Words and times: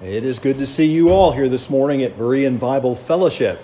It 0.00 0.22
is 0.22 0.38
good 0.38 0.58
to 0.58 0.66
see 0.66 0.84
you 0.84 1.10
all 1.10 1.32
here 1.32 1.48
this 1.48 1.68
morning 1.68 2.04
at 2.04 2.16
Berean 2.16 2.60
Bible 2.60 2.94
Fellowship. 2.94 3.60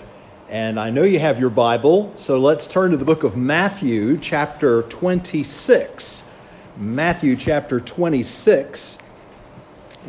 And 0.49 0.77
I 0.77 0.89
know 0.89 1.03
you 1.03 1.17
have 1.17 1.39
your 1.39 1.49
Bible, 1.49 2.11
so 2.17 2.37
let's 2.39 2.67
turn 2.67 2.91
to 2.91 2.97
the 2.97 3.05
book 3.05 3.23
of 3.23 3.37
Matthew, 3.37 4.17
chapter 4.17 4.81
26. 4.81 6.23
Matthew, 6.75 7.37
chapter 7.37 7.79
26. 7.79 8.97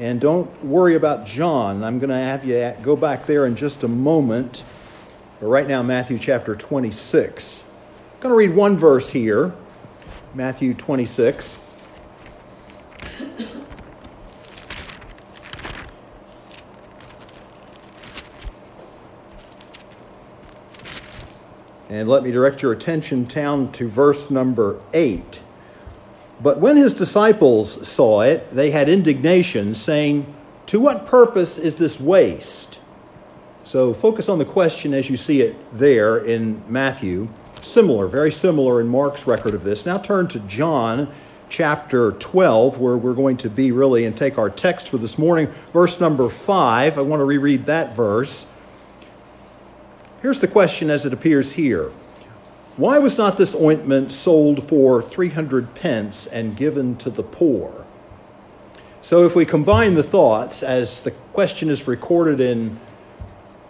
And 0.01 0.21
don't 0.21 0.65
worry 0.65 0.97
about 0.97 1.27
John. 1.27 1.85
I'm 1.85 2.01
going 2.01 2.11
to 2.11 2.17
have 2.17 2.45
you 2.45 2.75
go 2.83 2.97
back 2.97 3.27
there 3.27 3.47
in 3.47 3.55
just 3.55 3.85
a 3.85 3.89
moment. 3.89 4.65
But 5.39 5.47
right 5.47 5.69
now, 5.69 5.85
Matthew, 5.85 6.19
chapter 6.19 6.57
26. 6.57 7.63
I'm 8.15 8.21
going 8.21 8.33
to 8.33 8.37
read 8.37 8.57
one 8.57 8.77
verse 8.77 9.11
here 9.11 9.55
Matthew 10.35 10.75
26. 10.75 11.61
And 21.97 22.11
let 22.11 22.23
me 22.23 22.31
direct 22.31 22.61
your 22.61 22.73
attention 22.73 23.25
down 23.25 23.73
to 23.73 23.89
verse 23.89 24.31
number 24.31 24.79
8. 24.93 25.41
But 26.43 26.61
when 26.61 26.77
his 26.77 26.93
disciples 26.93 27.89
saw 27.89 28.21
it, 28.21 28.51
they 28.51 28.71
had 28.71 28.91
indignation, 28.91 29.75
saying, 29.75 30.33
To 30.67 30.79
what 30.79 31.07
purpose 31.07 31.57
is 31.57 31.77
this 31.77 31.99
waste? 31.99 32.81
So 33.65 33.95
focus 33.95 34.29
on 34.29 34.39
the 34.39 34.45
question 34.45 34.93
as 34.93 35.09
you 35.09 35.17
see 35.17 35.41
it 35.41 35.57
there 35.73 36.19
in 36.19 36.63
Matthew. 36.69 37.29
Similar, 37.63 38.07
very 38.09 38.31
similar 38.31 38.83
in 38.83 38.89
Mark's 38.89 39.27
record 39.27 39.55
of 39.55 39.65
this. 39.65 39.87
Now 39.87 39.97
turn 39.97 40.29
to 40.29 40.41
John 40.41 41.13
chapter 41.49 42.13
12, 42.13 42.79
where 42.79 42.99
we're 42.99 43.15
going 43.15 43.39
to 43.39 43.49
be 43.49 43.73
really 43.73 44.05
and 44.05 44.15
take 44.15 44.37
our 44.37 44.51
text 44.51 44.91
for 44.91 44.99
this 44.99 45.17
morning. 45.17 45.53
Verse 45.73 45.99
number 45.99 46.29
5. 46.29 46.99
I 46.99 47.01
want 47.01 47.21
to 47.21 47.25
reread 47.25 47.67
that 47.67 47.97
verse. 47.97 48.47
Here's 50.23 50.39
the 50.39 50.49
question 50.49 50.91
as 50.91 51.05
it 51.05 51.13
appears 51.13 51.53
here 51.53 51.93
Why 52.77 52.99
was 52.99 53.19
not 53.19 53.39
this 53.39 53.55
ointment 53.55 54.13
sold 54.13 54.67
for 54.69 55.03
300 55.03 55.75
pence 55.75 56.27
and 56.27 56.57
given 56.57 56.97
to 56.97 57.11
the 57.11 57.23
poor? 57.23 57.85
So, 59.03 59.25
if 59.25 59.37
we 59.37 59.45
combine 59.45 59.95
the 59.95 60.03
thoughts, 60.03 60.63
as 60.63 61.03
the 61.03 61.13
question 61.33 61.71
is 61.71 61.87
recorded 61.87 62.41
in 62.41 62.81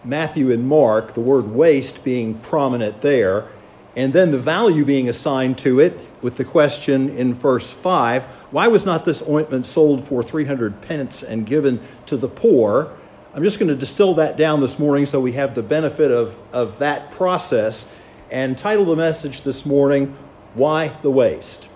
Matthew 0.03 0.51
and 0.51 0.67
Mark, 0.67 1.15
the 1.15 1.21
word 1.21 1.49
waste 1.49 2.03
being 2.05 2.39
prominent 2.39 3.03
there, 3.03 3.49
and 3.97 4.13
then 4.13 4.31
the 4.31 4.39
value 4.39 4.85
being 4.85 5.09
assigned 5.09 5.59
to 5.59 5.81
it 5.81 5.99
with 6.23 6.37
the 6.37 6.45
question 6.45 7.11
in 7.17 7.35
verse 7.35 7.71
5 7.71 8.25
why 8.51 8.69
was 8.69 8.87
not 8.87 9.05
this 9.05 9.23
ointment 9.29 9.67
sold 9.67 10.07
for 10.07 10.23
300 10.23 10.81
pence 10.81 11.23
and 11.23 11.45
given 11.47 11.81
to 12.07 12.17
the 12.17 12.29
poor? 12.29 12.97
I'm 13.37 13.45
just 13.45 13.59
going 13.59 13.69
to 13.69 13.77
distill 13.77 14.15
that 14.15 14.39
down 14.39 14.61
this 14.61 14.79
morning 14.79 15.05
so 15.05 15.21
we 15.21 15.33
have 15.33 15.55
the 15.55 15.63
benefit 15.63 16.11
of, 16.11 16.39
of 16.55 16.79
that 16.79 17.11
process 17.11 17.85
and 18.31 18.57
title 18.57 18.87
the 18.87 18.97
message 18.97 19.43
this 19.43 19.67
morning, 19.67 20.17
Why 20.55 20.97
the 21.03 21.11
Waste? 21.11 21.69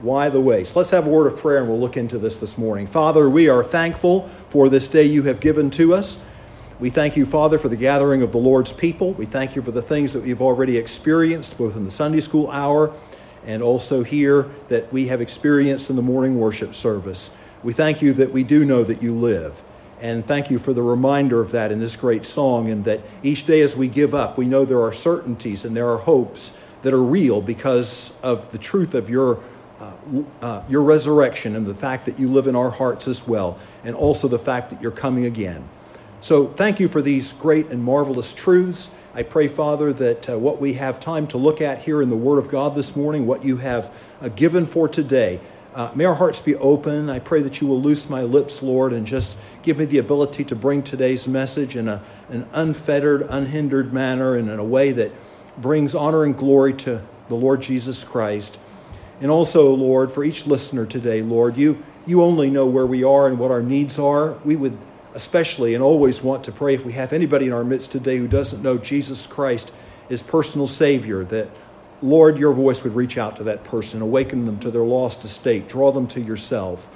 Why 0.00 0.28
the 0.28 0.40
waste? 0.40 0.74
Let's 0.74 0.90
have 0.90 1.06
a 1.06 1.08
word 1.08 1.32
of 1.32 1.38
prayer 1.38 1.58
and 1.58 1.68
we'll 1.68 1.78
look 1.78 1.96
into 1.96 2.18
this 2.18 2.38
this 2.38 2.58
morning. 2.58 2.88
Father, 2.88 3.30
we 3.30 3.48
are 3.48 3.62
thankful 3.62 4.28
for 4.48 4.68
this 4.68 4.88
day 4.88 5.04
you 5.04 5.22
have 5.22 5.38
given 5.38 5.70
to 5.70 5.94
us. 5.94 6.18
We 6.80 6.90
thank 6.90 7.16
you, 7.16 7.24
Father, 7.24 7.56
for 7.56 7.68
the 7.68 7.76
gathering 7.76 8.22
of 8.22 8.32
the 8.32 8.38
Lord's 8.38 8.72
people. 8.72 9.12
We 9.12 9.26
thank 9.26 9.54
you 9.54 9.62
for 9.62 9.70
the 9.70 9.82
things 9.82 10.12
that 10.14 10.24
we've 10.24 10.42
already 10.42 10.76
experienced, 10.76 11.56
both 11.56 11.76
in 11.76 11.84
the 11.84 11.90
Sunday 11.92 12.20
school 12.20 12.50
hour 12.50 12.92
and 13.46 13.62
also 13.62 14.02
here 14.02 14.50
that 14.70 14.92
we 14.92 15.06
have 15.06 15.20
experienced 15.20 15.88
in 15.88 15.94
the 15.94 16.02
morning 16.02 16.36
worship 16.40 16.74
service. 16.74 17.30
We 17.62 17.74
thank 17.74 18.02
you 18.02 18.12
that 18.14 18.32
we 18.32 18.42
do 18.42 18.64
know 18.64 18.82
that 18.82 19.00
you 19.00 19.14
live. 19.14 19.62
And 20.00 20.26
thank 20.26 20.50
you 20.50 20.58
for 20.58 20.72
the 20.72 20.82
reminder 20.82 21.40
of 21.40 21.52
that 21.52 21.70
in 21.70 21.78
this 21.78 21.94
great 21.94 22.24
song, 22.24 22.70
and 22.70 22.84
that 22.86 23.00
each 23.22 23.44
day 23.44 23.60
as 23.60 23.76
we 23.76 23.86
give 23.86 24.14
up, 24.14 24.38
we 24.38 24.46
know 24.46 24.64
there 24.64 24.82
are 24.82 24.92
certainties 24.92 25.64
and 25.64 25.76
there 25.76 25.88
are 25.90 25.98
hopes 25.98 26.52
that 26.82 26.94
are 26.94 27.02
real 27.02 27.42
because 27.42 28.10
of 28.22 28.50
the 28.52 28.58
truth 28.58 28.94
of 28.94 29.10
your, 29.10 29.38
uh, 29.78 29.92
uh, 30.40 30.62
your 30.70 30.82
resurrection 30.82 31.54
and 31.54 31.66
the 31.66 31.74
fact 31.74 32.06
that 32.06 32.18
you 32.18 32.32
live 32.32 32.46
in 32.46 32.56
our 32.56 32.70
hearts 32.70 33.06
as 33.06 33.26
well, 33.26 33.58
and 33.84 33.94
also 33.94 34.26
the 34.26 34.38
fact 34.38 34.70
that 34.70 34.80
you're 34.80 34.90
coming 34.90 35.26
again. 35.26 35.68
So 36.22 36.46
thank 36.46 36.80
you 36.80 36.88
for 36.88 37.02
these 37.02 37.32
great 37.32 37.68
and 37.68 37.82
marvelous 37.82 38.32
truths. 38.32 38.88
I 39.14 39.22
pray, 39.22 39.48
Father, 39.48 39.92
that 39.92 40.30
uh, 40.30 40.38
what 40.38 40.60
we 40.60 40.74
have 40.74 41.00
time 41.00 41.26
to 41.28 41.36
look 41.36 41.60
at 41.60 41.80
here 41.80 42.00
in 42.00 42.08
the 42.08 42.16
Word 42.16 42.38
of 42.38 42.48
God 42.48 42.74
this 42.74 42.96
morning, 42.96 43.26
what 43.26 43.44
you 43.44 43.58
have 43.58 43.92
uh, 44.22 44.28
given 44.28 44.64
for 44.64 44.88
today, 44.88 45.40
uh, 45.74 45.90
may 45.94 46.04
our 46.04 46.14
hearts 46.14 46.40
be 46.40 46.56
open. 46.56 47.10
I 47.10 47.18
pray 47.18 47.42
that 47.42 47.60
you 47.60 47.66
will 47.66 47.80
loose 47.80 48.08
my 48.08 48.22
lips, 48.22 48.62
Lord, 48.62 48.92
and 48.92 49.06
just 49.06 49.36
Give 49.62 49.78
me 49.78 49.84
the 49.84 49.98
ability 49.98 50.44
to 50.44 50.56
bring 50.56 50.82
today's 50.82 51.28
message 51.28 51.76
in 51.76 51.88
a, 51.88 52.02
an 52.30 52.46
unfettered, 52.52 53.22
unhindered 53.28 53.92
manner 53.92 54.36
and 54.36 54.48
in 54.48 54.58
a 54.58 54.64
way 54.64 54.92
that 54.92 55.12
brings 55.58 55.94
honor 55.94 56.24
and 56.24 56.36
glory 56.36 56.72
to 56.74 57.02
the 57.28 57.34
Lord 57.34 57.60
Jesus 57.60 58.02
Christ. 58.02 58.58
And 59.20 59.30
also, 59.30 59.74
Lord, 59.74 60.10
for 60.10 60.24
each 60.24 60.46
listener 60.46 60.86
today, 60.86 61.20
Lord, 61.20 61.56
you, 61.56 61.82
you 62.06 62.22
only 62.22 62.48
know 62.48 62.64
where 62.66 62.86
we 62.86 63.04
are 63.04 63.28
and 63.28 63.38
what 63.38 63.50
our 63.50 63.62
needs 63.62 63.98
are. 63.98 64.32
We 64.44 64.56
would 64.56 64.78
especially 65.14 65.74
and 65.74 65.82
always 65.82 66.22
want 66.22 66.44
to 66.44 66.52
pray 66.52 66.74
if 66.74 66.84
we 66.84 66.92
have 66.92 67.12
anybody 67.12 67.46
in 67.46 67.52
our 67.52 67.64
midst 67.64 67.92
today 67.92 68.16
who 68.16 68.28
doesn't 68.28 68.62
know 68.62 68.78
Jesus 68.78 69.26
Christ 69.26 69.72
as 70.08 70.22
personal 70.22 70.66
Savior, 70.66 71.24
that, 71.24 71.50
Lord, 72.00 72.38
your 72.38 72.52
voice 72.52 72.82
would 72.82 72.94
reach 72.94 73.18
out 73.18 73.36
to 73.36 73.44
that 73.44 73.64
person, 73.64 74.00
awaken 74.00 74.46
them 74.46 74.58
to 74.60 74.70
their 74.70 74.82
lost 74.82 75.22
estate, 75.22 75.68
draw 75.68 75.92
them 75.92 76.06
to 76.08 76.20
yourself. 76.20 76.88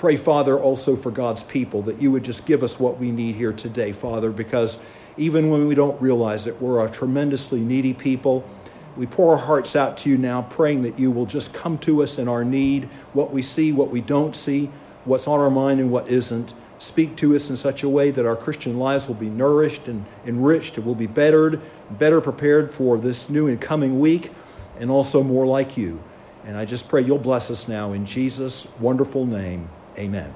Pray, 0.00 0.16
Father, 0.16 0.58
also 0.58 0.96
for 0.96 1.10
God's 1.10 1.42
people 1.42 1.82
that 1.82 2.00
you 2.00 2.10
would 2.10 2.24
just 2.24 2.46
give 2.46 2.62
us 2.62 2.80
what 2.80 2.98
we 2.98 3.10
need 3.10 3.36
here 3.36 3.52
today, 3.52 3.92
Father, 3.92 4.30
because 4.30 4.78
even 5.18 5.50
when 5.50 5.66
we 5.66 5.74
don't 5.74 6.00
realize 6.00 6.46
it, 6.46 6.58
we're 6.58 6.82
a 6.82 6.90
tremendously 6.90 7.60
needy 7.60 7.92
people. 7.92 8.42
We 8.96 9.04
pour 9.04 9.32
our 9.32 9.44
hearts 9.44 9.76
out 9.76 9.98
to 9.98 10.08
you 10.08 10.16
now, 10.16 10.40
praying 10.40 10.84
that 10.84 10.98
you 10.98 11.10
will 11.10 11.26
just 11.26 11.52
come 11.52 11.76
to 11.80 12.02
us 12.02 12.16
in 12.16 12.28
our 12.28 12.46
need, 12.46 12.84
what 13.12 13.30
we 13.30 13.42
see, 13.42 13.72
what 13.72 13.90
we 13.90 14.00
don't 14.00 14.34
see, 14.34 14.70
what's 15.04 15.28
on 15.28 15.38
our 15.38 15.50
mind 15.50 15.80
and 15.80 15.90
what 15.90 16.08
isn't. 16.08 16.54
Speak 16.78 17.14
to 17.16 17.36
us 17.36 17.50
in 17.50 17.56
such 17.58 17.82
a 17.82 17.88
way 17.90 18.10
that 18.10 18.24
our 18.24 18.36
Christian 18.36 18.78
lives 18.78 19.06
will 19.06 19.16
be 19.16 19.28
nourished 19.28 19.86
and 19.86 20.06
enriched 20.24 20.78
and 20.78 20.86
will 20.86 20.94
be 20.94 21.08
bettered, 21.08 21.60
better 21.90 22.22
prepared 22.22 22.72
for 22.72 22.96
this 22.96 23.28
new 23.28 23.48
and 23.48 23.60
coming 23.60 24.00
week, 24.00 24.32
and 24.78 24.90
also 24.90 25.22
more 25.22 25.44
like 25.44 25.76
you. 25.76 26.02
And 26.46 26.56
I 26.56 26.64
just 26.64 26.88
pray 26.88 27.02
you'll 27.02 27.18
bless 27.18 27.50
us 27.50 27.68
now 27.68 27.92
in 27.92 28.06
Jesus' 28.06 28.66
wonderful 28.78 29.26
name. 29.26 29.68
Amen. 29.98 30.32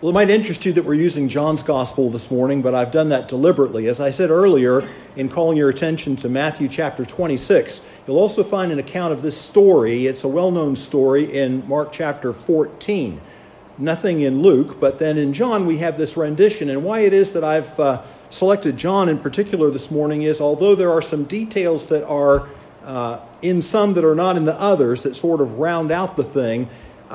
Well, 0.00 0.10
it 0.10 0.14
might 0.14 0.28
interest 0.28 0.66
you 0.66 0.72
that 0.74 0.84
we're 0.84 0.94
using 0.94 1.28
John's 1.28 1.62
gospel 1.62 2.10
this 2.10 2.30
morning, 2.30 2.60
but 2.60 2.74
I've 2.74 2.90
done 2.90 3.08
that 3.08 3.26
deliberately. 3.26 3.86
As 3.86 4.00
I 4.00 4.10
said 4.10 4.28
earlier, 4.28 4.86
in 5.16 5.30
calling 5.30 5.56
your 5.56 5.70
attention 5.70 6.14
to 6.16 6.28
Matthew 6.28 6.68
chapter 6.68 7.06
26, 7.06 7.80
you'll 8.06 8.18
also 8.18 8.42
find 8.42 8.70
an 8.70 8.78
account 8.78 9.14
of 9.14 9.22
this 9.22 9.34
story. 9.34 10.06
It's 10.06 10.24
a 10.24 10.28
well 10.28 10.50
known 10.50 10.76
story 10.76 11.34
in 11.34 11.66
Mark 11.66 11.92
chapter 11.92 12.34
14. 12.34 13.20
Nothing 13.78 14.20
in 14.20 14.42
Luke, 14.42 14.78
but 14.78 14.98
then 14.98 15.16
in 15.16 15.32
John 15.32 15.64
we 15.64 15.78
have 15.78 15.96
this 15.96 16.16
rendition. 16.16 16.68
And 16.68 16.84
why 16.84 17.00
it 17.00 17.14
is 17.14 17.32
that 17.32 17.42
I've 17.42 17.80
uh, 17.80 18.02
selected 18.28 18.76
John 18.76 19.08
in 19.08 19.18
particular 19.18 19.70
this 19.70 19.90
morning 19.90 20.22
is 20.22 20.40
although 20.40 20.74
there 20.74 20.92
are 20.92 21.02
some 21.02 21.24
details 21.24 21.86
that 21.86 22.06
are 22.06 22.48
uh, 22.84 23.20
in 23.40 23.62
some 23.62 23.94
that 23.94 24.04
are 24.04 24.14
not 24.14 24.36
in 24.36 24.44
the 24.44 24.60
others 24.60 25.02
that 25.02 25.16
sort 25.16 25.40
of 25.40 25.58
round 25.58 25.90
out 25.90 26.16
the 26.16 26.24
thing, 26.24 26.68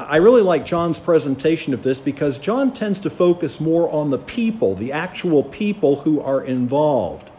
I 0.07 0.17
really 0.17 0.41
like 0.41 0.65
John's 0.65 0.99
presentation 0.99 1.73
of 1.73 1.83
this 1.83 1.99
because 1.99 2.37
John 2.37 2.71
tends 2.71 2.99
to 3.01 3.09
focus 3.09 3.59
more 3.59 3.89
on 3.89 4.09
the 4.09 4.17
people, 4.17 4.75
the 4.75 4.91
actual 4.91 5.43
people 5.43 5.97
who 5.97 6.21
are 6.21 6.43
involved. 6.43 7.29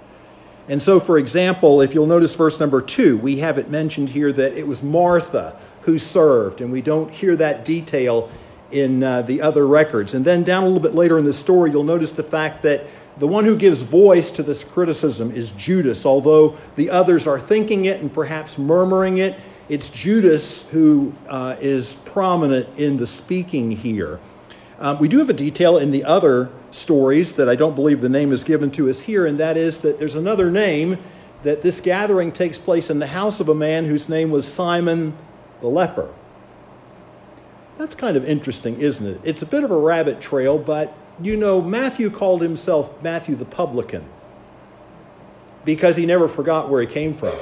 And 0.68 0.80
so, 0.80 1.00
for 1.00 1.18
example, 1.18 1.80
if 1.80 1.94
you'll 1.94 2.06
notice 2.06 2.34
verse 2.34 2.60
number 2.60 2.80
two, 2.80 3.18
we 3.18 3.38
have 3.38 3.58
it 3.58 3.70
mentioned 3.70 4.10
here 4.10 4.32
that 4.32 4.54
it 4.54 4.66
was 4.66 4.82
Martha 4.82 5.56
who 5.82 5.98
served, 5.98 6.60
and 6.60 6.70
we 6.70 6.82
don't 6.82 7.10
hear 7.10 7.34
that 7.36 7.64
detail 7.64 8.30
in 8.70 9.02
uh, 9.02 9.22
the 9.22 9.42
other 9.42 9.66
records. 9.66 10.14
And 10.14 10.24
then 10.24 10.44
down 10.44 10.62
a 10.62 10.66
little 10.66 10.82
bit 10.82 10.94
later 10.94 11.18
in 11.18 11.24
the 11.24 11.32
story, 11.32 11.70
you'll 11.70 11.82
notice 11.82 12.12
the 12.12 12.22
fact 12.22 12.62
that 12.62 12.84
the 13.18 13.26
one 13.26 13.44
who 13.44 13.56
gives 13.56 13.82
voice 13.82 14.30
to 14.32 14.42
this 14.42 14.62
criticism 14.62 15.32
is 15.32 15.50
Judas, 15.52 16.06
although 16.06 16.56
the 16.76 16.90
others 16.90 17.26
are 17.26 17.40
thinking 17.40 17.86
it 17.86 18.00
and 18.00 18.12
perhaps 18.12 18.56
murmuring 18.56 19.18
it 19.18 19.38
it's 19.70 19.88
Judas 19.88 20.62
who 20.72 21.12
uh, 21.28 21.54
is 21.60 21.94
prominent 22.04 22.68
in 22.76 22.96
the 22.96 23.06
speaking 23.06 23.70
here. 23.70 24.18
Um, 24.80 24.98
we 24.98 25.06
do 25.06 25.18
have 25.18 25.30
a 25.30 25.34
detail 25.34 25.78
in 25.78 25.92
the 25.92 26.02
other 26.02 26.50
stories 26.72 27.32
that 27.32 27.48
I 27.48 27.54
don't 27.54 27.76
believe 27.76 28.00
the 28.00 28.08
name 28.08 28.32
is 28.32 28.42
given 28.42 28.72
to 28.72 28.90
us 28.90 29.00
here, 29.00 29.26
and 29.26 29.38
that 29.38 29.56
is 29.56 29.78
that 29.78 30.00
there's 30.00 30.16
another 30.16 30.50
name 30.50 30.98
that 31.44 31.62
this 31.62 31.80
gathering 31.80 32.32
takes 32.32 32.58
place 32.58 32.90
in 32.90 32.98
the 32.98 33.06
house 33.06 33.38
of 33.38 33.48
a 33.48 33.54
man 33.54 33.84
whose 33.84 34.08
name 34.08 34.32
was 34.32 34.46
Simon 34.46 35.16
the 35.60 35.68
leper. 35.68 36.12
That's 37.78 37.94
kind 37.94 38.16
of 38.16 38.24
interesting, 38.24 38.80
isn't 38.80 39.06
it? 39.06 39.20
It's 39.22 39.42
a 39.42 39.46
bit 39.46 39.62
of 39.62 39.70
a 39.70 39.78
rabbit 39.78 40.20
trail, 40.20 40.58
but 40.58 40.92
you 41.22 41.36
know, 41.36 41.62
Matthew 41.62 42.10
called 42.10 42.42
himself 42.42 42.90
Matthew 43.04 43.36
the 43.36 43.44
publican 43.44 44.04
because 45.64 45.96
he 45.96 46.06
never 46.06 46.26
forgot 46.26 46.68
where 46.68 46.80
he 46.80 46.88
came 46.88 47.14
from. 47.14 47.38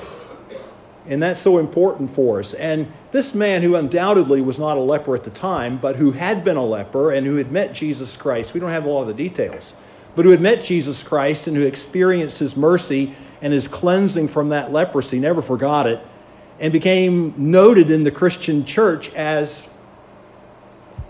And 1.09 1.23
that's 1.23 1.41
so 1.41 1.57
important 1.59 2.15
for 2.15 2.39
us. 2.39 2.53
And 2.55 2.87
this 3.13 3.35
man, 3.35 3.63
who 3.63 3.77
undoubtedly 3.77 4.43
was 4.43 4.59
not 4.59 4.77
a 4.77 4.81
leper 4.81 5.15
at 5.15 5.25
the 5.25 5.31
time, 5.31 5.79
but 5.79 5.97
who 5.97 6.13
had 6.13 6.45
been 6.45 6.59
a 6.59 6.65
leper 6.65 7.13
and 7.13 7.27
who 7.27 7.37
had 7.37 7.51
met 7.51 7.73
Jesus 7.73 8.17
Christ, 8.17 8.53
we 8.53 8.61
don't 8.61 8.71
have 8.71 8.85
a 8.85 8.91
lot 8.91 9.03
of 9.03 9.09
the 9.09 9.15
details, 9.15 9.73
but 10.15 10.27
who 10.27 10.31
had 10.31 10.43
met 10.43 10.63
Jesus 10.63 11.03
Christ 11.03 11.47
and 11.47 11.57
who 11.57 11.65
experienced 11.65 12.39
his 12.39 12.57
mercy 12.57 13.15
and 13.41 13.53
his 13.53 13.67
cleansing 13.67 14.29
from 14.29 14.51
that 14.51 14.71
leprosy, 14.71 15.19
never 15.19 15.41
forgot 15.41 15.87
it, 15.87 16.01
and 16.61 16.73
became 16.73 17.33
noted 17.39 17.91
in 17.91 18.05
the 18.05 18.11
Christian 18.11 18.65
church 18.67 19.13
as 19.15 19.67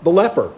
the 0.03 0.11
leper, 0.11 0.53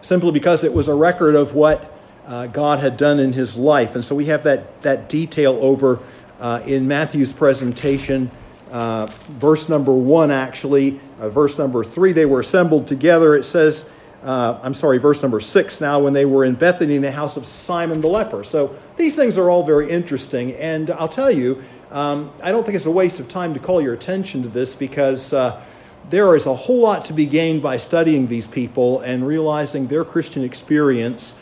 simply 0.00 0.30
because 0.30 0.64
it 0.64 0.72
was 0.72 0.88
a 0.88 0.94
record 0.94 1.34
of 1.34 1.54
what 1.54 1.92
uh, 2.26 2.46
God 2.46 2.78
had 2.78 2.96
done 2.96 3.18
in 3.18 3.34
his 3.34 3.56
life. 3.56 3.96
And 3.96 4.04
so 4.04 4.14
we 4.14 4.26
have 4.26 4.44
that, 4.44 4.80
that 4.82 5.08
detail 5.10 5.58
over 5.60 5.98
uh, 6.40 6.62
in 6.64 6.88
Matthew's 6.88 7.32
presentation 7.32 8.30
uh, 8.72 9.06
verse 9.38 9.68
number 9.68 9.92
one, 9.92 10.30
actually, 10.30 10.98
uh, 11.20 11.28
verse 11.28 11.58
number 11.58 11.84
three, 11.84 12.12
they 12.12 12.24
were 12.24 12.40
assembled 12.40 12.86
together. 12.86 13.36
It 13.36 13.44
says, 13.44 13.84
uh, 14.24 14.58
I'm 14.62 14.72
sorry, 14.72 14.98
verse 14.98 15.20
number 15.20 15.40
six 15.40 15.80
now, 15.80 15.98
when 15.98 16.12
they 16.12 16.24
were 16.24 16.44
in 16.44 16.54
Bethany 16.54 16.96
in 16.96 17.02
the 17.02 17.12
house 17.12 17.36
of 17.36 17.44
Simon 17.44 18.00
the 18.00 18.08
leper. 18.08 18.42
So 18.42 18.74
these 18.96 19.14
things 19.14 19.36
are 19.36 19.50
all 19.50 19.62
very 19.62 19.90
interesting. 19.90 20.54
And 20.54 20.90
I'll 20.92 21.08
tell 21.08 21.30
you, 21.30 21.62
um, 21.90 22.32
I 22.42 22.50
don't 22.50 22.64
think 22.64 22.76
it's 22.76 22.86
a 22.86 22.90
waste 22.90 23.20
of 23.20 23.28
time 23.28 23.52
to 23.52 23.60
call 23.60 23.82
your 23.82 23.92
attention 23.92 24.42
to 24.42 24.48
this 24.48 24.74
because 24.74 25.34
uh, 25.34 25.60
there 26.08 26.34
is 26.34 26.46
a 26.46 26.54
whole 26.54 26.80
lot 26.80 27.04
to 27.06 27.12
be 27.12 27.26
gained 27.26 27.62
by 27.62 27.76
studying 27.76 28.26
these 28.26 28.46
people 28.46 29.00
and 29.00 29.26
realizing 29.26 29.86
their 29.86 30.04
Christian 30.04 30.44
experience. 30.44 31.34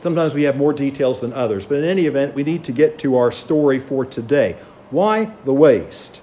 Sometimes 0.00 0.34
we 0.34 0.42
have 0.42 0.56
more 0.56 0.72
details 0.72 1.20
than 1.20 1.32
others, 1.32 1.64
but 1.64 1.78
in 1.78 1.84
any 1.84 2.06
event, 2.06 2.34
we 2.34 2.42
need 2.42 2.64
to 2.64 2.72
get 2.72 2.98
to 3.00 3.16
our 3.16 3.30
story 3.30 3.78
for 3.78 4.04
today. 4.04 4.56
Why 4.90 5.26
the 5.44 5.52
waste? 5.52 6.21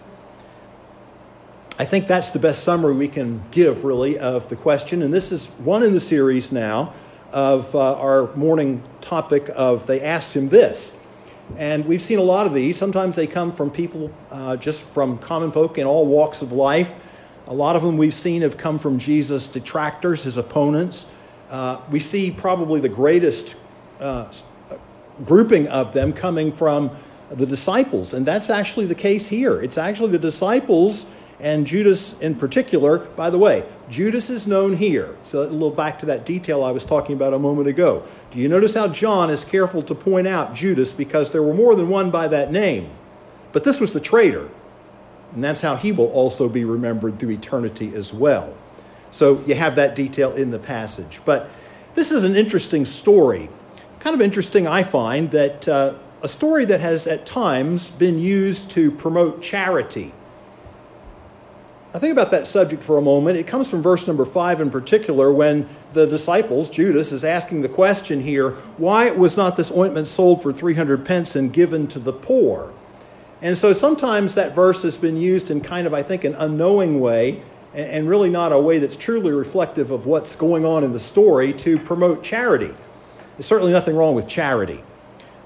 I 1.81 1.85
think 1.85 2.07
that's 2.07 2.29
the 2.31 2.39
best 2.39 2.65
summary 2.65 2.93
we 2.93 3.07
can 3.07 3.41
give, 3.51 3.85
really, 3.85 4.19
of 4.19 4.49
the 4.49 4.57
question. 4.57 5.01
And 5.01 5.13
this 5.13 5.31
is 5.31 5.45
one 5.59 5.81
in 5.81 5.93
the 5.93 5.99
series 6.01 6.51
now 6.51 6.93
of 7.31 7.73
uh, 7.73 7.97
our 7.97 8.35
morning 8.35 8.83
topic 8.99 9.49
of 9.55 9.87
They 9.87 10.01
Asked 10.01 10.33
Him 10.33 10.49
This. 10.49 10.91
And 11.55 11.85
we've 11.85 12.01
seen 12.01 12.19
a 12.19 12.23
lot 12.23 12.45
of 12.45 12.53
these. 12.53 12.75
Sometimes 12.75 13.15
they 13.15 13.27
come 13.27 13.55
from 13.55 13.71
people 13.71 14.11
uh, 14.29 14.57
just 14.57 14.83
from 14.87 15.19
common 15.19 15.51
folk 15.51 15.77
in 15.77 15.87
all 15.87 16.05
walks 16.05 16.41
of 16.41 16.51
life. 16.51 16.91
A 17.47 17.53
lot 17.53 17.77
of 17.77 17.81
them 17.81 17.95
we've 17.95 18.13
seen 18.13 18.41
have 18.41 18.57
come 18.57 18.77
from 18.77 18.99
Jesus' 18.99 19.47
detractors, 19.47 20.23
his 20.23 20.35
opponents. 20.35 21.05
Uh, 21.49 21.79
we 21.89 22.01
see 22.01 22.29
probably 22.29 22.81
the 22.81 22.89
greatest 22.89 23.55
uh, 24.01 24.29
grouping 25.23 25.69
of 25.69 25.93
them 25.93 26.11
coming 26.11 26.51
from 26.51 26.91
the 27.31 27.45
disciples. 27.45 28.13
And 28.13 28.25
that's 28.25 28.49
actually 28.49 28.87
the 28.87 28.95
case 28.95 29.27
here. 29.27 29.61
It's 29.61 29.77
actually 29.77 30.11
the 30.11 30.19
disciples 30.19 31.05
and 31.39 31.65
Judas 31.65 32.13
in 32.19 32.36
particular. 32.36 33.00
By 33.00 33.30
the 33.30 33.38
way, 33.38 33.63
Judas 33.89 34.30
is 34.30 34.45
known 34.45 34.75
here. 34.75 35.15
So 35.24 35.44
a 35.44 35.44
little 35.44 35.71
back 35.71 36.00
to 36.00 36.06
that 36.07 36.25
detail 36.25 36.63
I 36.63 36.71
was 36.71 36.86
talking 36.86 37.15
about 37.15 37.33
a 37.33 37.39
moment 37.39 37.68
ago. 37.68 38.03
Do 38.31 38.39
you 38.39 38.50
notice 38.50 38.74
how 38.74 38.88
John 38.89 39.30
is 39.30 39.44
careful 39.44 39.81
to 39.83 39.95
point 39.95 40.27
out 40.27 40.53
Judas 40.53 40.94
because 40.94 41.31
there 41.31 41.41
were 41.41 41.53
more 41.53 41.75
than 41.75 41.89
one 41.89 42.12
by 42.12 42.27
that 42.27 42.51
name? 42.51 42.89
But 43.51 43.63
this 43.63 43.80
was 43.80 43.94
the 43.94 44.00
traitor. 44.00 44.50
And 45.33 45.44
that's 45.44 45.62
how 45.62 45.75
he 45.75 45.91
will 45.91 46.12
also 46.12 46.50
be 46.50 46.65
remembered 46.65 47.19
through 47.19 47.31
eternity 47.31 47.94
as 47.95 48.13
well. 48.13 48.56
So 49.12 49.41
you 49.45 49.56
have 49.56 49.75
that 49.77 49.95
detail 49.95 50.33
in 50.33 50.51
the 50.51 50.59
passage. 50.59 51.21
But 51.25 51.50
this 51.95 52.12
is 52.12 52.24
an 52.24 52.36
interesting 52.36 52.86
story. 52.86 53.50
Kind 54.00 54.13
of 54.13 54.21
interesting, 54.21 54.68
I 54.68 54.83
find, 54.83 55.31
that 55.31 55.68
uh, 55.68 55.94
a 56.21 56.27
story 56.27 56.65
that 56.65 56.80
has 56.80 57.07
at 57.07 57.25
times 57.25 57.89
been 57.91 58.19
used 58.19 58.69
to 58.71 58.91
promote 58.91 59.41
charity 59.41 60.13
I 61.91 61.97
think 61.97 62.12
about 62.12 62.30
that 62.31 62.45
subject 62.45 62.83
for 62.83 62.97
a 62.97 63.01
moment. 63.01 63.38
It 63.38 63.47
comes 63.47 63.68
from 63.68 63.81
verse 63.81 64.06
number 64.06 64.24
five 64.24 64.62
in 64.62 64.69
particular 64.69 65.31
when 65.31 65.68
the 65.94 66.06
disciples, 66.06 66.69
Judas, 66.69 67.12
is 67.12 67.24
asking 67.24 67.63
the 67.63 67.69
question 67.69 68.21
here 68.21 68.51
why 68.77 69.09
was 69.09 69.36
not 69.36 69.57
this 69.57 69.71
ointment 69.71 70.06
sold 70.06 70.44
for 70.44 70.53
300 70.53 71.03
pence 71.03 71.36
and 71.36 71.51
given 71.51 71.88
to 71.88 71.97
the 71.97 72.13
poor? 72.13 72.71
And 73.41 73.57
so 73.57 73.74
sometimes 73.74 74.36
that 74.36 74.53
verse 74.53 74.83
has 74.83 74.97
been 74.97 75.18
used 75.18 75.50
in 75.50 75.62
kind 75.62 75.88
of, 75.88 75.94
I 75.94 76.03
think, 76.03 76.25
an 76.25 76.36
unknowing 76.36 77.00
way 77.00 77.41
and 77.74 78.07
really 78.07 78.30
not 78.30 78.51
a 78.51 78.59
way 78.59 78.77
that's 78.77 78.95
truly 78.95 79.31
reflective 79.31 79.89
of 79.89 80.06
what's 80.06 80.36
going 80.36 80.65
on 80.65 80.83
in 80.83 80.91
the 80.91 81.00
story 81.00 81.53
to 81.53 81.80
promote 81.80 82.24
charity. 82.24 82.74
There's 83.38 83.47
certainly 83.47 83.71
nothing 83.71 83.95
wrong 83.95 84.13
with 84.13 84.27
charity. 84.27 84.83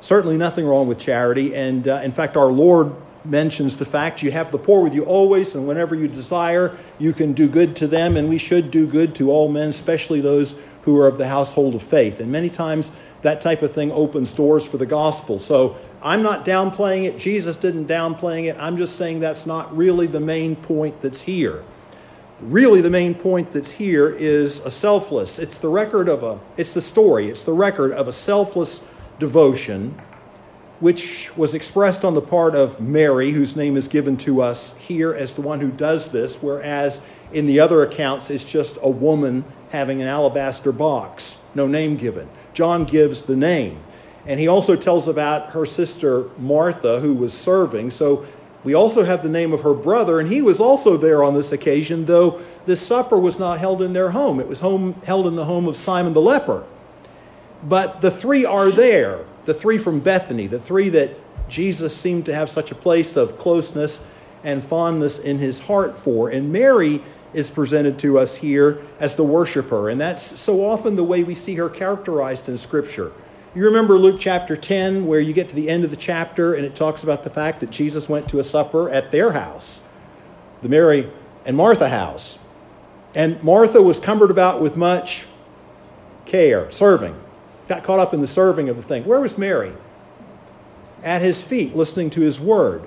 Certainly 0.01 0.38
nothing 0.38 0.66
wrong 0.66 0.88
with 0.88 1.00
charity. 1.00 1.56
And 1.56 1.88
uh, 1.88 2.01
in 2.04 2.12
fact, 2.12 2.36
our 2.36 2.48
Lord 2.48 2.94
mentions 3.25 3.78
the 3.78 3.86
fact 3.86 4.22
you 4.22 4.31
have 4.31 4.52
the 4.52 4.58
poor 4.58 4.81
with 4.81 4.94
you 4.94 5.04
always, 5.04 5.56
and 5.56 5.68
whenever 5.68 5.96
you 5.96 6.08
desire, 6.08 6.78
you 7.00 7.14
can 7.14 7.34
do 7.34 7.48
good 7.48 7.75
to 7.78 7.88
them, 7.88 8.18
and 8.18 8.30
we 8.30 8.38
should 8.38 8.72
do 8.72 8.86
good 8.86 9.16
to 9.16 9.31
all 9.31 9.50
men, 9.50 9.70
especially 9.70 10.22
those 10.22 10.56
who 10.84 10.98
are 11.00 11.08
of 11.08 11.18
the 11.18 11.28
household 11.28 11.75
of 11.75 11.84
faith. 11.84 12.20
And 12.20 12.31
many 12.31 12.50
times 12.50 12.92
that 13.22 13.42
type 13.42 13.62
of 13.62 13.74
thing 13.74 13.92
opens 13.92 14.31
doors 14.31 14.66
for 14.66 14.78
the 14.78 14.86
gospel. 14.86 15.40
So 15.40 15.78
I'm 16.02 16.22
not 16.22 16.46
downplaying 16.46 17.06
it. 17.06 17.18
Jesus 17.18 17.56
didn't 17.56 17.88
downplaying 17.88 18.50
it. 18.50 18.58
I'm 18.60 18.75
just 18.75 18.98
saying 18.98 19.22
that's 19.22 19.46
not 19.46 19.76
really 19.76 20.08
the 20.08 20.19
main 20.19 20.56
point 20.56 21.02
that's 21.02 21.22
here. 21.22 21.64
Really, 22.42 22.81
the 22.81 22.90
main 22.90 23.16
point 23.16 23.54
that's 23.54 23.72
here 23.72 24.10
is 24.10 24.60
a 24.62 24.72
selfless. 24.72 25.40
It's 25.40 25.56
the 25.56 25.69
record 25.69 26.10
of 26.10 26.24
a, 26.24 26.40
it's 26.58 26.74
the 26.74 26.81
story, 26.81 27.30
it's 27.30 27.44
the 27.44 27.54
record 27.54 27.94
of 27.94 28.10
a 28.10 28.12
selfless 28.12 28.81
devotion 29.18 29.98
which 30.80 31.36
was 31.38 31.54
expressed 31.54 32.04
on 32.04 32.14
the 32.14 32.22
part 32.22 32.56
of 32.56 32.80
Mary, 32.81 33.31
whose 33.31 33.56
name 33.56 33.78
is 33.78 33.88
given 33.88 34.18
to 34.18 34.42
us 34.42 34.75
here 34.78 35.14
as 35.14 35.34
the 35.34 35.42
one 35.42 35.60
who 35.60 35.72
does 35.72 36.08
this, 36.08 36.36
whereas 36.36 37.00
in 37.31 37.48
the 37.48 37.60
other 37.60 37.84
accounts 37.84 38.30
it's 38.30 38.44
just 38.44 38.78
a 38.81 38.90
woman 38.90 39.44
having 39.72 40.02
an 40.02 40.08
alabaster 40.08 40.72
box, 40.72 41.38
no 41.56 41.68
name 41.68 41.96
given. 41.96 42.30
John 42.54 42.86
gives 42.86 43.24
the 43.24 43.36
name. 43.36 43.80
And 44.25 44.40
he 44.40 44.48
also 44.48 44.75
tells 44.75 45.08
about 45.08 45.50
her 45.52 45.66
sister 45.66 46.30
Martha, 46.38 47.00
who 47.00 47.14
was 47.14 47.34
serving. 47.34 47.92
So 47.92 48.26
we 48.64 48.74
also 48.74 49.04
have 49.04 49.22
the 49.22 49.30
name 49.30 49.52
of 49.52 49.62
her 49.62 49.74
brother, 49.74 50.19
and 50.19 50.31
he 50.31 50.42
was 50.42 50.60
also 50.60 50.96
there 50.96 51.24
on 51.24 51.34
this 51.34 51.52
occasion, 51.52 52.06
though 52.06 52.42
this 52.66 52.81
supper 52.81 53.19
was 53.19 53.38
not 53.38 53.60
held 53.60 53.81
in 53.81 53.92
their 53.92 54.12
home. 54.12 54.40
It 54.40 54.48
was 54.48 54.62
home, 54.62 54.94
held 55.06 55.28
in 55.28 55.36
the 55.36 55.46
home 55.46 55.68
of 55.68 55.76
Simon 55.76 56.14
the 56.14 56.22
leper. 56.22 56.64
But 57.64 58.02
the 58.02 58.12
three 58.12 58.46
are 58.46 58.72
there 58.72 59.26
the 59.45 59.54
three 59.54 59.78
from 59.78 60.00
Bethany, 60.00 60.48
the 60.48 60.60
three 60.60 60.90
that 60.90 61.12
Jesus 61.50 61.95
seemed 61.95 62.25
to 62.25 62.34
have 62.34 62.50
such 62.50 62.72
a 62.72 62.75
place 62.75 63.16
of 63.16 63.38
closeness 63.38 64.00
and 64.44 64.63
fondness 64.63 65.19
in 65.19 65.38
his 65.40 65.60
heart 65.60 65.98
for. 65.98 66.30
And 66.30 66.51
Mary 66.51 67.04
is 67.34 67.50
presented 67.50 67.98
to 68.00 68.19
us 68.19 68.36
here 68.36 68.81
as 69.00 69.16
the 69.16 69.24
worshiper, 69.24 69.90
and 69.90 70.00
that's 70.00 70.40
so 70.40 70.66
often 70.66 70.95
the 70.95 71.04
way 71.04 71.24
we 71.24 71.36
see 71.36 71.56
her 71.56 71.69
characterized 71.69 72.48
in 72.48 72.57
Scripture. 72.57 73.12
You 73.56 73.66
remember 73.66 73.97
Luke 73.97 74.19
chapter 74.19 74.56
10, 74.56 75.06
where 75.06 75.19
you 75.19 75.33
get 75.33 75.50
to 75.50 75.56
the 75.56 75.69
end 75.69 75.83
of 75.83 75.92
the 75.92 75.95
chapter 75.95 76.56
and 76.56 76.66
it 76.66 76.76
talks 76.76 77.04
about 77.04 77.23
the 77.23 77.30
fact 77.30 77.59
that 77.59 77.69
Jesus 77.69 78.09
went 78.09 78.28
to 78.30 78.40
a 78.40 78.44
supper 78.44 78.90
at 78.90 79.12
their 79.12 79.31
house, 79.31 79.81
the 80.62 80.69
Mary 80.69 81.12
and 81.45 81.56
Martha 81.56 81.90
house. 81.90 82.40
And 83.16 83.42
Martha 83.44 83.81
was 83.81 84.00
cumbered 84.00 84.31
about 84.31 84.59
with 84.59 84.76
much 84.76 85.26
care, 86.26 86.71
serving 86.71 87.16
got 87.68 87.84
caught 87.84 88.00
up 88.00 88.14
in 88.14 88.22
the 88.22 88.28
serving 88.28 88.70
of 88.70 88.76
the 88.76 88.84
thing. 88.84 89.06
Where 89.06 89.20
was 89.20 89.38
Mary? 89.38 89.74
At 91.04 91.22
his 91.22 91.42
feet, 91.42 91.76
listening 91.76 92.10
to 92.12 92.22
his 92.22 92.40
word. 92.40 92.84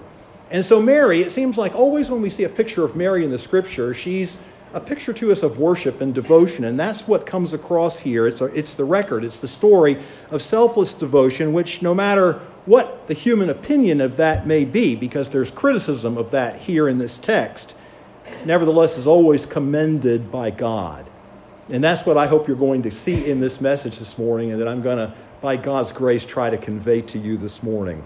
And 0.50 0.64
so, 0.64 0.80
Mary, 0.80 1.22
it 1.22 1.30
seems 1.30 1.58
like 1.58 1.74
always 1.74 2.10
when 2.10 2.22
we 2.22 2.30
see 2.30 2.44
a 2.44 2.48
picture 2.48 2.84
of 2.84 2.94
Mary 2.94 3.24
in 3.24 3.30
the 3.30 3.38
scripture, 3.38 3.92
she's 3.92 4.38
a 4.74 4.80
picture 4.80 5.12
to 5.14 5.32
us 5.32 5.42
of 5.42 5.58
worship 5.58 6.00
and 6.00 6.14
devotion. 6.14 6.64
And 6.64 6.78
that's 6.78 7.08
what 7.08 7.26
comes 7.26 7.52
across 7.52 7.98
here. 7.98 8.26
It's, 8.26 8.40
a, 8.40 8.46
it's 8.46 8.74
the 8.74 8.84
record, 8.84 9.24
it's 9.24 9.38
the 9.38 9.48
story 9.48 10.02
of 10.30 10.42
selfless 10.42 10.94
devotion, 10.94 11.52
which 11.52 11.82
no 11.82 11.94
matter 11.94 12.40
what 12.66 13.06
the 13.08 13.14
human 13.14 13.48
opinion 13.48 14.00
of 14.00 14.16
that 14.16 14.46
may 14.46 14.64
be, 14.64 14.94
because 14.94 15.28
there's 15.28 15.50
criticism 15.50 16.18
of 16.18 16.30
that 16.32 16.60
here 16.60 16.88
in 16.88 16.98
this 16.98 17.16
text, 17.18 17.74
nevertheless 18.44 18.98
is 18.98 19.06
always 19.06 19.46
commended 19.46 20.30
by 20.30 20.50
God. 20.50 21.06
And 21.68 21.82
that's 21.82 22.06
what 22.06 22.16
I 22.16 22.26
hope 22.26 22.46
you're 22.46 22.56
going 22.56 22.82
to 22.82 22.90
see 22.90 23.28
in 23.28 23.40
this 23.40 23.60
message 23.60 23.98
this 23.98 24.16
morning, 24.18 24.52
and 24.52 24.60
that 24.60 24.68
I'm 24.68 24.82
going 24.82 24.98
to, 24.98 25.12
by 25.40 25.56
God's 25.56 25.90
grace, 25.90 26.24
try 26.24 26.48
to 26.48 26.56
convey 26.56 27.02
to 27.02 27.18
you 27.18 27.36
this 27.36 27.62
morning. 27.62 28.04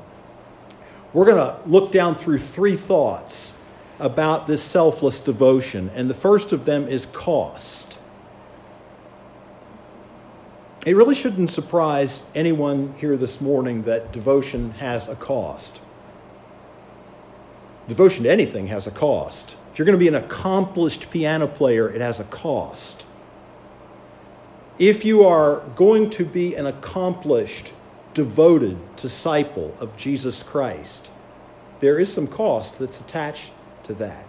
We're 1.13 1.27
going 1.27 1.37
to 1.37 1.69
look 1.69 1.93
down 1.93 2.15
through 2.15 2.39
three 2.39 2.77
thoughts 2.77 3.53
about 3.99 4.47
this 4.47 4.63
selfless 4.63 5.19
devotion, 5.19 5.91
and 5.95 6.09
the 6.09 6.15
first 6.15 6.53
of 6.53 6.65
them 6.65 6.89
is 6.89 7.07
cost. 7.13 7.99
It 10.87 10.97
really 10.97 11.15
shouldn't 11.15 11.51
surprise 11.51 12.23
anyone 12.35 12.95
here 12.97 13.19
this 13.19 13.43
morning 13.43 13.83
that 13.83 14.11
devotion 14.11 14.71
has 14.73 15.07
a 15.07 15.15
cost. 15.15 15.83
Devotion 17.89 18.25
to 18.25 18.31
anything 18.31 18.69
has 18.69 18.87
a 18.87 18.91
cost. 18.91 19.57
If 19.71 19.79
you're 19.79 19.85
going 19.85 19.99
to 19.99 19.99
be 19.99 20.09
an 20.09 20.15
accomplished 20.15 21.11
piano 21.11 21.47
player, 21.47 21.91
it 21.91 22.01
has 22.01 22.19
a 22.19 22.25
cost 22.25 23.05
if 24.81 25.05
you 25.05 25.25
are 25.27 25.61
going 25.77 26.09
to 26.09 26.25
be 26.25 26.55
an 26.57 26.67
accomplished, 26.67 27.75
devoted 28.15 28.79
disciple 28.97 29.77
of 29.79 29.95
Jesus 29.99 30.43
Christ, 30.43 31.11
there 31.81 31.99
is 31.99 32.11
some 32.11 32.27
cost 32.27 32.79
that's 32.79 32.99
attached 32.99 33.53
to 33.85 33.95
that. 33.95 34.25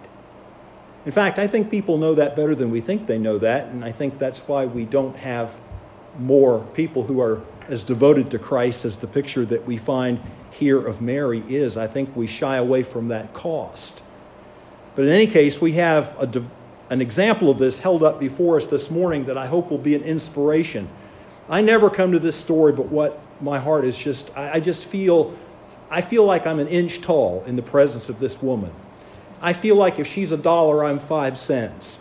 In 1.05 1.13
fact, 1.13 1.39
I 1.39 1.48
think 1.48 1.72
people 1.72 1.98
know 1.98 2.13
that 2.15 2.36
better 2.36 2.53
than 2.53 2.70
we 2.70 2.81
think 2.81 3.08
they 3.08 3.17
know 3.17 3.38
that, 3.38 3.70
and 3.70 3.84
I 3.84 3.93
think 3.93 4.20
that's 4.20 4.41
why 4.41 4.65
we 4.65 4.86
don't 4.86 5.15
have 5.15 5.58
more 6.20 6.60
people 6.74 7.03
who 7.03 7.22
are 7.22 7.41
as 7.70 7.84
devoted 7.86 8.29
to 8.31 8.38
Christ 8.38 8.84
as 8.84 8.98
the 8.98 9.08
picture 9.08 9.46
that 9.46 9.65
we 9.65 9.77
find 9.77 10.20
here 10.51 10.86
of 10.86 11.01
Mary 11.01 11.43
is. 11.48 11.77
I 11.77 11.88
think 11.88 12.13
we 12.13 12.27
shy 12.27 12.58
away 12.58 12.84
from 12.84 13.08
that 13.08 13.34
cost. 13.34 14.03
But 14.96 15.05
in 15.05 15.12
any 15.12 15.27
case, 15.27 15.62
we 15.62 15.72
have 15.74 16.13
a, 16.20 16.43
an 16.92 17.00
example 17.02 17.50
of 17.50 17.58
this 17.58 17.80
held 17.80 18.04
up 18.04 18.20
before 18.20 18.58
us 18.58 18.66
this 18.66 18.92
morning 18.92 19.26
that 19.26 19.38
I 19.38 19.48
hope 19.48 19.72
will 19.72 19.78
be 19.78 19.96
an 19.96 20.04
inspiration. 20.04 20.90
I 21.50 21.62
never 21.62 21.90
come 21.90 22.12
to 22.12 22.20
this 22.20 22.36
story, 22.36 22.74
but 22.74 22.90
what 22.90 23.18
my 23.40 23.60
heart 23.60 23.86
is 23.86 23.98
just, 23.98 24.30
I, 24.36 24.56
I 24.56 24.60
just 24.60 24.86
feel, 24.86 25.34
I 25.90 26.02
feel 26.02 26.26
like 26.26 26.46
I'm 26.46 26.60
an 26.60 26.68
inch 26.68 27.00
tall 27.00 27.46
in 27.48 27.56
the 27.56 27.62
presence 27.62 28.10
of 28.10 28.20
this 28.20 28.42
woman. 28.42 28.74
I 29.42 29.54
feel 29.54 29.78
like 29.78 30.00
if 30.00 30.06
she's 30.06 30.34
a 30.34 30.38
dollar, 30.38 30.84
I'm 30.84 31.00
five 31.00 31.38
cents. 31.38 31.98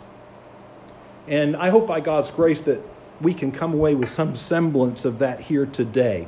And 1.25 1.55
I 1.55 1.69
hope 1.69 1.87
by 1.87 2.01
God's 2.01 2.29
grace 2.29 2.59
that 2.61 2.81
we 3.21 3.33
can 3.33 3.53
come 3.53 3.73
away 3.73 3.95
with 3.95 4.09
some 4.09 4.35
semblance 4.35 5.05
of 5.05 5.19
that 5.19 5.39
here 5.39 5.65
today. 5.65 6.27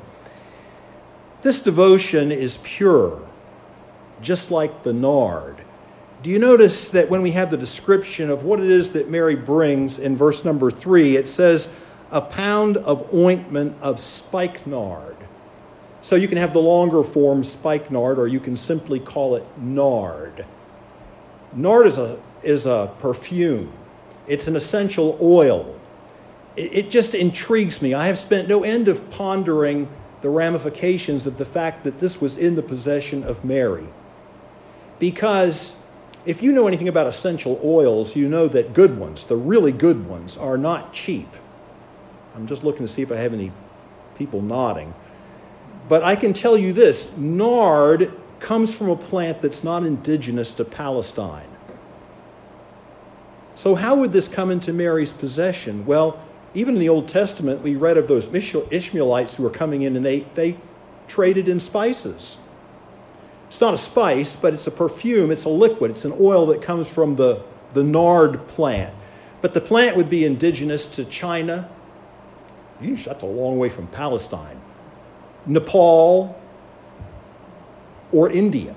This 1.42 1.60
devotion 1.60 2.32
is 2.32 2.60
pure, 2.64 3.22
just 4.22 4.52
like 4.52 4.84
the 4.84 4.94
nard. 4.94 5.58
Do 6.24 6.30
you 6.30 6.40
notice 6.40 6.88
that 6.90 7.10
when 7.10 7.22
we 7.22 7.32
have 7.32 7.52
the 7.52 7.58
description 7.58 8.30
of 8.30 8.46
what 8.46 8.62
it 8.62 8.72
is 8.72 8.94
that 8.94 9.10
Mary 9.10 9.36
brings 9.36 10.00
in 10.00 10.16
verse 10.16 10.46
number 10.46 10.72
three, 10.72 11.18
it 11.18 11.28
says, 11.28 11.68
a 12.12 12.22
pound 12.22 12.78
of 12.78 13.14
ointment 13.14 13.76
of 13.82 14.00
spikenard. 14.00 15.18
So 16.02 16.16
you 16.16 16.30
can 16.30 16.38
have 16.38 16.54
the 16.54 16.62
longer 16.62 17.04
form 17.04 17.44
spikenard, 17.44 18.20
or 18.20 18.28
you 18.28 18.40
can 18.40 18.56
simply 18.56 19.02
call 19.02 19.36
it 19.36 19.46
nard. 19.58 20.46
Nard 21.52 21.88
is 21.88 21.98
a, 21.98 22.18
is 22.42 22.66
a 22.66 22.90
perfume, 23.02 23.74
it's 24.26 24.48
an 24.48 24.56
essential 24.56 25.18
oil. 25.22 25.78
It, 26.56 26.74
it 26.74 26.90
just 26.90 27.16
intrigues 27.16 27.82
me. 27.82 27.94
I 27.94 28.08
have 28.08 28.18
spent 28.18 28.48
no 28.48 28.64
end 28.64 28.88
of 28.88 29.10
pondering 29.10 29.90
the 30.22 30.30
ramifications 30.30 31.28
of 31.28 31.38
the 31.38 31.46
fact 31.46 31.84
that 31.84 32.00
this 32.00 32.22
was 32.22 32.38
in 32.38 32.56
the 32.56 32.64
possession 32.64 33.24
of 33.24 33.44
Mary. 33.44 33.88
Because 35.00 35.76
if 36.26 36.42
you 36.42 36.52
know 36.52 36.68
anything 36.68 36.88
about 36.88 37.08
essential 37.08 37.60
oils, 37.64 38.16
you 38.16 38.30
know 38.30 38.48
that 38.48 38.74
good 38.74 38.98
ones, 38.98 39.26
the 39.26 39.36
really 39.36 39.72
good 39.72 40.08
ones, 40.08 40.38
are 40.38 40.58
not 40.58 40.94
cheap. 40.94 41.28
I'm 42.36 42.48
just 42.48 42.64
looking 42.64 42.86
to 42.86 42.92
see 42.92 43.02
if 43.02 43.12
I 43.12 43.18
have 43.18 43.34
any 43.34 43.52
people 44.18 44.42
nodding. 44.42 44.94
But 45.90 46.04
I 46.04 46.16
can 46.16 46.34
tell 46.34 46.58
you 46.58 46.72
this 46.72 47.10
nard 47.18 48.14
comes 48.40 48.74
from 48.74 48.90
a 48.90 48.96
plant 48.96 49.42
that's 49.42 49.64
not 49.64 49.84
indigenous 49.84 50.54
to 50.54 50.66
Palestine. 50.66 51.50
So, 53.56 53.76
how 53.76 53.96
would 53.96 54.12
this 54.12 54.28
come 54.28 54.50
into 54.50 54.74
Mary's 54.74 55.14
possession? 55.14 55.86
Well, 55.86 56.20
even 56.54 56.76
in 56.76 56.80
the 56.80 56.90
Old 56.90 57.08
Testament, 57.08 57.62
we 57.62 57.76
read 57.76 57.98
of 57.98 58.08
those 58.08 58.28
Ishmaelites 58.28 59.36
who 59.36 59.44
were 59.44 59.50
coming 59.50 59.84
in 59.84 59.96
and 59.96 60.06
they, 60.06 60.22
they 60.36 60.58
traded 61.08 61.48
in 61.48 61.60
spices. 61.60 62.38
It's 63.54 63.62
not 63.62 63.76
a 63.76 63.78
spice, 63.78 64.36
but 64.36 64.56
it's 64.56 64.66
a 64.66 64.72
perfume, 64.72 65.30
it's 65.30 65.46
a 65.46 65.50
liquid, 65.50 65.92
it's 65.92 66.06
an 66.06 66.18
oil 66.20 66.48
that 66.48 66.64
comes 66.64 66.90
from 66.90 67.16
the, 67.16 67.44
the 67.76 67.84
nard 67.84 68.48
plant. 68.48 68.92
But 69.42 69.54
the 69.54 69.62
plant 69.62 69.96
would 69.96 70.10
be 70.10 70.26
indigenous 70.26 70.88
to 70.88 71.06
China. 71.06 71.70
Yeesh, 72.82 73.06
that's 73.06 73.22
a 73.22 73.28
long 73.28 73.60
way 73.60 73.70
from 73.70 73.86
Palestine. 73.86 74.60
Nepal, 75.46 76.36
or 78.12 78.32
India. 78.32 78.74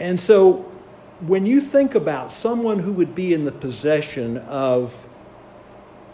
And 0.00 0.18
so 0.18 0.68
when 1.20 1.46
you 1.46 1.60
think 1.60 1.94
about 1.94 2.32
someone 2.32 2.80
who 2.80 2.90
would 2.94 3.14
be 3.14 3.32
in 3.32 3.44
the 3.44 3.52
possession 3.52 4.38
of 4.38 5.06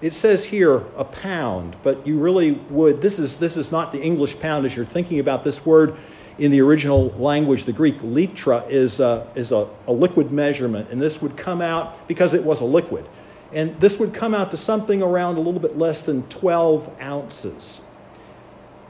it 0.02 0.12
says 0.12 0.45
here 0.45 0.85
a 0.99 1.04
pound 1.06 1.75
but 1.83 2.06
you 2.06 2.18
really 2.18 2.52
would 2.68 3.00
this 3.00 3.18
is 3.18 3.37
this 3.37 3.56
is 3.56 3.73
not 3.73 3.92
the 3.92 4.02
english 4.02 4.38
pound 4.38 4.66
as 4.66 4.76
you're 4.76 4.85
thinking 4.85 5.21
about 5.21 5.42
this 5.42 5.64
word 5.64 5.97
in 6.38 6.50
the 6.50 6.61
original 6.61 7.09
language 7.12 7.64
the 7.64 7.73
greek 7.73 7.99
litra 8.00 8.69
is 8.69 9.00
a, 9.00 9.26
is 9.35 9.52
a, 9.52 9.69
a 9.87 9.93
liquid 9.93 10.31
measurement 10.31 10.88
and 10.90 11.00
this 11.00 11.23
would 11.23 11.37
come 11.37 11.61
out 11.61 12.07
because 12.09 12.35
it 12.35 12.45
was 12.45 12.61
a 12.61 12.64
liquid. 12.64 13.09
And 13.52 13.78
this 13.81 13.99
would 13.99 14.12
come 14.12 14.35
out 14.35 14.50
to 14.50 14.57
something 14.57 15.02
around 15.02 15.37
a 15.37 15.40
little 15.40 15.61
bit 15.61 15.78
less 15.78 16.00
than 16.00 16.25
12 16.25 16.90
ounces. 17.00 17.81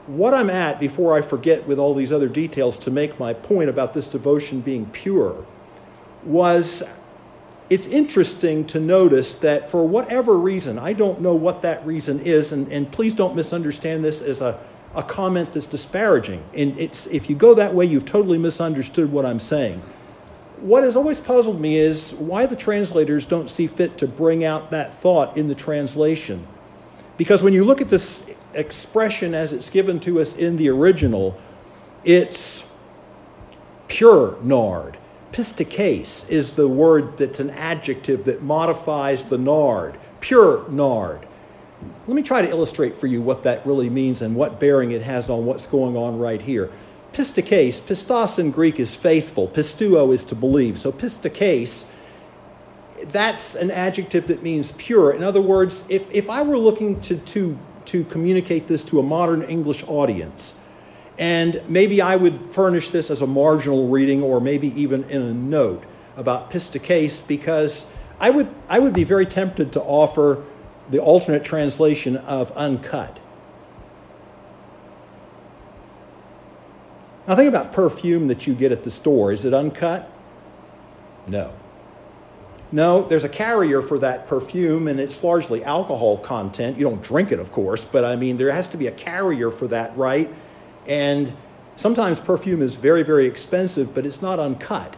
What 0.07 0.33
I'm 0.33 0.49
at 0.49 0.79
before 0.79 1.15
I 1.15 1.21
forget 1.21 1.67
with 1.67 1.79
all 1.79 1.93
these 1.93 2.11
other 2.11 2.27
details 2.27 2.79
to 2.79 2.91
make 2.91 3.19
my 3.19 3.33
point 3.33 3.69
about 3.69 3.93
this 3.93 4.07
devotion 4.07 4.61
being 4.61 4.85
pure 4.87 5.45
was 6.23 6.81
it's 7.69 7.87
interesting 7.87 8.65
to 8.67 8.79
notice 8.79 9.35
that 9.35 9.69
for 9.69 9.85
whatever 9.85 10.37
reason, 10.37 10.79
I 10.79 10.93
don't 10.93 11.19
know 11.19 11.35
what 11.35 11.61
that 11.63 11.85
reason 11.85 12.21
is, 12.21 12.53
and, 12.53 12.71
and 12.71 12.89
please 12.89 13.13
don't 13.13 13.35
misunderstand 13.35 14.03
this 14.03 14.21
as 14.21 14.41
a, 14.41 14.57
a 14.95 15.03
comment 15.03 15.53
that's 15.53 15.65
disparaging. 15.65 16.43
And 16.53 16.77
it's, 16.79 17.05
if 17.07 17.29
you 17.29 17.35
go 17.35 17.53
that 17.53 17.73
way, 17.73 17.85
you've 17.85 18.05
totally 18.05 18.37
misunderstood 18.37 19.11
what 19.11 19.25
I'm 19.25 19.39
saying. 19.39 19.81
What 20.61 20.83
has 20.83 20.95
always 20.95 21.19
puzzled 21.19 21.61
me 21.61 21.77
is 21.77 22.13
why 22.13 22.47
the 22.47 22.55
translators 22.55 23.25
don't 23.25 23.49
see 23.49 23.67
fit 23.67 23.97
to 23.99 24.07
bring 24.07 24.43
out 24.43 24.71
that 24.71 24.93
thought 24.95 25.37
in 25.37 25.47
the 25.47 25.55
translation. 25.55 26.47
Because 27.15 27.43
when 27.43 27.53
you 27.53 27.63
look 27.63 27.81
at 27.81 27.89
this 27.89 28.23
expression 28.53 29.35
as 29.35 29.53
it's 29.53 29.69
given 29.69 29.99
to 29.99 30.19
us 30.19 30.35
in 30.35 30.57
the 30.57 30.69
original, 30.69 31.39
it's 32.03 32.63
pure 33.87 34.37
nard. 34.41 34.97
Pistikes 35.31 36.27
is 36.29 36.53
the 36.53 36.67
word 36.67 37.17
that's 37.17 37.39
an 37.39 37.51
adjective 37.51 38.25
that 38.25 38.41
modifies 38.41 39.25
the 39.25 39.37
nard. 39.37 39.99
Pure 40.21 40.69
nard. 40.69 41.26
Let 42.07 42.15
me 42.15 42.23
try 42.23 42.41
to 42.41 42.49
illustrate 42.49 42.95
for 42.95 43.07
you 43.07 43.21
what 43.21 43.43
that 43.43 43.65
really 43.65 43.89
means 43.89 44.21
and 44.21 44.35
what 44.35 44.59
bearing 44.59 44.91
it 44.91 45.03
has 45.03 45.29
on 45.29 45.45
what's 45.45 45.67
going 45.67 45.95
on 45.95 46.17
right 46.17 46.41
here. 46.41 46.71
Pistikes, 47.13 47.79
pistos 47.81 48.39
in 48.39 48.51
Greek 48.51 48.79
is 48.79 48.95
faithful, 48.95 49.47
pisteuo 49.47 50.13
is 50.13 50.23
to 50.25 50.35
believe. 50.35 50.79
So 50.79 50.91
pistikes, 50.91 51.85
that's 53.07 53.55
an 53.55 53.71
adjective 53.71 54.27
that 54.27 54.43
means 54.43 54.73
pure. 54.77 55.11
In 55.11 55.23
other 55.23 55.41
words, 55.41 55.83
if, 55.87 56.09
if 56.11 56.29
I 56.29 56.41
were 56.41 56.57
looking 56.57 56.99
to, 57.01 57.17
to 57.17 57.57
to 57.87 58.03
communicate 58.05 58.67
this 58.67 58.83
to 58.83 58.99
a 58.99 59.03
modern 59.03 59.41
English 59.43 59.83
audience. 59.87 60.53
And 61.17 61.61
maybe 61.67 62.01
I 62.01 62.15
would 62.17 62.39
furnish 62.51 62.89
this 62.89 63.09
as 63.09 63.21
a 63.21 63.27
marginal 63.27 63.87
reading 63.87 64.21
or 64.21 64.39
maybe 64.39 64.79
even 64.79 65.05
in 65.05 65.21
a 65.21 65.33
note 65.33 65.83
about 66.17 66.51
pistikes 66.51 67.25
because 67.25 67.87
I 68.19 68.29
would, 68.29 68.53
I 68.67 68.79
would 68.79 68.93
be 68.93 69.05
very 69.05 69.25
tempted 69.25 69.71
to 69.71 69.81
offer 69.81 70.43
the 70.89 70.99
alternate 70.99 71.43
translation 71.43 72.17
of 72.17 72.51
uncut. 72.51 73.19
Now, 77.27 77.35
think 77.35 77.49
about 77.49 77.73
perfume 77.73 78.27
that 78.29 78.47
you 78.47 78.53
get 78.53 78.71
at 78.71 78.83
the 78.83 78.89
store. 78.89 79.33
Is 79.33 79.43
it 79.43 79.53
uncut? 79.53 80.09
No. 81.27 81.53
No, 82.71 83.07
there's 83.07 83.23
a 83.23 83.29
carrier 83.29 83.81
for 83.81 83.99
that 83.99 84.27
perfume, 84.27 84.87
and 84.87 84.99
it's 84.99 85.23
largely 85.23 85.63
alcohol 85.63 86.17
content. 86.17 86.77
You 86.77 86.83
don't 86.83 87.01
drink 87.01 87.31
it, 87.31 87.39
of 87.39 87.51
course, 87.51 87.85
but 87.85 88.03
I 88.03 88.15
mean, 88.15 88.37
there 88.37 88.51
has 88.51 88.67
to 88.69 88.77
be 88.77 88.87
a 88.87 88.91
carrier 88.91 89.51
for 89.51 89.67
that, 89.67 89.95
right? 89.97 90.33
And 90.85 91.33
sometimes 91.75 92.19
perfume 92.19 92.61
is 92.61 92.75
very, 92.75 93.03
very 93.03 93.25
expensive, 93.25 93.93
but 93.93 94.05
it's 94.05 94.21
not 94.21 94.39
uncut. 94.39 94.95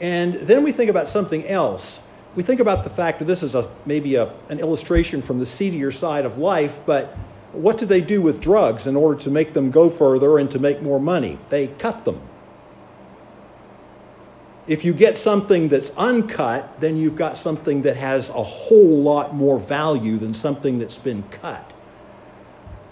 And 0.00 0.34
then 0.34 0.62
we 0.62 0.72
think 0.72 0.88
about 0.88 1.08
something 1.08 1.46
else. 1.46 2.00
We 2.36 2.42
think 2.42 2.60
about 2.60 2.84
the 2.84 2.90
fact 2.90 3.18
that 3.18 3.24
this 3.24 3.42
is 3.42 3.54
a, 3.54 3.68
maybe 3.86 4.14
a, 4.14 4.32
an 4.48 4.60
illustration 4.60 5.20
from 5.20 5.38
the 5.38 5.46
seedier 5.46 5.90
side 5.90 6.24
of 6.24 6.38
life, 6.38 6.80
but 6.86 7.16
what 7.52 7.78
do 7.78 7.86
they 7.86 8.00
do 8.00 8.22
with 8.22 8.40
drugs 8.40 8.86
in 8.86 8.94
order 8.94 9.18
to 9.22 9.30
make 9.30 9.52
them 9.52 9.70
go 9.70 9.90
further 9.90 10.38
and 10.38 10.50
to 10.52 10.58
make 10.58 10.80
more 10.80 11.00
money? 11.00 11.38
They 11.48 11.66
cut 11.66 12.04
them. 12.04 12.20
If 14.68 14.84
you 14.84 14.92
get 14.92 15.18
something 15.18 15.68
that's 15.68 15.90
uncut, 15.96 16.80
then 16.80 16.96
you've 16.96 17.16
got 17.16 17.36
something 17.36 17.82
that 17.82 17.96
has 17.96 18.28
a 18.28 18.42
whole 18.42 19.02
lot 19.02 19.34
more 19.34 19.58
value 19.58 20.16
than 20.16 20.32
something 20.32 20.78
that's 20.78 20.98
been 20.98 21.24
cut. 21.30 21.72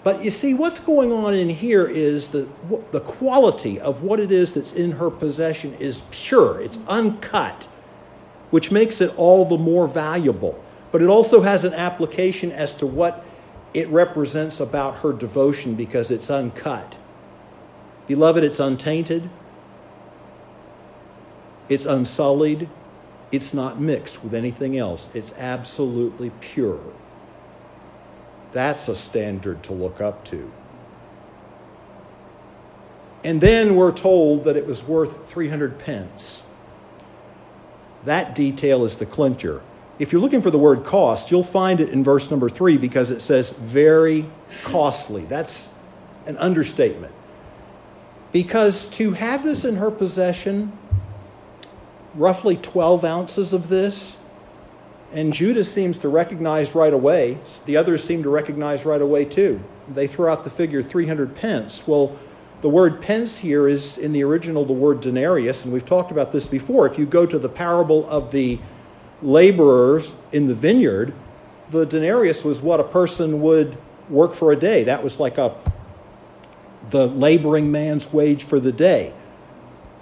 But 0.03 0.23
you 0.23 0.31
see, 0.31 0.53
what's 0.53 0.79
going 0.79 1.13
on 1.13 1.33
in 1.33 1.49
here 1.49 1.85
is 1.85 2.29
that 2.29 2.47
the 2.91 2.99
quality 3.01 3.79
of 3.79 4.01
what 4.03 4.19
it 4.19 4.31
is 4.31 4.53
that's 4.53 4.73
in 4.73 4.91
her 4.93 5.09
possession 5.09 5.73
is 5.75 6.03
pure, 6.11 6.59
it's 6.59 6.79
uncut, 6.87 7.67
which 8.49 8.71
makes 8.71 9.01
it 9.01 9.15
all 9.17 9.45
the 9.45 9.57
more 9.57 9.87
valuable. 9.87 10.61
But 10.91 11.01
it 11.01 11.07
also 11.07 11.41
has 11.41 11.63
an 11.65 11.73
application 11.73 12.51
as 12.51 12.73
to 12.75 12.87
what 12.87 13.25
it 13.73 13.87
represents 13.89 14.59
about 14.59 14.97
her 14.97 15.13
devotion 15.13 15.75
because 15.75 16.09
it's 16.09 16.29
uncut. 16.29 16.95
Beloved, 18.07 18.43
it's 18.43 18.59
untainted, 18.59 19.29
it's 21.69 21.85
unsullied. 21.85 22.67
It's 23.31 23.53
not 23.53 23.79
mixed 23.79 24.23
with 24.23 24.33
anything 24.33 24.77
else. 24.77 25.07
It's 25.13 25.33
absolutely 25.33 26.31
pure. 26.41 26.79
That's 28.51 28.87
a 28.87 28.95
standard 28.95 29.61
to 29.63 29.73
look 29.73 30.01
up 30.01 30.25
to. 30.25 30.51
And 33.23 33.39
then 33.39 33.75
we're 33.75 33.91
told 33.91 34.45
that 34.45 34.57
it 34.57 34.65
was 34.65 34.83
worth 34.83 35.29
300 35.29 35.77
pence. 35.77 36.41
That 38.05 38.35
detail 38.35 38.85
is 38.85 38.95
the 38.95 39.05
clincher. 39.05 39.61
If 39.99 40.13
you're 40.13 40.21
looking 40.21 40.41
for 40.41 40.51
the 40.51 40.57
word 40.57 40.85
cost, 40.85 41.29
you'll 41.29 41.43
find 41.43 41.81
it 41.81 41.89
in 41.89 42.03
verse 42.03 42.31
number 42.31 42.49
three 42.49 42.77
because 42.77 43.11
it 43.11 43.21
says 43.21 43.49
very 43.49 44.25
costly. 44.63 45.25
That's 45.25 45.67
an 46.25 46.37
understatement. 46.37 47.13
Because 48.31 48.87
to 48.89 49.11
have 49.11 49.43
this 49.43 49.65
in 49.65 49.75
her 49.75 49.91
possession, 49.91 50.71
roughly 52.15 52.55
12 52.55 53.03
ounces 53.03 53.51
of 53.51 53.67
this, 53.67 54.15
and 55.11 55.33
Judas 55.33 55.71
seems 55.71 55.97
to 55.99 56.09
recognize 56.09 56.75
right 56.75 56.93
away, 56.93 57.39
the 57.65 57.75
others 57.75 58.03
seem 58.03 58.21
to 58.23 58.29
recognize 58.29 58.85
right 58.85 59.01
away 59.01 59.25
too. 59.25 59.59
They 59.93 60.07
throw 60.07 60.31
out 60.31 60.43
the 60.43 60.51
figure 60.51 60.83
300 60.83 61.35
pence. 61.35 61.87
Well, 61.87 62.17
the 62.61 62.69
word 62.69 63.01
pence 63.01 63.37
here 63.37 63.67
is 63.67 63.97
in 63.97 64.11
the 64.11 64.23
original 64.23 64.65
the 64.65 64.73
word 64.73 65.01
denarius, 65.01 65.63
and 65.63 65.73
we've 65.73 65.85
talked 65.85 66.11
about 66.11 66.31
this 66.31 66.47
before. 66.47 66.85
If 66.87 66.97
you 66.97 67.05
go 67.05 67.25
to 67.25 67.39
the 67.39 67.49
parable 67.49 68.07
of 68.09 68.31
the 68.31 68.59
laborers 69.21 70.13
in 70.31 70.47
the 70.47 70.55
vineyard, 70.55 71.13
the 71.71 71.85
denarius 71.85 72.43
was 72.43 72.61
what 72.61 72.79
a 72.79 72.83
person 72.83 73.41
would 73.41 73.77
work 74.09 74.33
for 74.33 74.51
a 74.51 74.55
day. 74.55 74.83
That 74.83 75.03
was 75.03 75.19
like 75.19 75.37
a 75.37 75.55
the 76.89 77.07
laboring 77.07 77.71
man's 77.71 78.11
wage 78.11 78.43
for 78.43 78.59
the 78.59 78.71
day. 78.71 79.13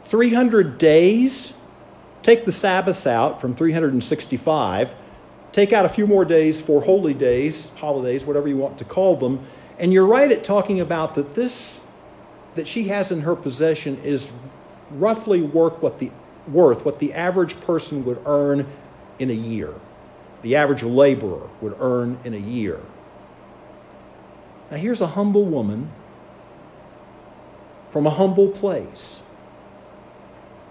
300 0.06 0.78
days, 0.78 1.54
take 2.24 2.46
the 2.46 2.52
Sabbaths 2.52 3.06
out 3.06 3.42
from 3.42 3.56
365, 3.56 4.96
take 5.52 5.74
out 5.74 5.84
a 5.84 5.90
few 5.90 6.08
more 6.08 6.24
days 6.24 6.62
for 6.62 6.82
holy 6.82 7.14
days, 7.14 7.72
holidays, 7.76 8.24
whatever 8.24 8.48
you 8.48 8.56
want 8.56 8.78
to 8.78 8.86
call 8.86 9.18
them, 9.18 9.46
and 9.80 9.92
you're 9.92 10.06
right 10.06 10.32
at 10.32 10.46
talking 10.46 10.80
about 10.80 11.16
that 11.16 11.36
this 11.36 11.82
that 12.58 12.68
she 12.68 12.88
has 12.90 13.12
in 13.12 13.22
her 13.22 13.36
possession 13.36 13.98
is 14.04 14.30
roughly 14.92 15.42
worth 15.42 15.82
what 15.82 16.00
the 16.00 16.12
worth 16.48 16.86
what 16.86 17.00
the 17.00 17.14
average 17.14 17.60
person 17.62 18.06
would 18.06 18.22
earn 18.26 18.66
in 19.20 19.30
a 19.30 19.34
year. 19.34 19.74
The 20.42 20.56
average 20.56 20.84
laborer 20.84 21.50
would 21.62 21.76
earn 21.80 22.20
in 22.24 22.34
a 22.34 22.38
year. 22.38 22.80
Now 24.72 24.78
here's 24.78 25.02
a 25.02 25.08
humble 25.08 25.46
woman 25.46 25.92
from 27.92 28.06
a 28.06 28.10
humble 28.10 28.50
place. 28.50 29.22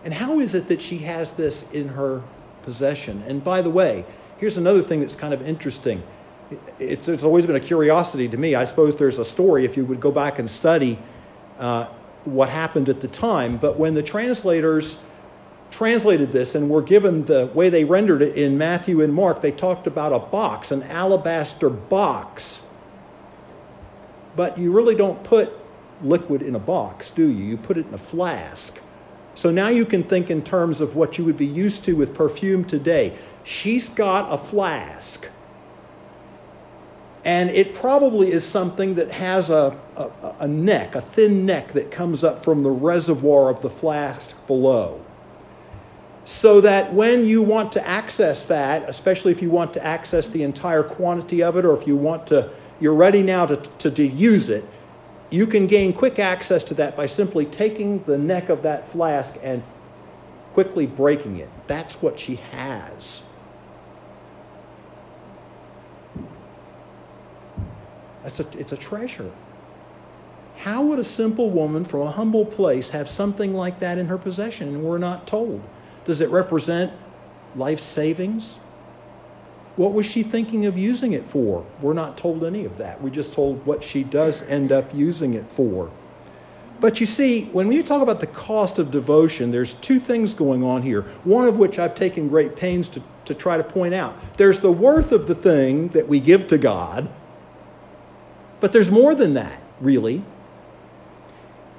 And 0.05 0.15
how 0.15 0.39
is 0.39 0.55
it 0.55 0.69
that 0.69 0.81
she 0.81 0.99
has 0.99 1.33
this 1.33 1.65
in 1.73 1.89
her 1.89 2.23
possession? 2.63 3.25
And 3.27 3.43
by 3.43 3.61
the 3.63 3.71
way, 3.71 4.05
here's 4.39 4.57
another 4.57 4.83
thing 4.83 5.01
that's 5.01 5.17
kind 5.17 5.35
of 5.35 5.47
interesting. 5.47 6.03
It's, 6.79 7.09
it's 7.09 7.25
always 7.25 7.45
been 7.45 7.57
a 7.57 7.61
curiosity 7.61 8.29
to 8.29 8.37
me. 8.37 8.55
I 8.55 8.65
suppose 8.65 8.95
there's 8.95 9.19
a 9.19 9.25
story 9.25 9.65
if 9.65 9.77
you 9.77 9.85
would 9.85 10.01
go 10.01 10.13
back 10.13 10.39
and 10.39 10.49
study 10.49 10.99
uh, 11.59 11.87
what 12.25 12.49
happened 12.49 12.89
at 12.89 13.01
the 13.01 13.09
time. 13.09 13.57
But 13.57 13.79
when 13.79 13.95
the 13.95 14.03
translators 14.03 14.97
translated 15.71 16.33
this 16.33 16.55
and 16.55 16.71
were 16.71 16.83
given 16.83 17.25
the 17.25 17.47
way 17.47 17.69
they 17.69 17.85
rendered 17.85 18.23
it 18.23 18.37
in 18.37 18.57
Matthew 18.57 19.03
and 19.03 19.13
Mark, 19.13 19.43
they 19.43 19.53
talked 19.53 19.87
about 19.87 20.13
a 20.13 20.19
box, 20.19 20.71
an 20.71 20.83
alabaster 20.85 21.71
box. 21.71 22.61
But 24.35 24.59
you 24.59 24.73
really 24.73 24.95
don't 24.95 25.23
put 25.25 25.53
liquid 26.03 26.43
in 26.43 26.55
a 26.55 26.59
box, 26.59 27.11
do 27.11 27.27
you? 27.27 27.45
You 27.45 27.57
put 27.57 27.79
it 27.79 27.87
in 27.87 27.95
a 27.95 27.99
flask. 27.99 28.79
So 29.35 29.51
now 29.51 29.69
you 29.69 29.85
can 29.85 30.03
think 30.03 30.31
in 30.31 30.43
terms 30.43 30.81
of 30.81 30.97
what 30.97 31.19
you 31.19 31.25
would 31.25 31.37
be 31.37 31.47
used 31.47 31.85
to 31.85 31.95
with 31.95 32.15
perfume 32.15 32.65
today. 32.65 33.17
She's 33.45 33.89
got 33.89 34.33
a 34.33 34.39
flask. 34.39 35.29
And 37.27 37.51
it 37.51 37.75
probably 37.75 38.31
is 38.31 38.47
something 38.47 38.95
that 38.95 39.11
has 39.11 39.51
a, 39.51 39.77
a, 39.97 40.11
a, 40.39 40.49
neck, 40.49 40.95
a 40.95 41.01
thin 41.01 41.45
neck 41.45 41.73
that 41.73 41.91
comes 41.91 42.23
up 42.23 42.45
from 42.45 42.63
the 42.63 42.71
reservoir 42.71 43.51
of 43.51 43.61
the 43.63 43.69
flask 43.69 44.37
below. 44.47 45.05
So 46.25 46.61
that 46.61 46.95
when 46.95 47.27
you 47.27 47.43
want 47.43 47.73
to 47.73 47.85
access 47.85 48.45
that, 48.45 48.89
especially 48.89 49.33
if 49.33 49.43
you 49.43 49.51
want 49.51 49.75
to 49.75 49.85
access 49.85 50.29
the 50.29 50.45
entire 50.45 50.85
quantity 50.85 51.43
of 51.43 51.57
it, 51.57 51.65
or 51.65 51.77
if 51.77 51.85
you 51.85 51.97
want 51.97 52.29
to, 52.29 52.49
you're 52.79 52.95
ready 52.95 53.23
now 53.23 53.45
to, 53.45 53.57
to, 53.57 53.91
to 53.91 54.07
use 54.07 54.49
it, 54.49 54.65
you 55.31 55.49
can 55.49 55.67
gain 55.67 55.93
quick 55.93 56.21
access 56.21 56.63
to 56.63 56.75
that 56.75 56.97
by 56.97 57.07
simply 57.07 57.45
taking 57.45 58.05
the 58.05 58.17
neck 58.17 58.51
of 58.51 58.63
that 58.63 58.87
flask 58.87 59.35
and 59.43 59.65
quickly 60.55 60.87
breaking 60.87 61.39
it. 61.39 61.51
That's 61.67 61.95
what 61.95 62.21
she 62.21 62.37
has. 62.37 63.25
That's 68.27 68.41
a, 68.41 68.59
it's 68.59 68.73
a 68.73 68.77
treasure. 68.77 69.31
How 70.57 70.83
would 70.83 70.99
a 70.99 71.05
simple 71.05 71.49
woman 71.49 71.85
from 71.85 72.01
a 72.01 72.11
humble 72.11 72.45
place 72.45 72.91
have 72.91 73.09
something 73.09 73.55
like 73.55 73.79
that 73.79 73.99
in 73.99 74.07
her 74.07 74.19
possession 74.19 74.67
and 74.71 74.83
we're 74.83 74.99
not 74.99 75.29
told? 75.29 75.63
Does 76.07 76.21
it 76.21 76.29
represent 76.31 76.93
life 77.55 77.79
savings? 77.79 78.55
What 79.77 79.93
was 79.93 80.07
she 80.07 80.25
thinking 80.25 80.67
of 80.67 80.77
using 80.77 81.13
it 81.13 81.25
for? 81.25 81.65
We're 81.81 81.93
not 81.93 82.19
told 82.19 82.43
any 82.43 82.65
of 82.65 82.79
that. 82.79 83.01
We 83.01 83.13
just 83.13 83.33
told 83.33 83.65
what 83.65 83.85
she 83.85 84.03
does 84.03 84.43
end 84.43 84.73
up 84.73 84.93
using 84.93 85.35
it 85.35 85.49
for. 85.49 85.89
But 86.81 86.99
you 86.99 87.07
see, 87.07 87.45
when 87.53 87.71
you 87.71 87.81
talk 87.81 88.03
about 88.03 88.19
the 88.19 88.27
cost 88.27 88.81
of 88.81 88.91
devotion, 88.91 89.53
there's 89.53 89.75
two 89.75 90.01
things 90.01 90.35
going 90.35 90.65
on 90.65 90.83
here. 90.83 91.03
One 91.23 91.47
of 91.47 91.59
which 91.59 91.79
I've 91.79 91.95
taken 91.95 92.27
great 92.27 92.57
pains 92.57 92.89
to, 92.89 93.03
to 93.27 93.35
try 93.35 93.57
to 93.57 93.63
point 93.63 93.95
out. 93.95 94.17
There's 94.37 94.59
the 94.59 94.73
worth 94.73 95.13
of 95.13 95.29
the 95.29 95.35
thing 95.37 95.91
that 95.91 96.09
we 96.09 96.19
give 96.19 96.49
to 96.49 96.59
God, 96.59 97.09
but 98.61 98.73
there's 98.73 98.91
more 98.91 99.15
than 99.15 99.35
that, 99.35 99.61
really. 99.81 100.23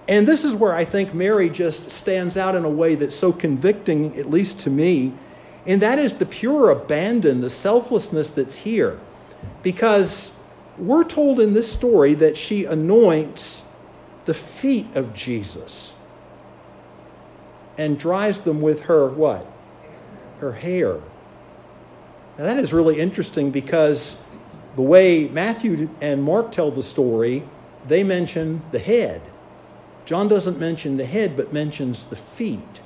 And 0.08 0.28
this 0.28 0.46
is 0.46 0.56
where 0.56 0.74
I 0.74 0.86
think 0.86 1.14
Mary 1.14 1.50
just 1.50 1.92
stands 1.92 2.38
out 2.38 2.56
in 2.56 2.64
a 2.64 2.70
way 2.70 2.96
that's 2.96 3.16
so 3.16 3.34
convicting, 3.34 4.18
at 4.18 4.30
least 4.30 4.60
to 4.60 4.70
me, 4.70 5.14
and 5.66 5.82
that 5.82 6.00
is 6.00 6.14
the 6.14 6.26
pure 6.26 6.70
abandon, 6.70 7.42
the 7.42 7.50
selflessness 7.50 8.30
that's 8.30 8.56
here. 8.56 9.00
Because 9.64 10.32
we're 10.78 11.04
told 11.04 11.40
in 11.40 11.54
this 11.54 11.70
story 11.72 12.14
that 12.16 12.38
she 12.38 12.64
anoints 12.66 13.62
the 14.26 14.34
feet 14.34 14.88
of 14.96 15.14
Jesus 15.14 15.94
and 17.78 18.00
dries 18.00 18.40
them 18.40 18.62
with 18.62 18.82
her 18.82 19.10
what? 19.10 19.46
Her 20.40 20.54
hair. 20.54 20.96
Now 22.38 22.46
that 22.46 22.58
is 22.58 22.72
really 22.72 23.00
interesting 23.00 23.52
because 23.52 24.16
the 24.78 24.84
way 24.84 25.28
Matthew 25.28 25.90
and 26.02 26.24
Mark 26.24 26.52
tell 26.52 26.70
the 26.70 26.84
story, 26.84 27.44
they 27.88 28.04
mention 28.04 28.62
the 28.72 28.78
head. 28.78 29.24
John 30.06 30.28
doesn't 30.28 30.60
mention 30.60 30.98
the 30.98 31.06
head, 31.06 31.36
but 31.36 31.52
mentions 31.52 32.04
the 32.06 32.16
feet. 32.16 32.82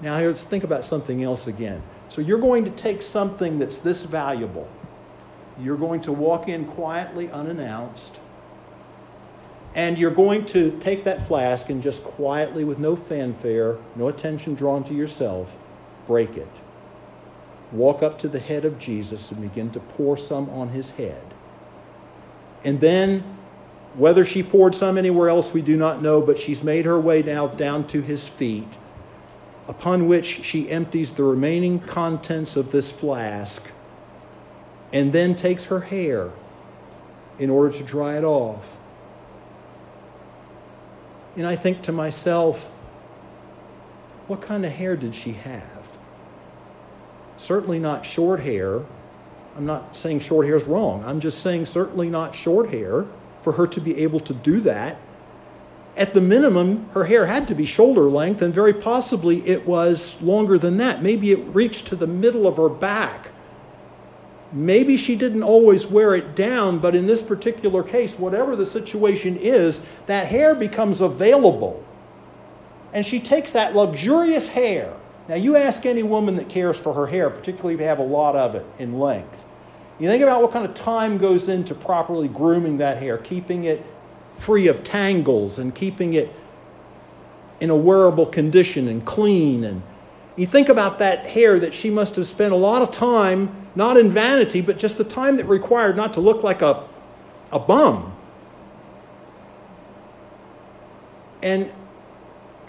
Now, 0.00 0.20
let's 0.20 0.44
think 0.44 0.62
about 0.62 0.84
something 0.84 1.24
else 1.24 1.48
again. 1.48 1.82
So, 2.08 2.20
you're 2.20 2.38
going 2.38 2.64
to 2.64 2.70
take 2.70 3.02
something 3.02 3.58
that's 3.58 3.78
this 3.78 4.04
valuable, 4.04 4.70
you're 5.58 5.76
going 5.76 6.00
to 6.02 6.12
walk 6.12 6.48
in 6.48 6.64
quietly, 6.64 7.28
unannounced, 7.28 8.20
and 9.74 9.98
you're 9.98 10.12
going 10.12 10.46
to 10.46 10.78
take 10.78 11.02
that 11.04 11.26
flask 11.26 11.70
and 11.70 11.82
just 11.82 12.04
quietly, 12.04 12.62
with 12.62 12.78
no 12.78 12.94
fanfare, 12.94 13.78
no 13.96 14.06
attention 14.06 14.54
drawn 14.54 14.84
to 14.84 14.94
yourself, 14.94 15.58
break 16.06 16.36
it. 16.36 16.48
Walk 17.72 18.02
up 18.02 18.18
to 18.20 18.28
the 18.28 18.38
head 18.38 18.64
of 18.64 18.78
Jesus 18.78 19.30
and 19.30 19.40
begin 19.40 19.70
to 19.70 19.80
pour 19.80 20.16
some 20.16 20.48
on 20.50 20.70
his 20.70 20.90
head. 20.90 21.22
And 22.64 22.80
then, 22.80 23.22
whether 23.94 24.24
she 24.24 24.42
poured 24.42 24.74
some 24.74 24.96
anywhere 24.96 25.28
else, 25.28 25.52
we 25.52 25.62
do 25.62 25.76
not 25.76 26.02
know, 26.02 26.20
but 26.20 26.38
she's 26.38 26.62
made 26.62 26.84
her 26.84 26.98
way 26.98 27.22
now 27.22 27.46
down 27.46 27.86
to 27.88 28.00
his 28.00 28.26
feet 28.26 28.68
upon 29.66 30.08
which 30.08 30.44
she 30.44 30.70
empties 30.70 31.12
the 31.12 31.22
remaining 31.22 31.78
contents 31.78 32.56
of 32.56 32.72
this 32.72 32.90
flask 32.90 33.62
and 34.92 35.12
then 35.12 35.34
takes 35.34 35.66
her 35.66 35.80
hair 35.80 36.30
in 37.38 37.50
order 37.50 37.76
to 37.76 37.84
dry 37.84 38.16
it 38.16 38.24
off. 38.24 38.78
And 41.36 41.46
I 41.46 41.54
think 41.54 41.82
to 41.82 41.92
myself, 41.92 42.70
what 44.26 44.40
kind 44.40 44.64
of 44.64 44.72
hair 44.72 44.96
did 44.96 45.14
she 45.14 45.32
have? 45.32 45.77
Certainly 47.38 47.78
not 47.78 48.04
short 48.04 48.40
hair. 48.40 48.82
I'm 49.56 49.64
not 49.64 49.96
saying 49.96 50.20
short 50.20 50.46
hair 50.46 50.56
is 50.56 50.64
wrong. 50.64 51.02
I'm 51.04 51.20
just 51.20 51.42
saying 51.42 51.66
certainly 51.66 52.10
not 52.10 52.34
short 52.34 52.68
hair 52.68 53.06
for 53.40 53.52
her 53.52 53.66
to 53.68 53.80
be 53.80 53.96
able 54.02 54.20
to 54.20 54.34
do 54.34 54.60
that 54.60 54.98
at 55.98 56.14
the 56.14 56.20
minimum, 56.20 56.88
her 56.94 57.04
hair 57.04 57.26
had 57.26 57.48
to 57.48 57.56
be 57.56 57.66
shoulder 57.66 58.02
length, 58.02 58.40
and 58.40 58.54
very 58.54 58.72
possibly 58.72 59.44
it 59.46 59.66
was 59.66 60.16
longer 60.22 60.56
than 60.56 60.76
that. 60.76 61.02
Maybe 61.02 61.32
it 61.32 61.42
reached 61.48 61.86
to 61.88 61.96
the 61.96 62.06
middle 62.06 62.46
of 62.46 62.56
her 62.56 62.68
back. 62.68 63.32
Maybe 64.52 64.96
she 64.96 65.16
didn't 65.16 65.42
always 65.42 65.88
wear 65.88 66.14
it 66.14 66.36
down, 66.36 66.78
but 66.78 66.94
in 66.94 67.06
this 67.06 67.20
particular 67.20 67.82
case, 67.82 68.14
whatever 68.14 68.54
the 68.54 68.64
situation 68.64 69.36
is, 69.36 69.82
that 70.06 70.28
hair 70.28 70.54
becomes 70.54 71.00
available. 71.00 71.84
And 72.92 73.04
she 73.04 73.18
takes 73.18 73.50
that 73.52 73.74
luxurious 73.74 74.46
hair. 74.46 74.94
Now, 75.28 75.34
you 75.34 75.56
ask 75.56 75.84
any 75.84 76.02
woman 76.02 76.36
that 76.36 76.48
cares 76.48 76.78
for 76.78 76.94
her 76.94 77.06
hair, 77.06 77.28
particularly 77.28 77.74
if 77.74 77.80
you 77.80 77.86
have 77.86 77.98
a 77.98 78.04
lot 78.04 78.34
of 78.34 78.54
it 78.54 78.64
in 78.78 78.98
length. 78.98 79.44
You 79.98 80.08
think 80.08 80.22
about 80.22 80.40
what 80.40 80.52
kind 80.52 80.64
of 80.64 80.74
time 80.74 81.18
goes 81.18 81.48
into 81.48 81.74
properly 81.74 82.28
grooming 82.28 82.78
that 82.78 82.98
hair, 82.98 83.18
keeping 83.18 83.64
it 83.64 83.84
free 84.36 84.68
of 84.68 84.84
tangles 84.84 85.58
and 85.58 85.74
keeping 85.74 86.14
it 86.14 86.32
in 87.60 87.70
a 87.70 87.76
wearable 87.76 88.26
condition 88.26 88.88
and 88.88 89.04
clean. 89.04 89.64
And, 89.64 89.82
You 90.36 90.46
think 90.46 90.68
about 90.68 91.00
that 91.00 91.26
hair 91.26 91.58
that 91.58 91.74
she 91.74 91.90
must 91.90 92.14
have 92.16 92.26
spent 92.26 92.52
a 92.52 92.56
lot 92.56 92.80
of 92.80 92.90
time, 92.90 93.50
not 93.74 93.96
in 93.96 94.10
vanity, 94.10 94.60
but 94.60 94.78
just 94.78 94.96
the 94.96 95.04
time 95.04 95.36
that 95.36 95.46
required 95.46 95.96
not 95.96 96.14
to 96.14 96.20
look 96.20 96.42
like 96.44 96.62
a, 96.62 96.84
a 97.50 97.58
bum. 97.58 98.14
And 101.42 101.70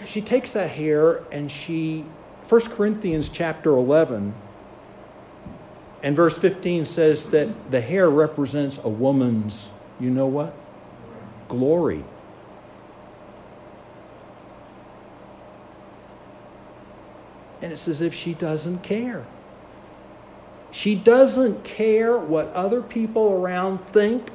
she 0.06 0.22
takes 0.22 0.52
that 0.52 0.72
hair 0.72 1.24
and 1.32 1.52
she, 1.52 2.06
1 2.50 2.62
Corinthians 2.72 3.30
chapter 3.30 3.70
11 3.70 4.34
and 6.02 6.16
verse 6.16 6.36
15 6.36 6.84
says 6.84 7.26
that 7.26 7.70
the 7.70 7.80
hair 7.80 8.10
represents 8.10 8.80
a 8.84 8.90
woman's, 8.90 9.70
you 10.00 10.10
know 10.10 10.26
what? 10.26 10.56
Glory. 11.48 12.04
And 17.62 17.72
it's 17.72 17.88
as 17.88 18.02
if 18.02 18.16
she 18.16 18.34
doesn't 18.34 18.82
care. 18.82 19.28
She 20.72 20.96
doesn't 20.96 21.64
care 21.64 22.18
what 22.18 22.48
other 22.54 22.82
people 22.82 23.34
around 23.34 23.86
think. 23.88 24.30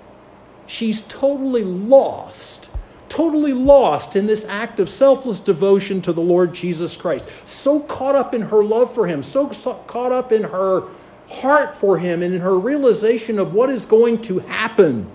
She's 0.67 1.01
totally 1.03 1.65
lost, 1.65 2.71
totally 3.15 3.53
lost 3.53 4.17
in 4.17 4.27
this 4.27 4.45
act 4.47 4.81
of 4.81 4.89
selfless 4.89 5.39
devotion 5.39 6.03
to 6.03 6.13
the 6.13 6.21
Lord 6.21 6.53
Jesus 6.53 6.97
Christ. 6.97 7.29
So 7.45 7.79
caught 7.79 8.17
up 8.17 8.35
in 8.35 8.43
her 8.43 8.65
love 8.65 8.93
for 8.93 9.07
Him, 9.07 9.23
so 9.23 9.47
caught 9.87 10.11
up 10.11 10.33
in 10.33 10.43
her 10.43 10.83
heart 11.29 11.77
for 11.77 11.97
Him, 11.97 12.25
and 12.25 12.35
in 12.35 12.41
her 12.41 12.59
realization 12.59 13.39
of 13.39 13.55
what 13.55 13.71
is 13.71 13.87
going 13.87 14.21
to 14.23 14.41
happen. 14.41 15.09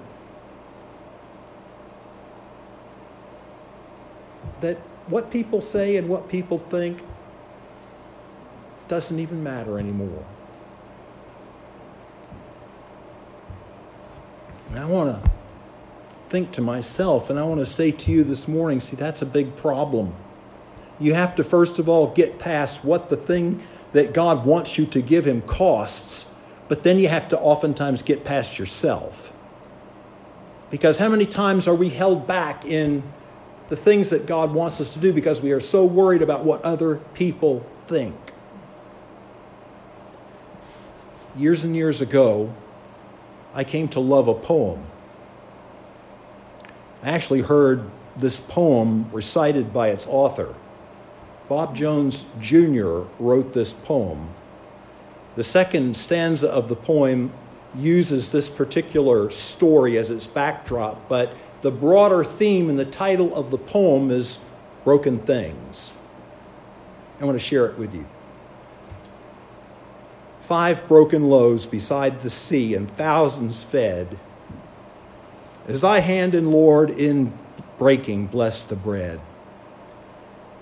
That 4.62 4.78
what 5.08 5.30
people 5.30 5.60
say 5.60 5.98
and 5.98 6.08
what 6.08 6.30
people 6.30 6.60
think 6.70 7.02
doesn't 8.88 9.20
even 9.20 9.44
matter 9.44 9.78
anymore. 9.78 10.24
And 14.70 14.80
I 14.80 14.86
want 14.86 15.22
to 15.22 15.32
think 16.30 16.52
to 16.54 16.62
myself, 16.62 17.30
and 17.30 17.40
I 17.40 17.44
want 17.44 17.60
to 17.60 17.66
say 17.66 17.92
to 17.92 18.12
you 18.12 18.24
this 18.24 18.48
morning 18.48 18.80
see, 18.80 18.96
that's 18.96 19.22
a 19.22 19.26
big 19.26 19.56
problem. 19.56 20.14
You 21.00 21.14
have 21.14 21.36
to, 21.36 21.44
first 21.44 21.80
of 21.80 21.88
all, 21.88 22.14
get 22.14 22.40
past 22.40 22.84
what 22.84 23.10
the 23.10 23.18
thing 23.18 23.64
that 23.94 24.14
God 24.14 24.46
wants 24.46 24.78
you 24.78 24.86
to 24.88 25.02
give 25.02 25.26
Him 25.26 25.42
costs, 25.44 26.26
but 26.68 26.84
then 26.84 27.00
you 27.00 27.08
have 27.08 27.30
to 27.30 27.40
oftentimes 27.40 28.02
get 28.02 28.24
past 28.24 28.60
yourself. 28.60 29.34
Because 30.70 30.98
how 30.98 31.10
many 31.10 31.26
times 31.26 31.68
are 31.68 31.76
we 31.76 31.90
held 31.90 32.28
back 32.28 32.66
in 32.66 33.02
the 33.70 33.76
things 33.76 34.10
that 34.10 34.26
God 34.26 34.54
wants 34.54 34.80
us 34.80 34.94
to 34.94 35.00
do 35.00 35.12
because 35.12 35.42
we 35.42 35.52
are 35.52 35.60
so 35.60 35.86
worried 35.86 36.22
about 36.22 36.44
what 36.44 36.62
other 36.64 36.96
people 37.14 37.66
think? 37.88 38.16
years 41.40 41.64
and 41.64 41.76
years 41.76 42.02
ago, 42.02 42.54
I 43.54 43.64
came 43.64 43.88
to 43.90 44.00
love 44.00 44.28
a 44.28 44.34
poem. 44.34 44.86
I 47.04 47.10
actually 47.10 47.42
heard 47.42 47.84
this 48.18 48.40
poem 48.40 49.10
recited 49.12 49.74
by 49.74 49.90
its 49.90 50.06
author. 50.08 50.54
Bob 51.48 51.76
Jones 51.76 52.26
Jr. 52.40 53.02
wrote 53.20 53.54
this 53.54 53.74
poem. 53.74 54.30
The 55.36 55.44
second 55.44 55.96
stanza 55.96 56.50
of 56.50 56.68
the 56.68 56.76
poem 56.76 57.32
uses 57.76 58.30
this 58.30 58.50
particular 58.50 59.32
story 59.32 59.98
as 59.98 60.12
its 60.12 60.28
backdrop, 60.28 61.08
but 61.08 61.34
the 61.62 61.72
broader 61.72 62.24
theme 62.24 62.70
and 62.70 62.78
the 62.78 62.86
title 62.86 63.34
of 63.36 63.52
the 63.52 63.58
poem 63.58 64.12
is 64.12 64.40
Broken 64.84 65.20
Things. 65.20 65.92
I 67.22 67.26
want 67.26 67.36
to 67.36 67.44
share 67.46 67.66
it 67.66 67.78
with 67.78 67.94
you 67.94 68.06
five 70.50 70.88
broken 70.88 71.30
loaves 71.30 71.68
beside 71.68 72.22
the 72.22 72.30
sea 72.30 72.74
and 72.74 72.90
thousands 72.98 73.62
fed. 73.62 74.18
As 75.70 75.80
thy 75.80 76.00
hand 76.00 76.36
and 76.36 76.52
Lord 76.52 76.90
in 76.90 77.32
breaking 77.78 78.28
bless 78.28 78.64
the 78.64 78.76
bread. 78.76 79.22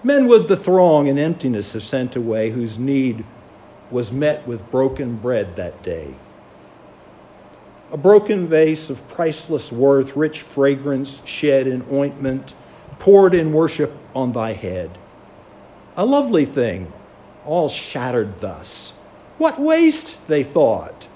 Men 0.04 0.28
would 0.28 0.48
the 0.48 0.56
throng 0.56 1.08
in 1.08 1.17
emptiness 1.17 1.74
have 1.74 1.82
sent 1.82 2.15
away, 2.15 2.52
whose 2.52 2.78
need 2.78 3.26
was 3.89 4.12
met 4.12 4.48
with 4.48 4.70
broken 4.70 5.15
bread 5.15 5.56
that 5.56 5.82
day. 5.82 6.13
A 7.91 7.98
broken 7.98 8.48
vase 8.48 8.91
of 8.91 9.08
priceless 9.10 9.72
worth, 9.72 10.15
rich 10.15 10.41
fragrance 10.41 11.24
shed 11.26 11.65
in 11.65 11.84
ointment, 11.91 12.54
poured 13.00 13.34
in 13.34 13.52
worship 13.52 13.93
on 14.13 14.34
thy 14.34 14.54
head. 14.54 14.96
A 15.96 16.06
lovely 16.06 16.46
thing, 16.46 16.93
all 17.46 17.70
shattered 17.70 18.38
thus 18.38 18.93
what 19.38 19.60
waste, 19.60 20.17
they 20.28 20.43
thought. 20.43 21.08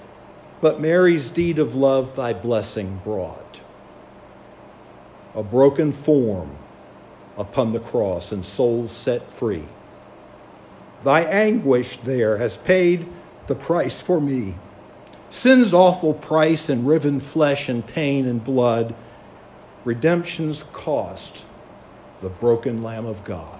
But 0.60 0.80
Mary's 0.80 1.30
deed 1.30 1.58
of 1.58 1.74
love 1.74 2.14
thy 2.14 2.32
blessing 2.32 3.00
brought. 3.02 3.51
A 5.34 5.42
broken 5.42 5.92
form 5.92 6.56
upon 7.38 7.70
the 7.70 7.80
cross 7.80 8.32
and 8.32 8.44
souls 8.44 8.92
set 8.92 9.30
free. 9.30 9.64
Thy 11.04 11.22
anguish 11.22 11.96
there 11.98 12.38
has 12.38 12.56
paid 12.56 13.08
the 13.46 13.54
price 13.54 14.00
for 14.00 14.20
me. 14.20 14.54
Sin's 15.30 15.72
awful 15.72 16.14
price 16.14 16.68
in 16.68 16.84
riven 16.84 17.18
flesh 17.18 17.68
and 17.68 17.86
pain 17.86 18.26
and 18.26 18.44
blood, 18.44 18.94
redemption's 19.84 20.64
cost, 20.72 21.46
the 22.20 22.28
broken 22.28 22.82
Lamb 22.82 23.06
of 23.06 23.24
God. 23.24 23.58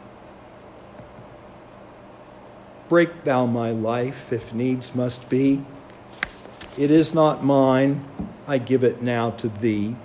Break 2.88 3.24
thou 3.24 3.46
my 3.46 3.70
life, 3.70 4.32
if 4.32 4.52
needs 4.52 4.94
must 4.94 5.28
be. 5.30 5.64
It 6.76 6.90
is 6.90 7.14
not 7.14 7.42
mine, 7.42 8.06
I 8.46 8.58
give 8.58 8.84
it 8.84 9.00
now 9.00 9.30
to 9.30 9.48
thee. 9.48 9.96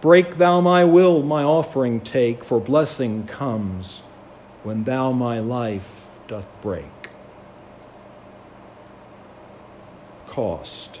Break 0.00 0.36
thou 0.36 0.60
my 0.60 0.84
will, 0.84 1.22
my 1.22 1.42
offering 1.42 2.00
take, 2.00 2.42
for 2.42 2.58
blessing 2.58 3.26
comes 3.26 4.00
when 4.62 4.84
thou 4.84 5.12
my 5.12 5.38
life 5.38 6.08
doth 6.26 6.48
break. 6.62 6.84
Cost. 10.26 11.00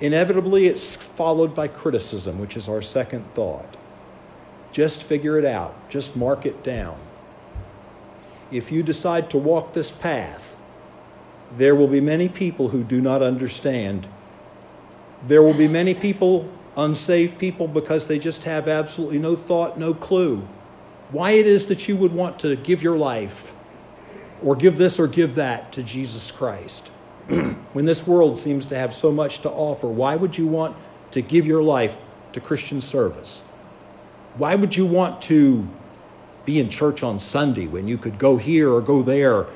Inevitably, 0.00 0.66
it's 0.66 0.96
followed 0.96 1.54
by 1.54 1.68
criticism, 1.68 2.38
which 2.38 2.56
is 2.56 2.68
our 2.68 2.82
second 2.82 3.24
thought. 3.34 3.76
Just 4.72 5.02
figure 5.02 5.38
it 5.38 5.44
out, 5.44 5.74
just 5.88 6.16
mark 6.16 6.44
it 6.46 6.62
down 6.62 6.98
if 8.50 8.70
you 8.70 8.82
decide 8.82 9.30
to 9.30 9.38
walk 9.38 9.72
this 9.72 9.90
path, 9.90 10.56
there 11.56 11.74
will 11.74 11.88
be 11.88 12.00
many 12.00 12.28
people 12.28 12.68
who 12.68 12.84
do 12.84 13.00
not 13.00 13.22
understand. 13.22 14.06
There 15.26 15.42
will 15.42 15.54
be 15.54 15.68
many 15.68 15.94
people, 15.94 16.48
unsaved 16.76 17.38
people, 17.38 17.66
because 17.68 18.06
they 18.06 18.18
just 18.18 18.44
have 18.44 18.68
absolutely 18.68 19.18
no 19.18 19.36
thought, 19.36 19.78
no 19.78 19.94
clue 19.94 20.46
why 21.12 21.30
it 21.30 21.46
is 21.46 21.66
that 21.66 21.86
you 21.86 21.96
would 21.96 22.12
want 22.12 22.36
to 22.36 22.56
give 22.56 22.82
your 22.82 22.96
life 22.96 23.52
or 24.42 24.56
give 24.56 24.76
this 24.76 24.98
or 24.98 25.06
give 25.06 25.36
that 25.36 25.70
to 25.70 25.80
Jesus 25.80 26.32
Christ. 26.32 26.88
when 27.74 27.84
this 27.84 28.04
world 28.04 28.36
seems 28.36 28.66
to 28.66 28.76
have 28.76 28.92
so 28.92 29.12
much 29.12 29.38
to 29.42 29.50
offer, 29.50 29.86
why 29.86 30.16
would 30.16 30.36
you 30.36 30.48
want 30.48 30.76
to 31.12 31.22
give 31.22 31.46
your 31.46 31.62
life 31.62 31.96
to 32.32 32.40
Christian 32.40 32.80
service? 32.80 33.40
Why 34.36 34.56
would 34.56 34.76
you 34.76 34.84
want 34.84 35.22
to 35.22 35.68
be 36.46 36.60
in 36.60 36.70
church 36.70 37.02
on 37.02 37.18
Sunday 37.18 37.66
when 37.66 37.86
you 37.86 37.98
could 37.98 38.18
go 38.18 38.38
here 38.38 38.72
or 38.72 38.80
go 38.80 39.02
there. 39.02 39.46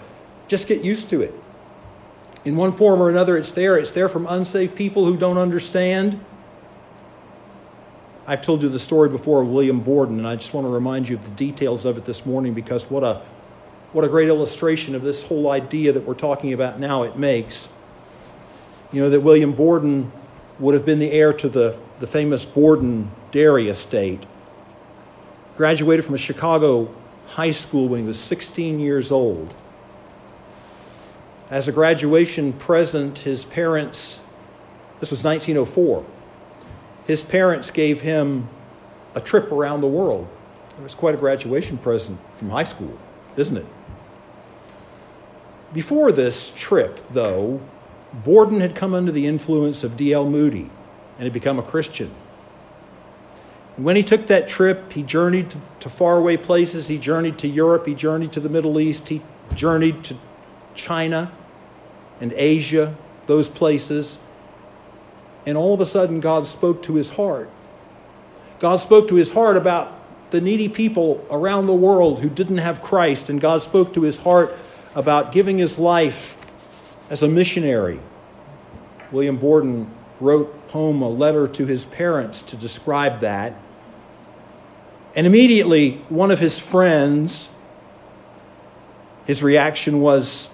Just 0.48 0.66
get 0.66 0.84
used 0.84 1.08
to 1.10 1.22
it. 1.22 1.32
In 2.44 2.56
one 2.56 2.72
form 2.72 3.00
or 3.00 3.08
another, 3.08 3.36
it's 3.38 3.52
there. 3.52 3.78
It's 3.78 3.92
there 3.92 4.08
from 4.08 4.26
unsaved 4.26 4.74
people 4.74 5.06
who 5.06 5.16
don't 5.16 5.38
understand. 5.38 6.22
I've 8.30 8.42
told 8.42 8.62
you 8.62 8.68
the 8.68 8.78
story 8.78 9.08
before 9.08 9.42
of 9.42 9.48
William 9.48 9.80
Borden, 9.80 10.18
and 10.18 10.28
I 10.28 10.36
just 10.36 10.54
want 10.54 10.64
to 10.64 10.68
remind 10.68 11.08
you 11.08 11.16
of 11.16 11.24
the 11.24 11.32
details 11.32 11.84
of 11.84 11.98
it 11.98 12.04
this 12.04 12.24
morning 12.24 12.54
because 12.54 12.88
what 12.88 13.02
a, 13.02 13.22
what 13.92 14.04
a 14.04 14.08
great 14.08 14.28
illustration 14.28 14.94
of 14.94 15.02
this 15.02 15.20
whole 15.24 15.50
idea 15.50 15.92
that 15.92 16.04
we're 16.04 16.14
talking 16.14 16.52
about 16.52 16.78
now 16.78 17.02
it 17.02 17.18
makes. 17.18 17.68
You 18.92 19.02
know, 19.02 19.10
that 19.10 19.18
William 19.18 19.50
Borden 19.50 20.12
would 20.60 20.74
have 20.74 20.86
been 20.86 21.00
the 21.00 21.10
heir 21.10 21.32
to 21.32 21.48
the, 21.48 21.76
the 21.98 22.06
famous 22.06 22.46
Borden 22.46 23.10
dairy 23.32 23.68
estate 23.68 24.24
graduated 25.56 26.04
from 26.04 26.14
a 26.14 26.18
Chicago 26.18 26.88
high 27.26 27.50
school 27.50 27.88
when 27.88 28.02
he 28.02 28.06
was 28.06 28.20
16 28.20 28.78
years 28.78 29.10
old. 29.10 29.52
As 31.50 31.66
a 31.66 31.72
graduation 31.72 32.52
present, 32.52 33.18
his 33.18 33.44
parents, 33.44 34.20
this 35.00 35.10
was 35.10 35.24
1904, 35.24 36.04
his 37.10 37.24
parents 37.24 37.72
gave 37.72 38.00
him 38.00 38.48
a 39.16 39.20
trip 39.20 39.50
around 39.50 39.80
the 39.80 39.88
world. 39.88 40.28
It 40.78 40.82
was 40.82 40.94
quite 40.94 41.12
a 41.14 41.18
graduation 41.18 41.76
present 41.76 42.20
from 42.36 42.50
high 42.50 42.64
school, 42.64 42.96
isn't 43.36 43.56
it? 43.56 43.66
Before 45.72 46.12
this 46.12 46.52
trip, 46.54 47.00
though, 47.10 47.60
Borden 48.24 48.60
had 48.60 48.76
come 48.76 48.94
under 48.94 49.10
the 49.10 49.26
influence 49.26 49.82
of 49.82 49.96
D.L. 49.96 50.28
Moody 50.28 50.70
and 51.16 51.24
had 51.24 51.32
become 51.32 51.58
a 51.58 51.62
Christian. 51.62 52.10
when 53.76 53.96
he 53.96 54.02
took 54.02 54.28
that 54.28 54.48
trip, 54.48 54.92
he 54.92 55.02
journeyed 55.02 55.50
to, 55.50 55.60
to 55.80 55.90
faraway 55.90 56.36
places. 56.36 56.86
He 56.86 56.98
journeyed 56.98 57.38
to 57.38 57.48
Europe. 57.48 57.86
He 57.86 57.94
journeyed 57.94 58.32
to 58.32 58.40
the 58.40 58.48
Middle 58.48 58.78
East. 58.78 59.08
He 59.08 59.20
journeyed 59.54 60.04
to 60.04 60.16
China 60.74 61.32
and 62.20 62.32
Asia, 62.34 62.94
those 63.26 63.48
places. 63.48 64.18
And 65.46 65.56
all 65.56 65.74
of 65.74 65.80
a 65.80 65.86
sudden, 65.86 66.20
God 66.20 66.46
spoke 66.46 66.82
to 66.84 66.94
his 66.94 67.10
heart. 67.10 67.50
God 68.58 68.76
spoke 68.76 69.08
to 69.08 69.14
his 69.14 69.30
heart 69.30 69.56
about 69.56 69.96
the 70.30 70.40
needy 70.40 70.68
people 70.68 71.24
around 71.30 71.66
the 71.66 71.74
world 71.74 72.20
who 72.20 72.28
didn't 72.28 72.58
have 72.58 72.82
Christ. 72.82 73.30
And 73.30 73.40
God 73.40 73.62
spoke 73.62 73.94
to 73.94 74.02
his 74.02 74.18
heart 74.18 74.56
about 74.94 75.32
giving 75.32 75.58
his 75.58 75.78
life 75.78 76.36
as 77.08 77.22
a 77.22 77.28
missionary. 77.28 78.00
William 79.12 79.36
Borden 79.36 79.90
wrote 80.20 80.54
home 80.68 81.02
a 81.02 81.08
letter 81.08 81.48
to 81.48 81.66
his 81.66 81.84
parents 81.86 82.42
to 82.42 82.56
describe 82.56 83.20
that. 83.20 83.54
And 85.16 85.26
immediately, 85.26 86.02
one 86.08 86.30
of 86.30 86.38
his 86.38 86.58
friends, 86.58 87.48
his 89.26 89.42
reaction 89.42 90.00
was 90.00 90.48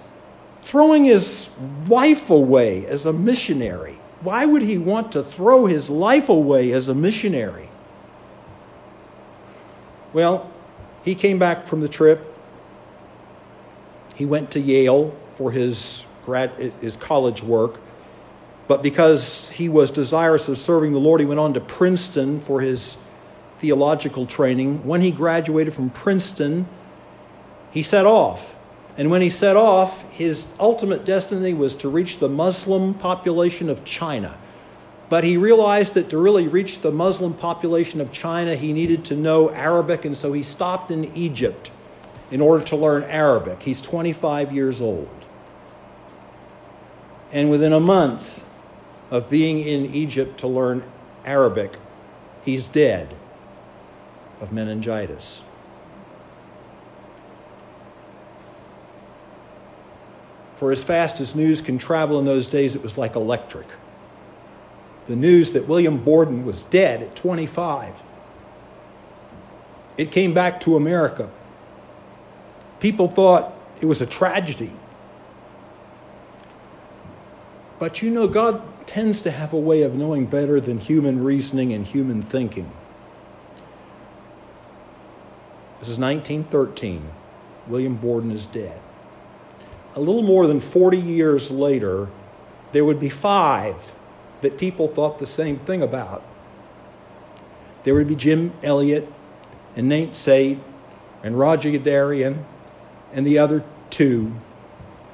throwing 0.63 1.03
his 1.03 1.49
wife 1.87 2.29
away 2.29 2.85
as 2.87 3.05
a 3.05 3.13
missionary. 3.13 3.96
Why 4.21 4.45
would 4.45 4.61
he 4.61 4.77
want 4.77 5.11
to 5.11 5.23
throw 5.23 5.65
his 5.65 5.89
life 5.89 6.29
away 6.29 6.71
as 6.71 6.87
a 6.87 6.95
missionary? 6.95 7.69
Well, 10.13 10.51
he 11.03 11.13
came 11.15 11.37
back 11.37 11.67
from 11.67 11.81
the 11.81 11.87
trip. 11.87 12.33
He 14.15 14.25
went 14.25 14.51
to 14.51 14.59
Yale 14.59 15.15
for 15.35 15.51
his, 15.51 16.03
grad, 16.25 16.51
his 16.81 16.97
college 16.97 17.43
work. 17.43 17.79
But 18.67 18.81
because 18.81 19.49
he 19.51 19.69
was 19.69 19.91
desirous 19.91 20.47
of 20.47 20.57
serving 20.57 20.91
the 20.91 20.99
Lord, 20.99 21.21
he 21.21 21.25
went 21.25 21.39
on 21.39 21.53
to 21.53 21.61
Princeton 21.61 22.39
for 22.39 22.59
his 22.59 22.97
theological 23.59 24.25
training. 24.25 24.85
When 24.85 25.01
he 25.01 25.11
graduated 25.11 25.73
from 25.73 25.89
Princeton, 25.91 26.67
he 27.71 27.83
set 27.83 28.05
off. 28.05 28.55
And 28.97 29.11
when 29.11 29.21
he 29.21 29.29
set 29.29 29.55
off, 29.55 30.09
his 30.11 30.47
ultimate 30.59 31.05
destiny 31.05 31.53
was 31.53 31.75
to 31.75 31.89
reach 31.89 32.17
the 32.17 32.27
Muslim 32.27 32.95
population 32.95 33.69
of 33.69 33.85
China. 33.85 34.37
But 35.09 35.23
he 35.23 35.37
realized 35.37 35.93
that 35.93 36.09
to 36.09 36.17
really 36.17 36.47
reach 36.47 36.81
the 36.81 36.91
Muslim 36.91 37.33
population 37.33 38.01
of 38.01 38.11
China, 38.11 38.55
he 38.55 38.73
needed 38.73 39.05
to 39.05 39.15
know 39.15 39.49
Arabic, 39.51 40.03
and 40.05 40.17
so 40.17 40.33
he 40.33 40.43
stopped 40.43 40.91
in 40.91 41.05
Egypt 41.15 41.71
in 42.31 42.41
order 42.41 42.63
to 42.65 42.75
learn 42.75 43.03
Arabic. 43.03 43.61
He's 43.61 43.79
25 43.81 44.51
years 44.51 44.81
old. 44.81 45.07
And 47.31 47.49
within 47.51 47.73
a 47.73 47.79
month 47.79 48.43
of 49.11 49.29
being 49.29 49.59
in 49.59 49.93
Egypt 49.93 50.39
to 50.39 50.47
learn 50.47 50.83
Arabic, 51.23 51.77
he's 52.43 52.67
dead 52.67 53.15
of 54.41 54.51
meningitis. 54.51 55.43
For 60.57 60.71
as 60.71 60.83
fast 60.83 61.19
as 61.19 61.35
news 61.35 61.61
can 61.61 61.77
travel 61.77 62.17
in 62.19 62.25
those 62.25 62.47
days, 62.47 62.75
it 62.75 62.81
was 62.81 62.97
like 62.97 63.15
electric. 63.15 63.67
The 65.07 65.15
news 65.15 65.51
that 65.51 65.67
William 65.67 65.97
Borden 66.03 66.45
was 66.45 66.63
dead 66.63 67.01
at 67.01 67.15
25. 67.15 67.93
It 69.97 70.11
came 70.11 70.33
back 70.33 70.59
to 70.61 70.75
America. 70.75 71.29
People 72.79 73.07
thought 73.07 73.53
it 73.81 73.85
was 73.85 74.01
a 74.01 74.05
tragedy. 74.05 74.71
But 77.79 78.01
you 78.01 78.09
know, 78.09 78.27
God 78.27 78.61
tends 78.87 79.21
to 79.21 79.31
have 79.31 79.53
a 79.53 79.59
way 79.59 79.83
of 79.83 79.95
knowing 79.95 80.25
better 80.25 80.59
than 80.59 80.79
human 80.79 81.23
reasoning 81.23 81.73
and 81.73 81.85
human 81.85 82.23
thinking. 82.23 82.71
This 85.79 85.89
is 85.89 85.99
1913. 85.99 87.07
William 87.67 87.95
Borden 87.95 88.31
is 88.31 88.47
dead. 88.47 88.79
A 89.97 89.99
little 89.99 90.21
more 90.21 90.45
than 90.45 90.59
40 90.59 90.95
years 90.95 91.49
later, 91.49 92.07
there 92.71 92.85
would 92.85 92.99
be 92.99 93.09
five 93.09 93.75
that 94.41 94.59
people 94.59 94.87
thought 94.87 95.17
the 95.17 95.25
same 95.25 95.57
thing 95.57 95.81
about. 95.81 96.21
There 97.83 97.95
would 97.95 98.07
be 98.07 98.15
Jim 98.15 98.53
Elliot 98.61 99.11
and 99.75 99.89
Nate 99.89 100.15
Saint 100.15 100.61
and 101.23 101.39
Roger 101.39 101.71
Youderian 101.71 102.43
and 103.11 103.25
the 103.25 103.39
other 103.39 103.63
two 103.89 104.33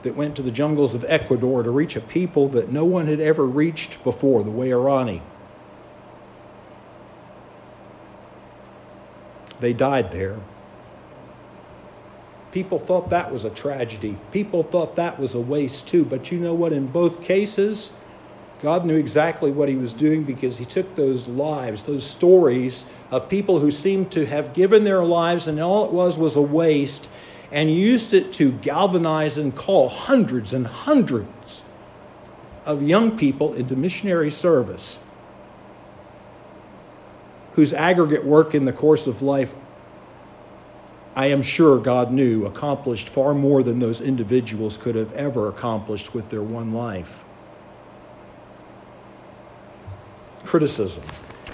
that 0.02 0.18
went 0.18 0.36
to 0.36 0.42
the 0.42 0.52
jungles 0.52 0.94
of 0.94 1.06
Ecuador 1.08 1.64
to 1.64 1.72
reach 1.72 1.96
a 1.96 2.02
people 2.02 2.50
that 2.50 2.70
no 2.70 2.84
one 2.84 3.08
had 3.08 3.22
ever 3.22 3.46
reached 3.46 4.04
before, 4.04 4.44
the 4.44 4.52
Waorani. 4.52 5.22
They 9.62 9.72
died 9.72 10.12
there. 10.12 10.42
People 12.54 12.78
thought 12.78 13.10
that 13.10 13.32
was 13.32 13.46
a 13.46 13.50
tragedy. 13.50 14.16
People 14.32 14.62
thought 14.62 14.96
that 14.96 15.20
was 15.20 15.34
a 15.34 15.40
waste 15.40 15.88
too. 15.88 16.06
But 16.06 16.32
you 16.32 16.40
know 16.40 16.54
what? 16.54 16.72
In 16.72 16.86
both 16.86 17.24
cases, 17.24 17.92
God 18.62 18.86
knew 18.86 18.96
exactly 18.96 19.50
what 19.52 19.68
He 19.68 19.76
was 19.76 19.92
doing 19.92 20.24
because 20.24 20.60
He 20.60 20.66
took 20.66 20.96
those 20.96 21.28
lives, 21.28 21.82
those 21.82 22.06
stories 22.06 22.86
of 23.10 23.28
people 23.28 23.60
who 23.60 23.72
seemed 23.72 24.12
to 24.12 24.28
have 24.28 24.54
given 24.54 24.84
their 24.84 25.04
lives 25.04 25.48
and 25.48 25.60
all 25.60 25.86
it 25.86 25.92
was 25.92 26.20
was 26.20 26.36
a 26.36 26.42
waste, 26.42 27.10
and 27.52 27.72
used 27.72 28.14
it 28.14 28.32
to 28.34 28.52
galvanize 28.52 29.40
and 29.40 29.56
call 29.56 29.90
hundreds 29.90 30.54
and 30.54 30.68
hundreds 30.68 31.64
of 32.66 32.84
young 32.84 33.18
people 33.18 33.54
into 33.56 33.76
missionary 33.76 34.32
service 34.32 35.00
whose 37.54 37.74
aggregate 37.74 38.24
work 38.24 38.56
in 38.56 38.66
the 38.66 38.74
course 38.74 39.08
of 39.08 39.22
life 39.22 39.54
I 41.16 41.28
am 41.28 41.44
sure 41.44 41.78
God 41.78 42.12
knew, 42.12 42.46
accomplished 42.46 43.10
far 43.10 43.34
more 43.34 43.62
than 43.62 43.80
those 43.80 44.02
individuals 44.02 44.78
could 44.78 44.96
have 44.96 45.14
ever 45.14 45.48
accomplished 45.48 46.14
with 46.14 46.30
their 46.30 46.42
one 46.42 46.74
life. 46.74 47.24
Criticism. 50.44 51.04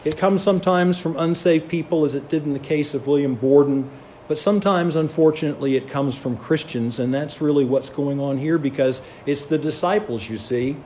It 0.05 0.17
comes 0.17 0.41
sometimes 0.41 0.97
from 0.97 1.17
unsaved 1.17 1.67
people, 1.67 2.05
as 2.05 2.15
it 2.15 2.29
did 2.29 2.43
in 2.43 2.53
the 2.53 2.59
case 2.59 2.93
of 2.93 3.05
William 3.05 3.35
Borden, 3.35 3.89
but 4.29 4.37
sometimes, 4.37 4.95
unfortunately, 4.95 5.75
it 5.75 5.89
comes 5.89 6.17
from 6.17 6.37
Christians, 6.37 6.99
and 6.99 7.13
that's 7.13 7.41
really 7.41 7.65
what's 7.65 7.89
going 7.89 8.19
on 8.19 8.37
here 8.37 8.57
because 8.57 9.01
it's 9.25 9.43
the 9.43 9.57
disciples, 9.57 10.29
you 10.29 10.37
see. 10.37 10.77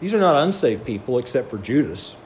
These 0.00 0.14
are 0.14 0.18
not 0.18 0.42
unsaved 0.42 0.84
people 0.84 1.18
except 1.18 1.50
for 1.50 1.58
Judas. 1.58 2.16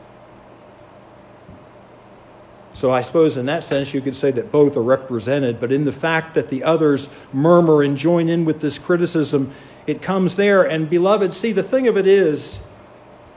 So 2.75 2.91
I 2.91 3.03
suppose 3.03 3.37
in 3.37 3.47
that 3.47 3.65
sense 3.65 3.93
you 3.93 4.01
could 4.01 4.17
say 4.17 4.31
that 4.33 4.51
both 4.51 4.77
are 4.77 4.83
represented, 4.83 5.61
but 5.61 5.73
in 5.73 5.85
the 5.85 5.93
fact 5.93 6.35
that 6.35 6.49
the 6.49 6.65
others 6.65 7.09
murmur 7.33 7.83
and 7.83 7.97
join 7.97 8.29
in 8.29 8.45
with 8.45 8.61
this 8.61 8.79
criticism, 8.79 9.53
it 9.87 10.01
comes 10.01 10.37
there. 10.37 10.63
And 10.63 10.89
beloved, 10.89 11.35
see, 11.35 11.53
the 11.53 11.63
thing 11.63 11.89
of 11.89 11.97
it 11.97 12.07
is, 12.07 12.61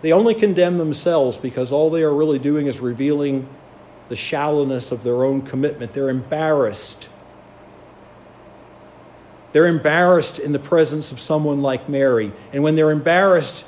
they 0.01 0.11
only 0.11 0.35
condemn 0.35 0.77
themselves 0.77 1.37
because 1.37 1.71
all 1.71 1.89
they 1.89 2.03
are 2.03 2.13
really 2.13 2.39
doing 2.39 2.67
is 2.67 2.79
revealing 2.79 3.47
the 4.07 4.15
shallowness 4.15 4.91
of 4.91 5.03
their 5.03 5.23
own 5.23 5.41
commitment. 5.41 5.93
They're 5.93 6.09
embarrassed. 6.09 7.09
They're 9.51 9.67
embarrassed 9.67 10.37
in 10.37 10.51
the 10.51 10.59
presence 10.59 11.11
of 11.11 11.19
someone 11.19 11.61
like 11.61 11.89
Mary. 11.89 12.31
And 12.53 12.61
when 12.61 12.75
they're 12.75 12.91
embarrassed, 12.91 13.65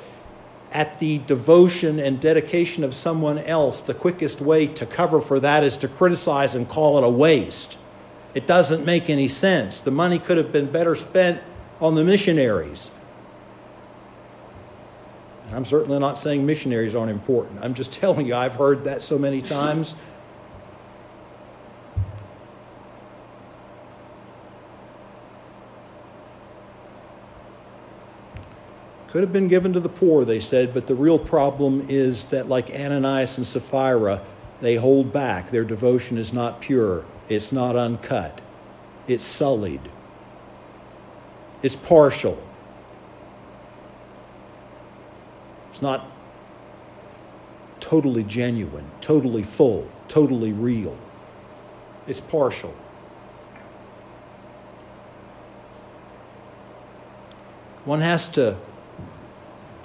at 0.72 0.98
the 0.98 1.18
devotion 1.18 1.98
and 1.98 2.20
dedication 2.20 2.84
of 2.84 2.94
someone 2.94 3.38
else, 3.38 3.80
the 3.80 3.94
quickest 3.94 4.40
way 4.40 4.66
to 4.66 4.86
cover 4.86 5.20
for 5.20 5.40
that 5.40 5.64
is 5.64 5.76
to 5.78 5.88
criticize 5.88 6.54
and 6.54 6.68
call 6.68 6.98
it 6.98 7.04
a 7.04 7.08
waste. 7.08 7.78
It 8.34 8.46
doesn't 8.46 8.84
make 8.84 9.08
any 9.08 9.28
sense. 9.28 9.80
The 9.80 9.90
money 9.90 10.18
could 10.18 10.36
have 10.36 10.52
been 10.52 10.70
better 10.70 10.94
spent 10.94 11.40
on 11.80 11.94
the 11.94 12.04
missionaries. 12.04 12.90
I'm 15.52 15.64
certainly 15.64 15.98
not 15.98 16.18
saying 16.18 16.44
missionaries 16.44 16.94
aren't 16.94 17.10
important. 17.10 17.60
I'm 17.62 17.74
just 17.74 17.92
telling 18.00 18.26
you, 18.26 18.34
I've 18.34 18.54
heard 18.54 18.84
that 18.84 19.02
so 19.02 19.18
many 19.18 19.40
times. 19.40 19.96
Could 29.18 29.24
have 29.24 29.32
been 29.32 29.48
given 29.48 29.72
to 29.72 29.80
the 29.80 29.88
poor, 29.88 30.24
they 30.24 30.38
said, 30.38 30.72
but 30.72 30.86
the 30.86 30.94
real 30.94 31.18
problem 31.18 31.84
is 31.88 32.26
that, 32.26 32.48
like 32.48 32.70
Ananias 32.70 33.36
and 33.36 33.44
Sapphira, 33.44 34.22
they 34.60 34.76
hold 34.76 35.12
back. 35.12 35.50
Their 35.50 35.64
devotion 35.64 36.18
is 36.18 36.32
not 36.32 36.60
pure, 36.60 37.04
it's 37.28 37.50
not 37.50 37.74
uncut, 37.74 38.40
it's 39.08 39.24
sullied, 39.24 39.80
it's 41.64 41.74
partial. 41.74 42.38
It's 45.72 45.82
not 45.82 46.06
totally 47.80 48.22
genuine, 48.22 48.88
totally 49.00 49.42
full, 49.42 49.90
totally 50.06 50.52
real. 50.52 50.96
It's 52.06 52.20
partial. 52.20 52.72
One 57.84 58.00
has 58.00 58.28
to 58.28 58.56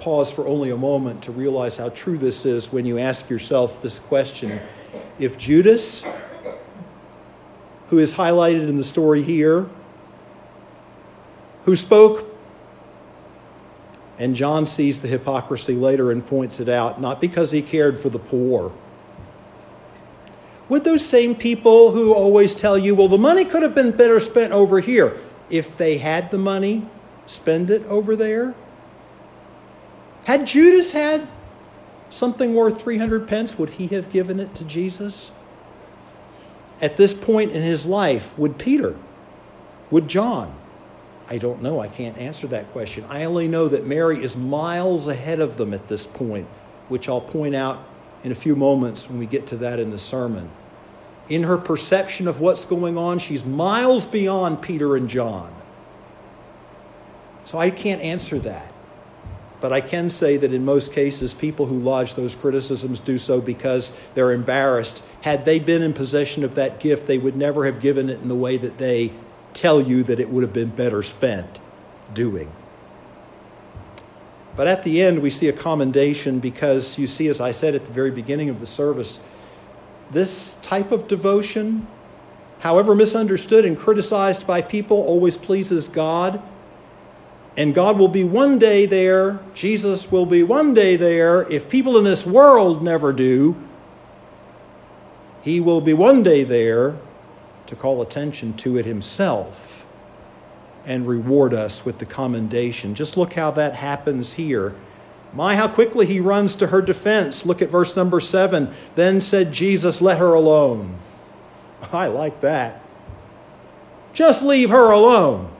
pause 0.00 0.32
for 0.32 0.46
only 0.46 0.70
a 0.70 0.76
moment 0.76 1.22
to 1.24 1.32
realize 1.32 1.76
how 1.76 1.88
true 1.90 2.18
this 2.18 2.44
is 2.44 2.72
when 2.72 2.84
you 2.84 2.98
ask 2.98 3.30
yourself 3.30 3.80
this 3.82 3.98
question 3.98 4.60
if 5.18 5.38
Judas, 5.38 6.04
who 7.88 7.98
is 7.98 8.12
highlighted 8.12 8.68
in 8.68 8.76
the 8.76 8.84
story 8.84 9.22
here, 9.22 9.66
who 11.64 11.76
spoke, 11.76 12.30
and 14.18 14.34
John 14.34 14.66
sees 14.66 14.98
the 14.98 15.08
hypocrisy 15.08 15.74
later 15.74 16.10
and 16.10 16.24
points 16.24 16.60
it 16.60 16.68
out, 16.68 17.00
not 17.00 17.20
because 17.20 17.50
he 17.50 17.62
cared 17.62 17.98
for 17.98 18.08
the 18.08 18.18
poor. 18.18 18.72
Would 20.68 20.84
those 20.84 21.04
same 21.04 21.34
people 21.34 21.90
who 21.90 22.12
always 22.14 22.54
tell 22.54 22.78
you, 22.78 22.94
well, 22.94 23.08
the 23.08 23.18
money 23.18 23.44
could 23.44 23.62
have 23.62 23.74
been 23.74 23.90
better 23.90 24.18
spent 24.20 24.52
over 24.52 24.80
here, 24.80 25.16
if 25.50 25.76
they 25.76 25.98
had 25.98 26.30
the 26.30 26.38
money, 26.38 26.88
spend 27.26 27.70
it 27.70 27.84
over 27.86 28.16
there? 28.16 28.54
Had 30.24 30.46
Judas 30.46 30.90
had 30.90 31.28
something 32.08 32.54
worth 32.54 32.80
300 32.80 33.28
pence, 33.28 33.58
would 33.58 33.70
he 33.70 33.86
have 33.88 34.10
given 34.10 34.40
it 34.40 34.54
to 34.54 34.64
Jesus? 34.64 35.30
At 36.80 36.96
this 36.96 37.14
point 37.14 37.52
in 37.52 37.62
his 37.62 37.86
life, 37.86 38.36
would 38.38 38.58
Peter? 38.58 38.96
Would 39.90 40.08
John? 40.08 40.54
I 41.28 41.38
don't 41.38 41.62
know. 41.62 41.80
I 41.80 41.88
can't 41.88 42.18
answer 42.18 42.46
that 42.48 42.70
question. 42.72 43.04
I 43.08 43.24
only 43.24 43.48
know 43.48 43.68
that 43.68 43.86
Mary 43.86 44.22
is 44.22 44.36
miles 44.36 45.08
ahead 45.08 45.40
of 45.40 45.56
them 45.56 45.72
at 45.72 45.88
this 45.88 46.06
point, 46.06 46.46
which 46.88 47.08
I'll 47.08 47.20
point 47.20 47.54
out 47.54 47.86
in 48.24 48.32
a 48.32 48.34
few 48.34 48.56
moments 48.56 49.08
when 49.08 49.18
we 49.18 49.26
get 49.26 49.46
to 49.48 49.56
that 49.58 49.80
in 49.80 49.90
the 49.90 49.98
sermon. 49.98 50.50
In 51.28 51.42
her 51.42 51.56
perception 51.56 52.28
of 52.28 52.40
what's 52.40 52.64
going 52.66 52.98
on, 52.98 53.18
she's 53.18 53.44
miles 53.44 54.04
beyond 54.04 54.60
Peter 54.60 54.96
and 54.96 55.08
John. 55.08 55.54
So 57.44 57.58
I 57.58 57.70
can't 57.70 58.02
answer 58.02 58.38
that. 58.40 58.73
But 59.64 59.72
I 59.72 59.80
can 59.80 60.10
say 60.10 60.36
that 60.36 60.52
in 60.52 60.62
most 60.62 60.92
cases, 60.92 61.32
people 61.32 61.64
who 61.64 61.78
lodge 61.78 62.12
those 62.12 62.34
criticisms 62.36 63.00
do 63.00 63.16
so 63.16 63.40
because 63.40 63.94
they're 64.12 64.32
embarrassed. 64.32 65.02
Had 65.22 65.46
they 65.46 65.58
been 65.58 65.80
in 65.80 65.94
possession 65.94 66.44
of 66.44 66.56
that 66.56 66.80
gift, 66.80 67.06
they 67.06 67.16
would 67.16 67.34
never 67.34 67.64
have 67.64 67.80
given 67.80 68.10
it 68.10 68.20
in 68.20 68.28
the 68.28 68.34
way 68.34 68.58
that 68.58 68.76
they 68.76 69.10
tell 69.54 69.80
you 69.80 70.02
that 70.02 70.20
it 70.20 70.28
would 70.28 70.42
have 70.42 70.52
been 70.52 70.68
better 70.68 71.02
spent 71.02 71.60
doing. 72.12 72.52
But 74.54 74.66
at 74.66 74.82
the 74.82 75.00
end, 75.00 75.22
we 75.22 75.30
see 75.30 75.48
a 75.48 75.52
commendation 75.54 76.40
because 76.40 76.98
you 76.98 77.06
see, 77.06 77.28
as 77.28 77.40
I 77.40 77.52
said 77.52 77.74
at 77.74 77.86
the 77.86 77.92
very 77.92 78.10
beginning 78.10 78.50
of 78.50 78.60
the 78.60 78.66
service, 78.66 79.18
this 80.10 80.58
type 80.60 80.92
of 80.92 81.08
devotion, 81.08 81.86
however 82.58 82.94
misunderstood 82.94 83.64
and 83.64 83.78
criticized 83.78 84.46
by 84.46 84.60
people, 84.60 84.98
always 84.98 85.38
pleases 85.38 85.88
God 85.88 86.42
and 87.56 87.74
God 87.74 87.98
will 87.98 88.08
be 88.08 88.24
one 88.24 88.58
day 88.58 88.86
there, 88.86 89.38
Jesus 89.54 90.10
will 90.10 90.26
be 90.26 90.42
one 90.42 90.74
day 90.74 90.96
there. 90.96 91.42
If 91.50 91.68
people 91.68 91.98
in 91.98 92.04
this 92.04 92.26
world 92.26 92.82
never 92.82 93.12
do, 93.12 93.54
He 95.42 95.60
will 95.60 95.80
be 95.80 95.94
one 95.94 96.22
day 96.22 96.42
there 96.42 96.96
to 97.66 97.76
call 97.76 98.02
attention 98.02 98.54
to 98.58 98.76
it 98.76 98.86
Himself 98.86 99.84
and 100.84 101.06
reward 101.06 101.54
us 101.54 101.84
with 101.84 101.98
the 101.98 102.06
commendation. 102.06 102.94
Just 102.94 103.16
look 103.16 103.32
how 103.34 103.50
that 103.52 103.74
happens 103.74 104.32
here. 104.32 104.74
My, 105.32 105.56
how 105.56 105.68
quickly 105.68 106.06
he 106.06 106.20
runs 106.20 106.54
to 106.56 106.68
her 106.68 106.80
defense. 106.80 107.44
Look 107.44 107.62
at 107.62 107.70
verse 107.70 107.96
number 107.96 108.20
seven. 108.20 108.74
Then 108.94 109.20
said 109.20 109.52
Jesus, 109.52 110.00
Let 110.00 110.18
her 110.18 110.34
alone. 110.34 110.96
I 111.92 112.06
like 112.06 112.40
that. 112.42 112.82
Just 114.12 114.42
leave 114.42 114.70
her 114.70 114.90
alone. 114.90 115.53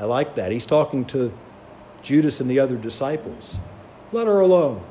I 0.00 0.04
like 0.04 0.34
that. 0.36 0.50
He's 0.50 0.64
talking 0.64 1.04
to 1.06 1.30
Judas 2.02 2.40
and 2.40 2.50
the 2.50 2.58
other 2.58 2.76
disciples. 2.76 3.58
Let 4.12 4.26
her 4.26 4.40
alone. 4.40 4.82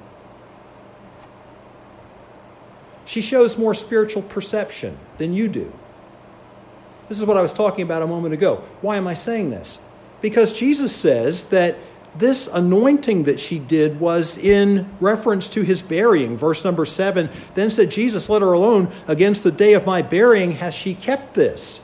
She 3.05 3.21
shows 3.21 3.57
more 3.57 3.73
spiritual 3.73 4.21
perception 4.21 4.95
than 5.17 5.33
you 5.33 5.47
do. 5.47 5.73
This 7.07 7.17
is 7.17 7.25
what 7.25 7.37
I 7.37 7.41
was 7.41 7.53
talking 7.53 7.81
about 7.81 8.03
a 8.03 8.07
moment 8.07 8.35
ago. 8.35 8.63
Why 8.81 8.97
am 8.97 9.07
I 9.07 9.15
saying 9.15 9.49
this? 9.49 9.79
Because 10.21 10.53
Jesus 10.53 10.95
says 10.95 11.41
that 11.45 11.75
this 12.15 12.47
anointing 12.47 13.23
that 13.23 13.39
she 13.39 13.57
did 13.57 13.99
was 13.99 14.37
in 14.37 14.87
reference 14.99 15.49
to 15.49 15.63
his 15.63 15.81
burying. 15.81 16.37
Verse 16.37 16.63
number 16.63 16.85
seven 16.85 17.31
Then 17.55 17.71
said 17.71 17.89
Jesus, 17.89 18.29
Let 18.29 18.43
her 18.43 18.53
alone. 18.53 18.91
Against 19.07 19.43
the 19.43 19.51
day 19.51 19.73
of 19.73 19.87
my 19.87 20.03
burying 20.03 20.51
has 20.53 20.75
she 20.75 20.93
kept 20.93 21.33
this. 21.33 21.81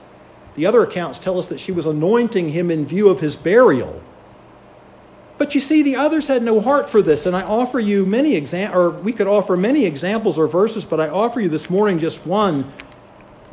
The 0.56 0.66
other 0.66 0.84
accounts 0.84 1.20
tell 1.20 1.38
us 1.38 1.48
that 1.48 1.60
she 1.60 1.72
was 1.72 1.86
anointing 1.86 2.50
him 2.50 2.72
in 2.72 2.86
view 2.86 3.10
of 3.10 3.20
his 3.20 3.36
burial. 3.36 4.02
But 5.38 5.54
you 5.54 5.60
see, 5.60 5.84
the 5.84 5.98
others 5.98 6.28
had 6.28 6.44
no 6.44 6.62
heart 6.62 6.90
for 6.90 7.02
this, 7.02 7.26
and 7.26 7.36
I 7.36 7.42
offer 7.42 7.80
you 7.80 8.06
many 8.06 8.36
examples, 8.36 8.78
or 8.78 8.90
we 8.92 9.12
could 9.12 9.28
offer 9.28 9.58
many 9.58 9.84
examples 9.84 10.38
or 10.38 10.48
verses, 10.48 10.86
but 10.86 11.02
I 11.02 11.10
offer 11.10 11.42
you 11.42 11.50
this 11.50 11.70
morning 11.70 12.00
just 12.00 12.26
one 12.26 12.72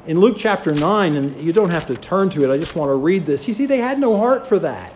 in 0.06 0.18
Luke 0.18 0.36
chapter 0.38 0.72
9, 0.72 1.16
and 1.16 1.40
you 1.40 1.52
don't 1.52 1.70
have 1.70 1.86
to 1.86 1.94
turn 1.94 2.30
to 2.30 2.44
it, 2.44 2.52
I 2.52 2.56
just 2.56 2.74
want 2.74 2.90
to 2.90 2.94
read 2.94 3.24
this. 3.24 3.46
You 3.46 3.54
see, 3.54 3.66
they 3.66 3.78
had 3.78 3.98
no 3.98 4.16
heart 4.16 4.46
for 4.46 4.58
that. 4.60 4.92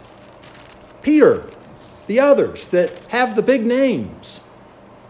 Peter, 1.02 1.48
the 2.08 2.20
others 2.20 2.64
that 2.66 3.04
have 3.04 3.36
the 3.36 3.42
big 3.42 3.64
names, 3.64 4.40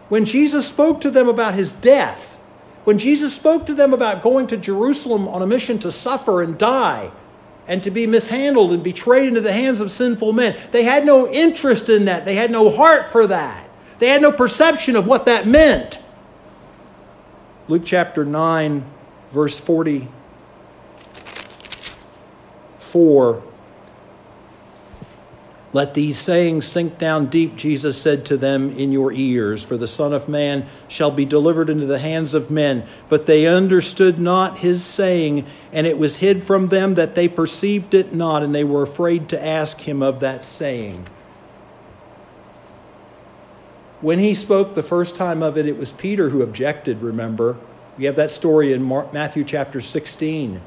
when 0.09 0.25
Jesus 0.25 0.67
spoke 0.67 1.01
to 1.01 1.11
them 1.11 1.27
about 1.27 1.55
his 1.55 1.73
death, 1.73 2.36
when 2.87 2.97
Jesus 2.97 3.33
spoke 3.33 3.65
to 3.65 3.73
them 3.73 3.93
about 3.93 4.23
going 4.23 4.47
to 4.47 4.55
Jerusalem 4.55 5.27
on 5.27 5.41
a 5.41 5.45
mission 5.45 5.77
to 5.79 5.91
suffer 5.91 6.41
and 6.41 6.57
die 6.57 7.11
and 7.67 7.83
to 7.83 7.91
be 7.91 8.07
mishandled 8.07 8.71
and 8.71 8.81
betrayed 8.81 9.27
into 9.27 9.41
the 9.41 9.51
hands 9.51 9.81
of 9.81 9.91
sinful 9.91 10.31
men, 10.31 10.57
they 10.71 10.83
had 10.83 11.05
no 11.05 11.29
interest 11.29 11.89
in 11.89 12.05
that. 12.05 12.23
They 12.23 12.35
had 12.35 12.49
no 12.49 12.69
heart 12.69 13.09
for 13.09 13.27
that. 13.27 13.69
They 13.99 14.07
had 14.07 14.21
no 14.21 14.31
perception 14.31 14.95
of 14.95 15.05
what 15.05 15.25
that 15.25 15.45
meant. 15.45 15.99
Luke 17.67 17.81
chapter 17.83 18.23
9, 18.23 18.85
verse 19.33 19.59
44 19.59 20.07
let 25.73 25.93
these 25.93 26.17
sayings 26.17 26.65
sink 26.65 26.97
down 26.97 27.25
deep, 27.25 27.57
Jesus 27.57 28.01
said 28.01 28.25
to 28.27 28.37
them, 28.37 28.71
in 28.77 28.93
your 28.93 29.11
ears. 29.11 29.63
For 29.63 29.75
the 29.75 29.87
Son 29.87 30.13
of 30.13 30.29
Man 30.29 30.65
shall 30.87 31.11
be 31.11 31.25
delivered 31.25 31.69
into 31.69 31.85
the 31.85 31.99
hands 31.99 32.33
of 32.33 32.49
men. 32.49 32.87
But 33.09 33.27
they 33.27 33.47
understood 33.47 34.17
not 34.17 34.59
his 34.59 34.83
saying, 34.83 35.45
and 35.73 35.85
it 35.85 35.97
was 35.97 36.17
hid 36.17 36.45
from 36.45 36.69
them 36.69 36.95
that 36.95 37.15
they 37.15 37.27
perceived 37.27 37.93
it 37.93 38.13
not, 38.13 38.43
and 38.43 38.55
they 38.55 38.63
were 38.63 38.83
afraid 38.83 39.29
to 39.29 39.45
ask 39.45 39.79
him 39.79 40.01
of 40.01 40.21
that 40.21 40.43
saying. 40.43 41.05
When 43.99 44.19
he 44.19 44.35
spoke 44.35 44.73
the 44.73 44.83
first 44.83 45.15
time 45.15 45.43
of 45.43 45.57
it, 45.57 45.65
it 45.65 45.77
was 45.77 45.91
Peter 45.91 46.29
who 46.29 46.43
objected, 46.43 47.01
remember. 47.01 47.57
We 47.97 48.05
have 48.05 48.15
that 48.15 48.31
story 48.31 48.71
in 48.71 48.87
Matthew 48.87 49.43
chapter 49.43 49.81
16. 49.81 50.61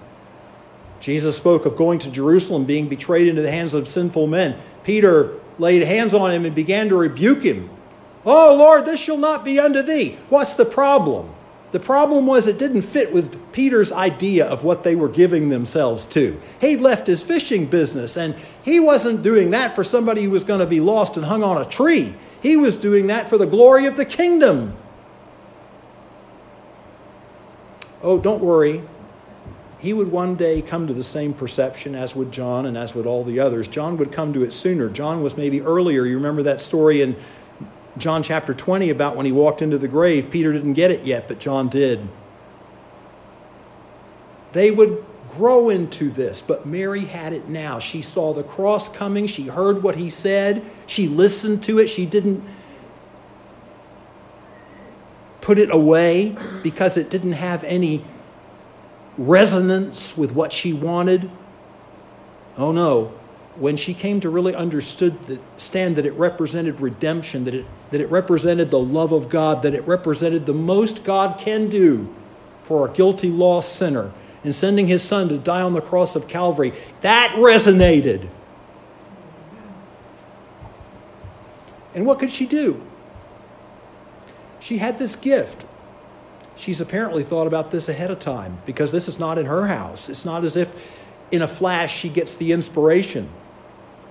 Jesus 1.00 1.36
spoke 1.36 1.64
of 1.64 1.76
going 1.76 1.98
to 2.00 2.10
Jerusalem, 2.10 2.66
being 2.66 2.88
betrayed 2.88 3.28
into 3.28 3.40
the 3.40 3.50
hands 3.50 3.72
of 3.72 3.88
sinful 3.88 4.26
men. 4.26 4.60
Peter 4.84 5.34
laid 5.58 5.82
hands 5.82 6.14
on 6.14 6.32
him 6.32 6.44
and 6.44 6.54
began 6.54 6.88
to 6.88 6.96
rebuke 6.96 7.42
him. 7.42 7.68
Oh, 8.24 8.54
Lord, 8.54 8.84
this 8.84 9.00
shall 9.00 9.16
not 9.16 9.44
be 9.44 9.58
unto 9.58 9.82
thee. 9.82 10.18
What's 10.28 10.54
the 10.54 10.64
problem? 10.64 11.30
The 11.72 11.80
problem 11.80 12.26
was 12.26 12.46
it 12.46 12.58
didn't 12.58 12.82
fit 12.82 13.12
with 13.12 13.52
Peter's 13.52 13.92
idea 13.92 14.46
of 14.46 14.64
what 14.64 14.82
they 14.82 14.96
were 14.96 15.08
giving 15.08 15.48
themselves 15.48 16.04
to. 16.06 16.40
He'd 16.60 16.80
left 16.80 17.06
his 17.06 17.22
fishing 17.22 17.66
business, 17.66 18.16
and 18.16 18.34
he 18.62 18.80
wasn't 18.80 19.22
doing 19.22 19.50
that 19.50 19.74
for 19.74 19.84
somebody 19.84 20.24
who 20.24 20.30
was 20.30 20.44
going 20.44 20.60
to 20.60 20.66
be 20.66 20.80
lost 20.80 21.16
and 21.16 21.24
hung 21.24 21.44
on 21.44 21.58
a 21.58 21.64
tree. 21.64 22.14
He 22.42 22.56
was 22.56 22.76
doing 22.76 23.06
that 23.06 23.28
for 23.28 23.38
the 23.38 23.46
glory 23.46 23.86
of 23.86 23.96
the 23.96 24.04
kingdom. 24.04 24.76
Oh, 28.02 28.18
don't 28.18 28.42
worry 28.42 28.82
he 29.80 29.94
would 29.94 30.12
one 30.12 30.36
day 30.36 30.60
come 30.60 30.86
to 30.86 30.92
the 30.92 31.02
same 31.02 31.32
perception 31.32 31.94
as 31.94 32.14
would 32.14 32.30
John 32.30 32.66
and 32.66 32.76
as 32.76 32.94
would 32.94 33.06
all 33.06 33.24
the 33.24 33.40
others. 33.40 33.66
John 33.66 33.96
would 33.96 34.12
come 34.12 34.32
to 34.34 34.42
it 34.42 34.52
sooner. 34.52 34.90
John 34.90 35.22
was 35.22 35.38
maybe 35.38 35.62
earlier. 35.62 36.04
You 36.04 36.16
remember 36.16 36.42
that 36.42 36.60
story 36.60 37.00
in 37.00 37.16
John 37.96 38.22
chapter 38.22 38.52
20 38.52 38.90
about 38.90 39.16
when 39.16 39.24
he 39.24 39.32
walked 39.32 39.62
into 39.62 39.78
the 39.78 39.88
grave. 39.88 40.30
Peter 40.30 40.52
didn't 40.52 40.74
get 40.74 40.90
it 40.90 41.04
yet, 41.04 41.28
but 41.28 41.38
John 41.38 41.68
did. 41.70 42.06
They 44.52 44.70
would 44.70 45.02
grow 45.30 45.70
into 45.70 46.10
this, 46.10 46.42
but 46.42 46.66
Mary 46.66 47.04
had 47.04 47.32
it 47.32 47.48
now. 47.48 47.78
She 47.78 48.02
saw 48.02 48.34
the 48.34 48.42
cross 48.42 48.88
coming. 48.88 49.26
She 49.26 49.44
heard 49.44 49.82
what 49.82 49.96
he 49.96 50.10
said. 50.10 50.62
She 50.86 51.08
listened 51.08 51.62
to 51.64 51.78
it. 51.78 51.88
She 51.88 52.04
didn't 52.04 52.44
put 55.40 55.58
it 55.58 55.72
away 55.72 56.36
because 56.62 56.98
it 56.98 57.08
didn't 57.08 57.32
have 57.32 57.64
any 57.64 58.04
resonance 59.20 60.16
with 60.16 60.32
what 60.32 60.50
she 60.50 60.72
wanted. 60.72 61.30
Oh 62.56 62.72
no, 62.72 63.12
when 63.56 63.76
she 63.76 63.92
came 63.92 64.18
to 64.20 64.30
really 64.30 64.54
understand 64.54 65.18
that 65.96 66.06
it 66.06 66.12
represented 66.12 66.80
redemption, 66.80 67.44
that 67.44 67.54
it, 67.54 67.66
that 67.90 68.00
it 68.00 68.10
represented 68.10 68.70
the 68.70 68.78
love 68.78 69.12
of 69.12 69.28
God, 69.28 69.62
that 69.62 69.74
it 69.74 69.86
represented 69.86 70.46
the 70.46 70.54
most 70.54 71.04
God 71.04 71.38
can 71.38 71.68
do 71.68 72.12
for 72.62 72.88
a 72.88 72.92
guilty, 72.92 73.28
lost 73.28 73.76
sinner 73.76 74.10
in 74.42 74.54
sending 74.54 74.88
his 74.88 75.02
son 75.02 75.28
to 75.28 75.36
die 75.36 75.60
on 75.60 75.74
the 75.74 75.82
cross 75.82 76.16
of 76.16 76.26
Calvary, 76.26 76.72
that 77.02 77.34
resonated. 77.36 78.26
And 81.94 82.06
what 82.06 82.18
could 82.18 82.30
she 82.30 82.46
do? 82.46 82.80
She 84.60 84.78
had 84.78 84.98
this 84.98 85.14
gift 85.14 85.66
she's 86.60 86.80
apparently 86.80 87.24
thought 87.24 87.46
about 87.46 87.70
this 87.70 87.88
ahead 87.88 88.10
of 88.10 88.18
time 88.18 88.60
because 88.66 88.92
this 88.92 89.08
is 89.08 89.18
not 89.18 89.38
in 89.38 89.46
her 89.46 89.66
house. 89.66 90.08
It's 90.08 90.24
not 90.24 90.44
as 90.44 90.56
if 90.56 90.74
in 91.30 91.42
a 91.42 91.48
flash 91.48 91.96
she 91.96 92.08
gets 92.08 92.34
the 92.36 92.52
inspiration. 92.52 93.28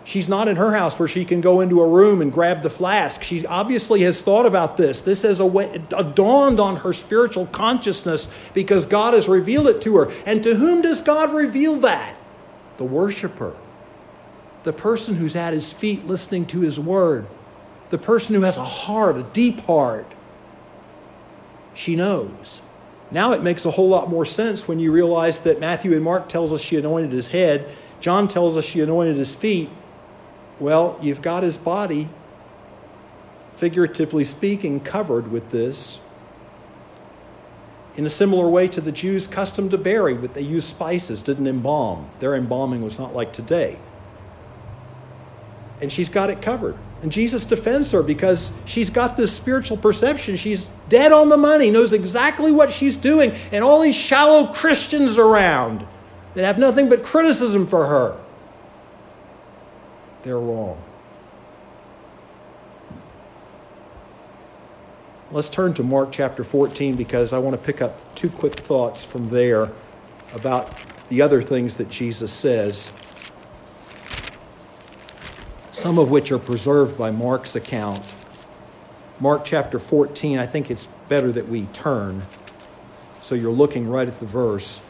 She's 0.06 0.28
not 0.28 0.48
in 0.48 0.56
her 0.56 0.74
house 0.74 0.98
where 0.98 1.08
she 1.08 1.24
can 1.24 1.40
go 1.40 1.62
into 1.62 1.82
a 1.82 1.88
room 1.88 2.22
and 2.22 2.34
grab 2.34 2.64
the 2.64 2.70
flask. 2.70 3.22
She 3.22 3.46
obviously 3.46 4.02
has 4.02 4.22
thought 4.22 4.48
about 4.48 4.76
this. 4.76 5.02
This 5.02 5.22
has 5.22 5.38
dawned 5.38 6.60
on 6.60 6.78
her 6.78 6.94
spiritual 6.94 7.46
consciousness 7.48 8.28
because 8.56 8.88
God 8.88 9.14
has 9.14 9.28
revealed 9.28 9.68
it 9.68 9.82
to 9.82 9.98
her. 9.98 10.12
And 10.26 10.42
to 10.44 10.56
whom 10.56 10.82
does 10.82 11.02
God 11.02 11.32
reveal 11.34 11.76
that? 11.78 12.16
The 12.78 12.86
worshiper, 12.86 13.56
the 14.64 14.74
person 14.74 15.16
who's 15.16 15.36
at 15.36 15.54
his 15.54 15.72
feet 15.72 16.08
listening 16.08 16.48
to 16.48 16.62
his 16.62 16.80
word, 16.80 17.28
the 17.92 18.00
person 18.00 18.34
who 18.34 18.42
has 18.42 18.58
a 18.58 18.66
heart, 18.66 19.18
a 19.18 19.24
deep 19.24 19.60
heart. 19.62 20.12
She 21.74 21.96
knows. 21.96 22.62
Now 23.12 23.32
it 23.32 23.42
makes 23.42 23.66
a 23.66 23.72
whole 23.72 23.90
lot 23.90 24.10
more 24.10 24.26
sense 24.26 24.68
when 24.68 24.80
you 24.80 24.92
realize 24.92 25.40
that 25.40 25.60
Matthew 25.60 25.94
and 25.94 26.04
Mark 26.04 26.30
tells 26.30 26.54
us 26.54 26.62
she 26.62 26.78
anointed 26.78 27.12
his 27.12 27.30
head, 27.30 27.68
John 28.00 28.28
tells 28.28 28.56
us 28.56 28.66
she 28.66 28.82
anointed 28.82 29.18
his 29.18 29.36
feet. 29.36 29.70
Well, 30.60 30.98
you've 31.02 31.22
got 31.22 31.44
his 31.44 31.58
body, 31.58 32.10
figuratively 33.56 34.24
speaking, 34.24 34.80
covered 34.80 35.32
with 35.32 35.50
this. 35.52 36.00
In 37.96 38.06
a 38.06 38.10
similar 38.10 38.48
way 38.48 38.68
to 38.70 38.80
the 38.80 38.92
Jews' 38.92 39.28
custom 39.28 39.70
to 39.70 39.78
bury, 39.78 40.14
but 40.14 40.34
they 40.34 40.42
used 40.42 40.68
spices, 40.68 41.22
didn't 41.22 41.48
embalm. 41.48 42.10
Their 42.20 42.36
embalming 42.36 42.82
was 42.82 43.00
not 43.00 43.14
like 43.14 43.34
today. 43.34 43.80
And 45.82 45.92
she's 45.92 46.10
got 46.10 46.30
it 46.30 46.42
covered. 46.42 46.78
And 47.02 47.12
Jesus 47.12 47.46
defends 47.46 47.92
her 47.92 48.04
because 48.04 48.52
she's 48.66 48.90
got 48.90 49.16
this 49.16 49.32
spiritual 49.32 49.78
perception. 49.78 50.36
She's 50.36 50.70
dead 50.90 51.12
on 51.12 51.30
the 51.30 51.38
money, 51.38 51.72
knows 51.72 51.94
exactly 51.94 52.52
what 52.52 52.72
she's 52.72 52.98
doing, 52.98 53.32
and 53.52 53.64
all 53.64 53.82
these 53.82 53.96
shallow 53.96 54.48
Christians 54.48 55.18
around 55.18 55.86
that 56.34 56.44
have 56.44 56.60
nothing 56.60 56.90
but 56.90 57.04
criticism 57.04 57.68
for 57.68 57.86
her. 57.86 58.20
They're 60.24 60.40
wrong. 60.40 60.82
Let's 65.32 65.48
turn 65.48 65.74
to 65.76 65.84
Mark 65.84 66.12
chapter 66.12 66.44
14 66.44 66.96
because 66.96 67.34
I 67.34 67.38
want 67.38 67.56
to 67.56 67.62
pick 67.62 67.82
up 67.82 68.16
two 68.16 68.30
quick 68.30 68.56
thoughts 68.60 69.06
from 69.06 69.30
there 69.30 69.72
about 70.34 70.76
the 71.10 71.22
other 71.22 71.42
things 71.42 71.76
that 71.78 71.90
Jesus 71.90 72.32
says 72.32 72.92
some 75.80 75.98
of 75.98 76.10
which 76.10 76.30
are 76.30 76.40
preserved 76.40 76.98
by 76.98 77.10
Mark's 77.10 77.56
account. 77.56 78.06
Mark 79.22 79.46
chapter 79.46 79.80
14, 79.80 80.38
I 80.38 80.46
think 80.46 80.70
it's 80.70 80.90
better 81.08 81.32
that 81.32 81.48
we 81.48 81.68
turn. 81.68 82.22
So 83.22 83.34
you're 83.34 83.54
looking 83.54 83.88
right 83.88 84.08
at 84.08 84.20
the 84.20 84.26
verse. 84.26 84.82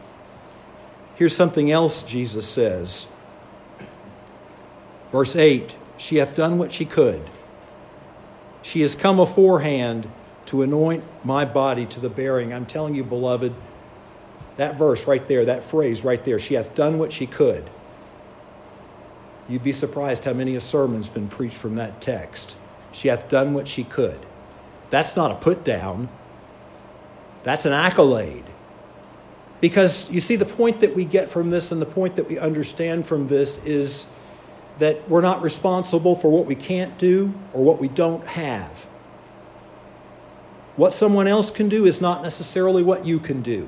Here's 1.16 1.36
something 1.36 1.70
else 1.70 2.02
Jesus 2.02 2.48
says. 2.48 3.06
Verse 5.12 5.36
8 5.36 5.76
She 5.98 6.16
hath 6.16 6.36
done 6.36 6.58
what 6.58 6.72
she 6.72 6.86
could. 6.86 7.22
She 8.64 8.82
has 8.82 8.96
come 8.96 9.20
aforehand 9.20 10.10
to 10.48 10.64
anoint 10.64 11.04
my 11.24 11.46
body 11.46 11.86
to 11.86 12.00
the 12.00 12.10
bearing. 12.10 12.52
I'm 12.52 12.66
telling 12.66 12.96
you, 12.96 13.04
beloved, 13.04 13.54
that 14.58 14.76
verse 14.76 15.06
right 15.06 15.28
there, 15.28 15.46
that 15.46 15.64
phrase 15.64 16.04
right 16.04 16.24
there, 16.26 16.40
she 16.40 16.56
hath 16.56 16.74
done 16.74 16.98
what 16.98 17.14
she 17.14 17.28
could. 17.28 17.70
You'd 19.50 19.64
be 19.64 19.74
surprised 19.74 20.24
how 20.24 20.34
many 20.34 20.56
a 20.56 20.62
sermon's 20.62 21.10
been 21.10 21.28
preached 21.28 21.58
from 21.58 21.76
that 21.76 22.00
text. 22.00 22.56
She 22.92 23.08
hath 23.08 23.28
done 23.28 23.54
what 23.54 23.68
she 23.68 23.84
could. 23.84 24.20
That's 24.92 25.16
not 25.16 25.32
a 25.32 25.36
put 25.36 25.64
down, 25.64 26.10
that's 27.44 27.66
an 27.66 27.74
accolade. 27.74 28.46
Because 29.62 30.10
you 30.10 30.22
see, 30.22 30.36
the 30.36 30.46
point 30.46 30.80
that 30.80 30.96
we 30.96 31.04
get 31.04 31.30
from 31.30 31.50
this 31.50 31.72
and 31.72 31.82
the 31.82 31.86
point 31.86 32.16
that 32.16 32.30
we 32.30 32.40
understand 32.40 33.06
from 33.06 33.28
this 33.28 33.58
is 33.66 34.06
that 34.80 35.10
we're 35.10 35.22
not 35.22 35.42
responsible 35.42 36.16
for 36.16 36.32
what 36.32 36.46
we 36.46 36.56
can't 36.56 36.98
do 36.98 37.34
or 37.54 37.64
what 37.64 37.80
we 37.80 37.90
don't 37.90 38.26
have. 38.26 38.88
What 40.78 40.94
someone 40.94 41.28
else 41.28 41.52
can 41.52 41.68
do 41.68 41.86
is 41.86 42.00
not 42.00 42.24
necessarily 42.24 42.84
what 42.84 43.06
you 43.06 43.20
can 43.20 43.42
do. 43.42 43.68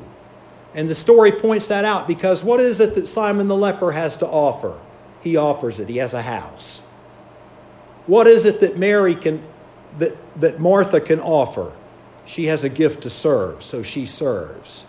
And 0.74 0.90
the 0.90 0.96
story 0.96 1.34
points 1.34 1.68
that 1.68 1.84
out 1.84 2.08
because 2.08 2.42
what 2.42 2.62
is 2.62 2.80
it 2.80 2.96
that 2.96 3.08
Simon 3.08 3.50
the 3.50 3.58
leper 3.58 3.92
has 3.92 4.16
to 4.18 4.28
offer? 4.28 4.80
He 5.22 5.38
offers 5.38 5.80
it. 5.80 5.90
He 5.90 5.98
has 5.98 6.14
a 6.14 6.22
house. 6.22 6.80
What 8.08 8.28
is 8.28 8.46
it 8.46 8.60
that 8.62 8.78
Mary 8.78 9.16
can, 9.16 9.44
that, 10.00 10.16
that 10.40 10.60
Martha 10.60 11.00
can 11.00 11.20
offer? 11.20 11.72
She 12.26 12.46
has 12.46 12.64
a 12.64 12.70
gift 12.70 13.04
to 13.04 13.10
serve, 13.10 13.64
so 13.64 13.84
she 13.84 14.06
serves. 14.06 14.84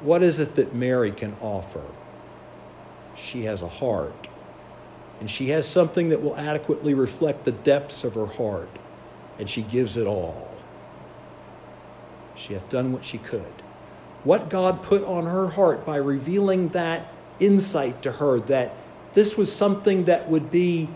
What 0.00 0.22
is 0.22 0.38
it 0.38 0.54
that 0.56 0.74
Mary 0.74 1.10
can 1.10 1.36
offer? 1.40 1.82
She 3.16 3.44
has 3.44 3.62
a 3.62 3.68
heart. 3.68 4.28
And 5.20 5.30
she 5.30 5.48
has 5.50 5.66
something 5.66 6.10
that 6.10 6.22
will 6.22 6.36
adequately 6.36 6.94
reflect 6.94 7.44
the 7.44 7.52
depths 7.52 8.04
of 8.04 8.14
her 8.14 8.26
heart. 8.26 8.70
And 9.38 9.50
she 9.50 9.62
gives 9.62 9.96
it 9.96 10.06
all. 10.06 10.48
She 12.36 12.54
hath 12.54 12.68
done 12.68 12.92
what 12.92 13.04
she 13.04 13.18
could. 13.18 13.42
What 14.24 14.48
God 14.48 14.82
put 14.82 15.02
on 15.04 15.24
her 15.24 15.48
heart 15.48 15.84
by 15.84 15.96
revealing 15.96 16.68
that 16.68 17.12
insight 17.40 18.02
to 18.02 18.12
her 18.12 18.40
that 18.40 18.74
this 19.14 19.36
was 19.36 19.52
something 19.52 20.04
that 20.04 20.28
would 20.28 20.50
be 20.50 20.88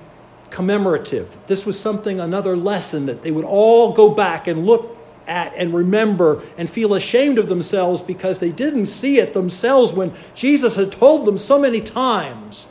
commemorative. 0.50 1.36
This 1.46 1.66
was 1.66 1.78
something, 1.78 2.20
another 2.20 2.56
lesson 2.56 3.06
that 3.06 3.22
they 3.22 3.30
would 3.30 3.44
all 3.44 3.92
go 3.92 4.10
back 4.10 4.46
and 4.46 4.66
look 4.66 4.96
at 5.26 5.52
and 5.56 5.72
remember 5.72 6.42
and 6.56 6.68
feel 6.68 6.94
ashamed 6.94 7.38
of 7.38 7.48
themselves 7.48 8.02
because 8.02 8.38
they 8.38 8.52
didn't 8.52 8.86
see 8.86 9.18
it 9.18 9.34
themselves 9.34 9.92
when 9.92 10.12
Jesus 10.34 10.74
had 10.74 10.92
told 10.92 11.26
them 11.26 11.38
so 11.38 11.58
many 11.58 11.80
times. 11.80 12.66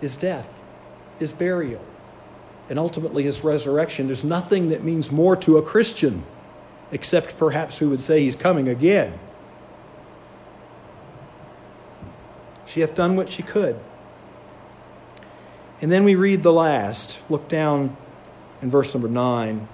His 0.00 0.16
death, 0.16 0.48
his 1.18 1.32
burial, 1.32 1.84
and 2.68 2.78
ultimately 2.78 3.22
his 3.24 3.42
resurrection. 3.42 4.06
There's 4.06 4.24
nothing 4.24 4.70
that 4.70 4.84
means 4.84 5.10
more 5.10 5.36
to 5.36 5.58
a 5.58 5.62
Christian 5.62 6.22
except 6.92 7.38
perhaps 7.38 7.78
who 7.78 7.90
would 7.90 8.00
say 8.00 8.20
he's 8.20 8.36
coming 8.36 8.68
again. 8.68 9.18
She 12.70 12.82
hath 12.82 12.94
done 12.94 13.16
what 13.16 13.28
she 13.28 13.42
could. 13.42 13.76
And 15.80 15.90
then 15.90 16.04
we 16.04 16.14
read 16.14 16.44
the 16.44 16.52
last. 16.52 17.18
Look 17.28 17.48
down 17.48 17.96
in 18.62 18.70
verse 18.70 18.94
number 18.94 19.08
9. 19.08 19.66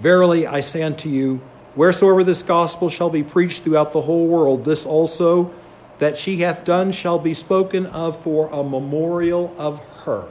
Verily 0.00 0.46
I 0.46 0.60
say 0.60 0.82
unto 0.82 1.10
you, 1.10 1.36
wheresoever 1.74 2.24
this 2.24 2.42
gospel 2.42 2.88
shall 2.88 3.10
be 3.10 3.22
preached 3.22 3.62
throughout 3.62 3.92
the 3.92 4.00
whole 4.00 4.26
world, 4.26 4.64
this 4.64 4.86
also 4.86 5.52
that 5.98 6.16
she 6.16 6.38
hath 6.38 6.64
done 6.64 6.92
shall 6.92 7.18
be 7.18 7.34
spoken 7.34 7.84
of 7.86 8.18
for 8.22 8.48
a 8.52 8.64
memorial 8.64 9.54
of 9.58 9.80
her. 10.04 10.26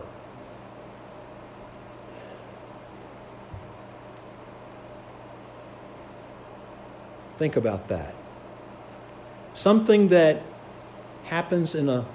Think 7.38 7.56
about 7.56 7.88
that. 7.90 8.16
Something 9.54 10.08
that 10.08 10.42
happens 11.30 11.76
in 11.76 11.88
a 11.88 12.06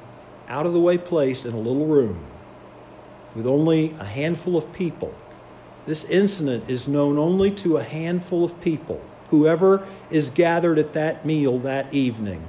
out 0.49 0.67
of 0.67 0.73
the 0.73 0.81
way 0.81 0.99
place 0.99 1.45
in 1.45 1.55
a 1.55 1.57
little 1.57 1.87
room 1.87 2.19
with 3.37 3.47
only 3.47 3.95
a 4.01 4.05
handful 4.05 4.57
of 4.57 4.73
people. 4.73 5.15
This 5.87 6.05
incident 6.05 6.69
is 6.69 6.89
known 6.89 7.17
only 7.17 7.51
to 7.53 7.77
a 7.77 7.83
handful 7.83 8.45
of 8.45 8.61
people, 8.61 9.01
whoever 9.31 9.87
is 10.11 10.31
gathered 10.31 10.79
at 10.79 10.95
that 10.95 11.25
meal 11.25 11.61
that 11.61 11.95
evening. 11.95 12.45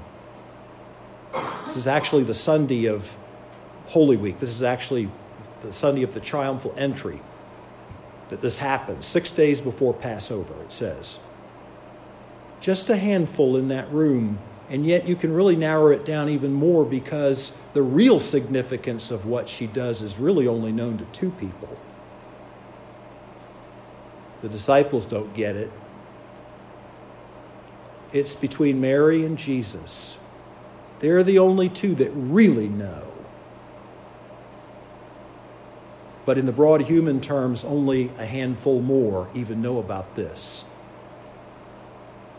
This 1.66 1.78
is 1.78 1.88
actually 1.88 2.24
the 2.24 2.34
Sunday 2.34 2.88
of 2.88 3.16
Holy 3.88 4.18
Week. 4.18 4.40
This 4.40 4.50
is 4.50 4.64
actually 4.64 5.10
the 5.62 5.72
Sunday 5.72 6.02
of 6.02 6.14
the 6.14 6.20
triumphal 6.20 6.74
entry 6.78 7.22
that 8.30 8.42
this 8.42 8.58
happens, 8.58 9.06
six 9.06 9.30
days 9.30 9.62
before 9.62 9.94
Passover, 9.94 10.54
it 10.64 10.72
says. 10.72 11.20
Just 12.60 12.90
a 12.90 12.96
handful 12.96 13.56
in 13.56 13.68
that 13.68 13.92
room 13.92 14.40
and 14.70 14.86
yet 14.86 15.08
you 15.08 15.16
can 15.16 15.32
really 15.34 15.56
narrow 15.56 15.88
it 15.88 16.06
down 16.06 16.30
even 16.30 16.52
more 16.52 16.84
because 16.86 17.52
the 17.74 17.82
real 17.82 18.20
significance 18.20 19.12
of 19.12 19.26
what 19.26 19.48
she 19.48 19.68
does 19.68 20.02
is 20.02 20.18
really 20.18 20.48
only 20.48 20.72
known 20.72 20.98
to 20.98 21.06
two 21.06 21.30
people. 21.32 21.78
The 24.42 24.50
disciples 24.50 25.06
don't 25.06 25.34
get 25.34 25.56
it. 25.56 25.72
It's 28.12 28.34
between 28.34 28.82
Mary 28.82 29.26
and 29.26 29.38
Jesus. 29.38 30.18
They're 31.00 31.24
the 31.24 31.40
only 31.40 31.70
two 31.70 31.96
that 31.96 32.10
really 32.12 32.70
know. 32.70 33.12
But 36.26 36.40
in 36.40 36.46
the 36.46 36.52
broad 36.52 36.82
human 36.82 37.22
terms, 37.22 37.64
only 37.64 38.12
a 38.18 38.26
handful 38.26 38.82
more 38.82 39.28
even 39.36 39.62
know 39.62 39.78
about 39.78 40.16
this. 40.16 40.66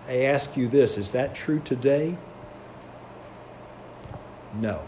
I 0.06 0.22
ask 0.22 0.56
you 0.56 0.68
this 0.68 0.96
is 0.96 1.10
that 1.12 1.34
true 1.34 1.60
today? 1.60 2.16
No. 4.60 4.82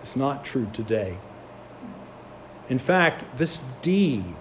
It's 0.00 0.16
not 0.16 0.44
true 0.44 0.68
today. 0.72 1.16
In 2.68 2.78
fact, 2.78 3.36
this 3.36 3.60
deed 3.82 4.34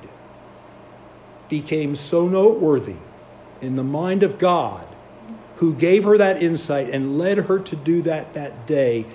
became 1.50 1.96
so 1.96 2.28
noteworthy 2.28 2.96
in 3.62 3.76
the 3.76 3.84
mind 3.84 4.24
of 4.24 4.38
God, 4.38 4.88
who 5.58 5.74
gave 5.74 6.06
her 6.06 6.18
that 6.18 6.42
insight 6.42 6.90
and 6.90 7.18
led 7.18 7.38
her 7.38 7.60
to 7.60 7.76
do 7.76 8.02
that 8.04 8.34
that 8.34 8.66
day, 8.66 9.06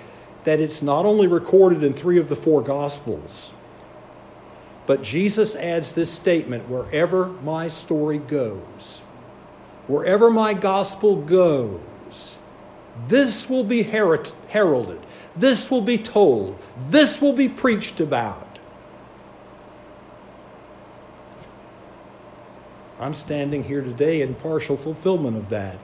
that 0.43 0.59
it's 0.59 0.81
not 0.81 1.05
only 1.05 1.25
recorded 1.27 1.83
in 1.83 1.93
three 1.93 2.19
of 2.19 2.29
the 2.29 2.35
four 2.35 2.61
Gospels, 2.61 3.51
but 4.85 5.01
Jesus 5.01 5.55
adds 5.55 5.93
this 5.93 6.11
statement 6.11 6.69
wherever 6.69 7.27
my 7.27 7.67
story 7.67 8.19
goes, 8.19 9.01
wherever 9.87 10.29
my 10.29 10.53
gospel 10.53 11.15
goes, 11.15 12.39
this 13.07 13.49
will 13.49 13.63
be 13.63 13.83
heralded, 13.83 14.99
this 15.35 15.69
will 15.69 15.81
be 15.81 15.97
told, 15.97 16.57
this 16.89 17.21
will 17.21 17.33
be 17.33 17.49
preached 17.49 17.99
about. 17.99 18.41
I'm 22.99 23.13
standing 23.13 23.63
here 23.63 23.81
today 23.81 24.21
in 24.21 24.35
partial 24.35 24.77
fulfillment 24.77 25.35
of 25.35 25.49
that. 25.49 25.77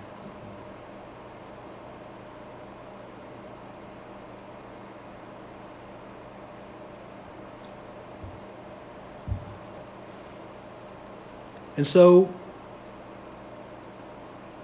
And 11.78 11.88
so, 11.88 12.30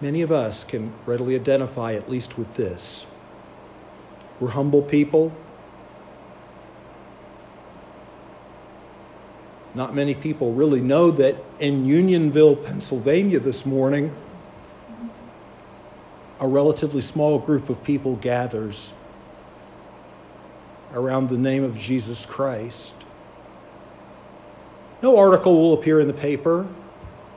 many 0.02 0.22
of 0.22 0.32
us 0.32 0.64
can 0.64 0.93
readily 1.06 1.36
identify 1.36 1.93
at 1.93 2.10
least 2.10 2.38
with 2.38 2.54
this. 2.56 3.06
We're 4.39 4.50
humble 4.50 4.82
people. 4.82 5.32
Not 9.74 9.93
many 9.93 10.16
people 10.16 10.54
really 10.54 10.82
know 10.82 11.12
that 11.12 11.36
in 11.60 11.86
Unionville, 11.86 12.56
Pennsylvania 12.56 13.39
this 13.39 13.66
morning, 13.66 14.16
a 16.39 16.48
relatively 16.48 17.02
small 17.02 17.39
group 17.39 17.70
of 17.70 17.84
people 17.84 18.16
gathers 18.18 18.93
around 20.93 21.30
the 21.30 21.38
name 21.38 21.64
of 21.64 21.78
Jesus 21.78 22.26
Christ. 22.26 22.93
No 25.02 25.18
article 25.18 25.60
will 25.60 25.74
appear 25.74 26.00
in 26.00 26.08
the 26.08 26.14
paper. 26.14 26.68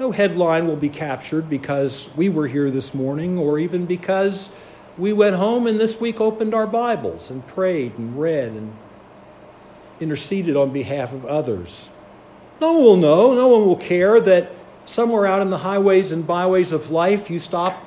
No 0.01 0.13
headline 0.13 0.67
will 0.67 0.77
be 0.77 0.89
captured 0.89 1.51
because 1.51 2.09
we 2.17 2.31
were 2.31 2.47
here 2.47 2.71
this 2.71 2.95
morning 2.95 3.37
or 3.37 3.59
even 3.59 3.85
because 3.85 4.49
we 4.97 5.13
went 5.13 5.37
home 5.37 5.67
and 5.67 5.79
this 5.79 6.01
week 6.01 6.23
opened 6.23 6.55
our 6.55 6.67
Bibles 6.67 7.29
and 7.29 7.47
prayed 7.47 7.99
and 7.99 8.19
read 8.19 8.49
and 8.49 8.73
interceded 10.01 10.57
on 10.57 10.73
behalf 10.73 11.13
of 11.13 11.27
others. 11.27 11.91
No 12.63 12.73
one 12.73 12.83
will 12.83 12.97
know, 12.97 13.35
no 13.35 13.49
one 13.49 13.67
will 13.67 13.77
care 13.77 14.19
that 14.23 14.51
somewhere 14.87 15.27
out 15.27 15.43
in 15.43 15.51
the 15.51 15.59
highways 15.59 16.13
and 16.13 16.27
byways 16.27 16.73
of 16.73 16.91
life 16.91 17.29
you 17.29 17.39
stop 17.39 17.85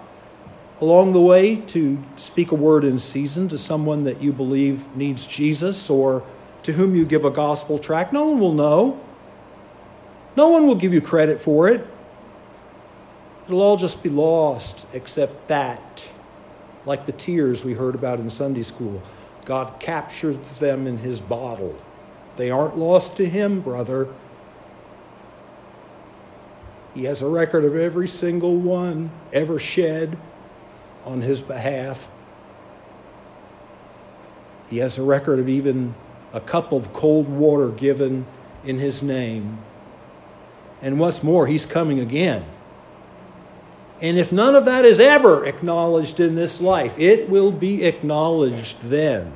along 0.82 1.14
the 1.14 1.22
way 1.22 1.56
to 1.56 1.98
speak 2.16 2.52
a 2.52 2.56
word 2.56 2.84
in 2.84 3.00
season 3.00 3.48
to 3.48 3.58
someone 3.58 4.04
that 4.04 4.22
you 4.22 4.32
believe 4.32 4.88
needs 4.96 5.26
Jesus 5.26 5.90
or 5.90 6.24
to 6.62 6.74
whom 6.74 6.96
you 6.96 7.06
give 7.06 7.26
a 7.26 7.32
gospel 7.32 7.80
tract. 7.80 8.14
No 8.14 8.26
one 8.26 8.40
will 8.40 8.54
know. 8.54 9.02
No 10.38 10.50
one 10.50 10.68
will 10.68 10.76
give 10.76 10.94
you 10.94 11.02
credit 11.02 11.42
for 11.42 11.70
it. 11.70 11.88
It'll 13.46 13.62
all 13.62 13.78
just 13.78 14.02
be 14.02 14.10
lost 14.10 14.86
except 14.94 15.48
that, 15.50 16.10
like 16.86 17.06
the 17.06 17.12
tears 17.12 17.66
we 17.66 17.74
heard 17.74 17.96
about 17.96 18.20
in 18.20 18.30
Sunday 18.30 18.64
school. 18.64 19.02
God 19.46 19.80
captures 19.80 20.38
them 20.60 20.88
in 20.88 20.98
his 20.98 21.20
bottle. 21.20 21.78
They 22.38 22.50
aren't 22.50 22.78
lost 22.78 23.18
to 23.18 23.28
him, 23.28 23.60
brother. 23.60 24.08
He 26.94 27.04
has 27.06 27.22
a 27.22 27.28
record 27.28 27.66
of 27.66 27.76
every 27.76 28.08
single 28.08 28.56
one 28.56 29.12
ever 29.34 29.60
shed 29.60 30.18
on 31.06 31.22
his 31.22 31.42
behalf. 31.42 32.08
He 34.70 34.78
has 34.78 34.98
a 34.98 35.04
record 35.04 35.40
of 35.40 35.50
even 35.50 35.96
a 36.32 36.40
cup 36.40 36.72
of 36.72 36.94
cold 36.94 37.28
water 37.28 37.70
given 37.70 38.26
in 38.64 38.80
his 38.80 39.04
name. 39.04 39.60
And 40.82 41.00
what's 41.00 41.24
more, 41.24 41.46
he's 41.46 41.66
coming 41.66 42.00
again. 42.00 42.46
And 44.02 44.18
if 44.18 44.32
none 44.32 44.56
of 44.56 44.66
that 44.66 44.86
is 44.86 45.00
ever 45.00 45.46
acknowledged 45.46 46.20
in 46.20 46.36
this 46.36 46.60
life, 46.60 46.98
it 47.00 47.30
will 47.30 47.52
be 47.52 47.84
acknowledged 47.84 48.78
then. 48.84 49.34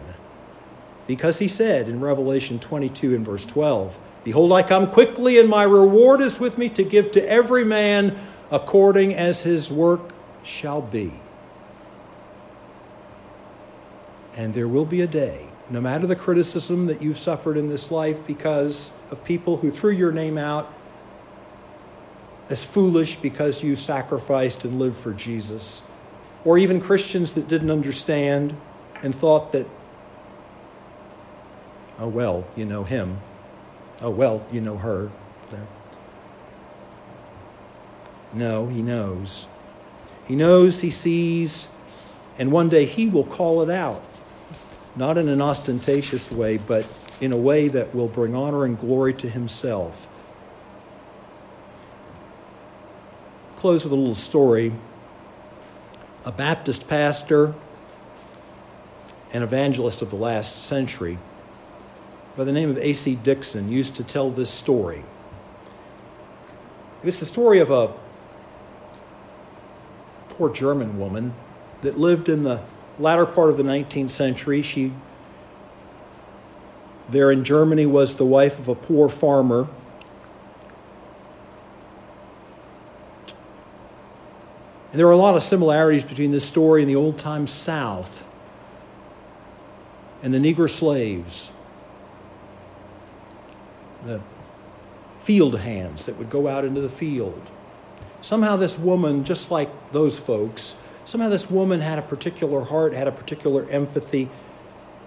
Because 1.05 1.39
he 1.39 1.47
said 1.47 1.87
in 1.87 2.01
Revelation 2.01 2.59
22 2.59 3.15
and 3.15 3.25
verse 3.25 3.45
12, 3.45 3.97
Behold, 4.25 4.51
I 4.51 4.61
come 4.61 4.91
quickly, 4.91 5.39
and 5.39 5.47
my 5.47 5.63
reward 5.63 6.19
is 6.19 6.37
with 6.37 6.57
me 6.57 6.67
to 6.69 6.83
give 6.83 7.11
to 7.11 7.29
every 7.29 7.63
man 7.63 8.19
according 8.51 9.13
as 9.13 9.41
his 9.41 9.71
work 9.71 10.01
shall 10.43 10.81
be. 10.81 11.13
And 14.35 14.53
there 14.53 14.67
will 14.67 14.85
be 14.85 15.01
a 15.01 15.07
day, 15.07 15.47
no 15.69 15.79
matter 15.79 16.07
the 16.07 16.15
criticism 16.15 16.87
that 16.87 17.01
you've 17.01 17.17
suffered 17.17 17.55
in 17.55 17.69
this 17.69 17.89
life 17.89 18.25
because 18.27 18.91
of 19.11 19.23
people 19.23 19.55
who 19.55 19.71
threw 19.71 19.91
your 19.91 20.11
name 20.11 20.37
out 20.37 20.73
as 22.49 22.63
foolish 22.63 23.15
because 23.17 23.61
you 23.61 23.75
sacrificed 23.75 24.63
and 24.65 24.79
lived 24.79 24.97
for 24.97 25.13
Jesus, 25.13 25.81
or 26.45 26.57
even 26.57 26.79
Christians 26.79 27.33
that 27.33 27.47
didn't 27.47 27.71
understand 27.71 28.55
and 29.03 29.13
thought 29.13 29.51
that, 29.51 29.67
oh, 31.99 32.07
well, 32.07 32.45
you 32.55 32.65
know 32.65 32.83
him. 32.83 33.19
Oh, 34.01 34.09
well, 34.09 34.45
you 34.51 34.61
know 34.61 34.77
her. 34.77 35.09
No, 38.33 38.67
he 38.67 38.81
knows. 38.81 39.47
He 40.27 40.35
knows, 40.35 40.81
he 40.81 40.91
sees, 40.91 41.67
and 42.37 42.51
one 42.51 42.69
day 42.69 42.85
he 42.85 43.07
will 43.07 43.23
call 43.23 43.61
it 43.61 43.69
out. 43.69 44.03
Not 44.95 45.17
in 45.17 45.29
an 45.29 45.41
ostentatious 45.41 46.31
way, 46.31 46.57
but 46.57 46.85
in 47.21 47.31
a 47.31 47.37
way 47.37 47.67
that 47.69 47.95
will 47.95 48.07
bring 48.07 48.35
honor 48.35 48.65
and 48.65 48.79
glory 48.79 49.13
to 49.15 49.29
himself. 49.29 50.07
Close 53.57 53.83
with 53.83 53.91
a 53.91 53.95
little 53.95 54.13
story. 54.13 54.71
A 56.25 56.31
Baptist 56.31 56.87
pastor, 56.87 57.55
an 59.33 59.41
evangelist 59.41 60.03
of 60.03 60.11
the 60.11 60.15
last 60.15 60.65
century, 60.65 61.17
by 62.35 62.43
the 62.43 62.51
name 62.51 62.69
of 62.69 62.77
A.C. 62.77 63.15
Dixon 63.15 63.71
used 63.71 63.95
to 63.95 64.03
tell 64.03 64.29
this 64.29 64.51
story. 64.51 65.03
It's 67.03 67.17
the 67.17 67.25
story 67.25 67.57
of 67.57 67.71
a 67.71 67.93
poor 70.29 70.49
German 70.49 70.99
woman 70.99 71.33
that 71.81 71.97
lived 71.97 72.29
in 72.29 72.43
the 72.43 72.61
latter 72.99 73.25
part 73.25 73.49
of 73.49 73.57
the 73.57 73.63
19th 73.63 74.11
century. 74.11 74.61
She, 74.61 74.93
there 77.09 77.31
in 77.31 77.43
Germany, 77.43 77.87
was 77.87 78.17
the 78.17 78.25
wife 78.25 78.59
of 78.59 78.67
a 78.67 78.75
poor 78.75 79.09
farmer. 79.09 79.67
And 84.97 84.99
there 84.99 85.07
are 85.09 85.11
a 85.11 85.15
lot 85.15 85.35
of 85.35 85.43
similarities 85.43 86.03
between 86.03 86.31
this 86.31 86.43
story 86.43 86.81
and 86.81 86.89
the 86.89 86.95
old 86.95 87.19
time 87.19 87.45
South 87.45 88.23
and 90.23 90.33
the 90.33 90.39
Negro 90.39 90.67
slaves 90.67 91.51
the 94.07 94.19
field 95.21 95.59
hands 95.59 96.07
that 96.07 96.17
would 96.17 96.31
go 96.31 96.47
out 96.47 96.65
into 96.65 96.81
the 96.81 96.89
field. 96.89 97.39
Somehow, 98.21 98.55
this 98.55 98.75
woman, 98.79 99.23
just 99.23 99.51
like 99.51 99.69
those 99.91 100.17
folks, 100.17 100.75
somehow 101.05 101.29
this 101.29 101.47
woman 101.47 101.79
had 101.79 101.99
a 101.99 102.01
particular 102.01 102.63
heart, 102.63 102.95
had 102.95 103.07
a 103.07 103.11
particular 103.11 103.69
empathy 103.69 104.31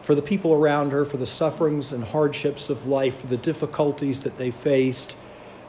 for 0.03 0.15
the 0.15 0.23
people 0.23 0.53
around 0.53 0.93
her, 0.93 1.05
for 1.05 1.17
the 1.17 1.27
sufferings 1.27 1.93
and 1.93 2.05
hardships 2.05 2.71
of 2.71 2.87
life, 2.87 3.23
for 3.23 3.27
the 3.27 3.39
difficulties 3.39 4.21
that 4.21 4.39
they 4.39 4.53
faced, 4.53 5.17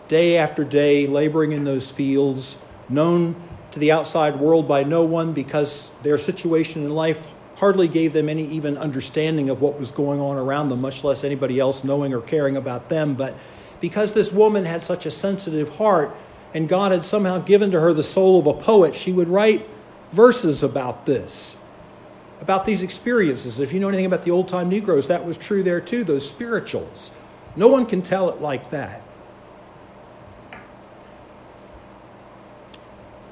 day 0.07 0.37
after 0.37 0.63
day, 0.63 1.07
laboring 1.07 1.53
in 1.53 1.63
those 1.63 1.89
fields, 1.89 2.59
known 2.87 3.35
to 3.71 3.79
the 3.79 3.91
outside 3.91 4.39
world 4.39 4.67
by 4.67 4.83
no 4.83 5.03
one 5.03 5.33
because 5.33 5.91
their 6.03 6.17
situation 6.17 6.83
in 6.83 6.91
life 6.91 7.25
hardly 7.55 7.87
gave 7.87 8.11
them 8.11 8.27
any 8.27 8.45
even 8.47 8.77
understanding 8.77 9.49
of 9.49 9.61
what 9.61 9.79
was 9.79 9.91
going 9.91 10.19
on 10.19 10.35
around 10.37 10.69
them, 10.69 10.81
much 10.81 11.03
less 11.03 11.23
anybody 11.23 11.59
else 11.59 11.83
knowing 11.83 12.13
or 12.13 12.21
caring 12.21 12.57
about 12.57 12.89
them. 12.89 13.13
But 13.13 13.35
because 13.79 14.13
this 14.13 14.31
woman 14.31 14.65
had 14.65 14.81
such 14.81 15.05
a 15.05 15.11
sensitive 15.11 15.69
heart 15.75 16.15
and 16.53 16.67
God 16.67 16.91
had 16.91 17.03
somehow 17.03 17.37
given 17.39 17.71
to 17.71 17.79
her 17.79 17.93
the 17.93 18.03
soul 18.03 18.39
of 18.39 18.47
a 18.47 18.53
poet, 18.53 18.95
she 18.95 19.11
would 19.11 19.29
write 19.29 19.67
verses 20.11 20.63
about 20.63 21.05
this, 21.05 21.55
about 22.41 22.65
these 22.65 22.83
experiences. 22.83 23.59
If 23.59 23.71
you 23.71 23.79
know 23.79 23.87
anything 23.87 24.05
about 24.05 24.23
the 24.23 24.31
old 24.31 24.47
time 24.47 24.67
Negroes, 24.67 25.07
that 25.07 25.23
was 25.23 25.37
true 25.37 25.63
there 25.63 25.79
too, 25.79 26.03
those 26.03 26.27
spirituals. 26.27 27.11
No 27.55 27.67
one 27.67 27.85
can 27.85 28.01
tell 28.01 28.29
it 28.29 28.41
like 28.41 28.69
that. 28.71 29.03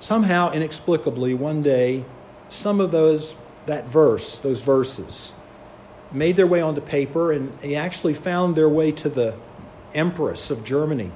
Somehow, 0.10 0.51
inexplicably, 0.53 1.36
one 1.36 1.62
day, 1.62 2.03
some 2.49 2.80
of 2.80 2.89
those 2.89 3.36
that 3.68 3.86
verse, 3.86 4.39
those 4.39 4.60
verses, 4.60 5.34
made 6.12 6.36
their 6.36 6.47
way 6.47 6.62
onto 6.62 6.82
paper, 6.82 7.32
and 7.32 7.55
they 7.60 7.76
actually 7.76 8.16
found 8.16 8.55
their 8.55 8.68
way 8.68 8.91
to 8.91 9.07
the 9.07 9.36
Empress 9.93 10.49
of 10.49 10.64
Germany. 10.64 11.12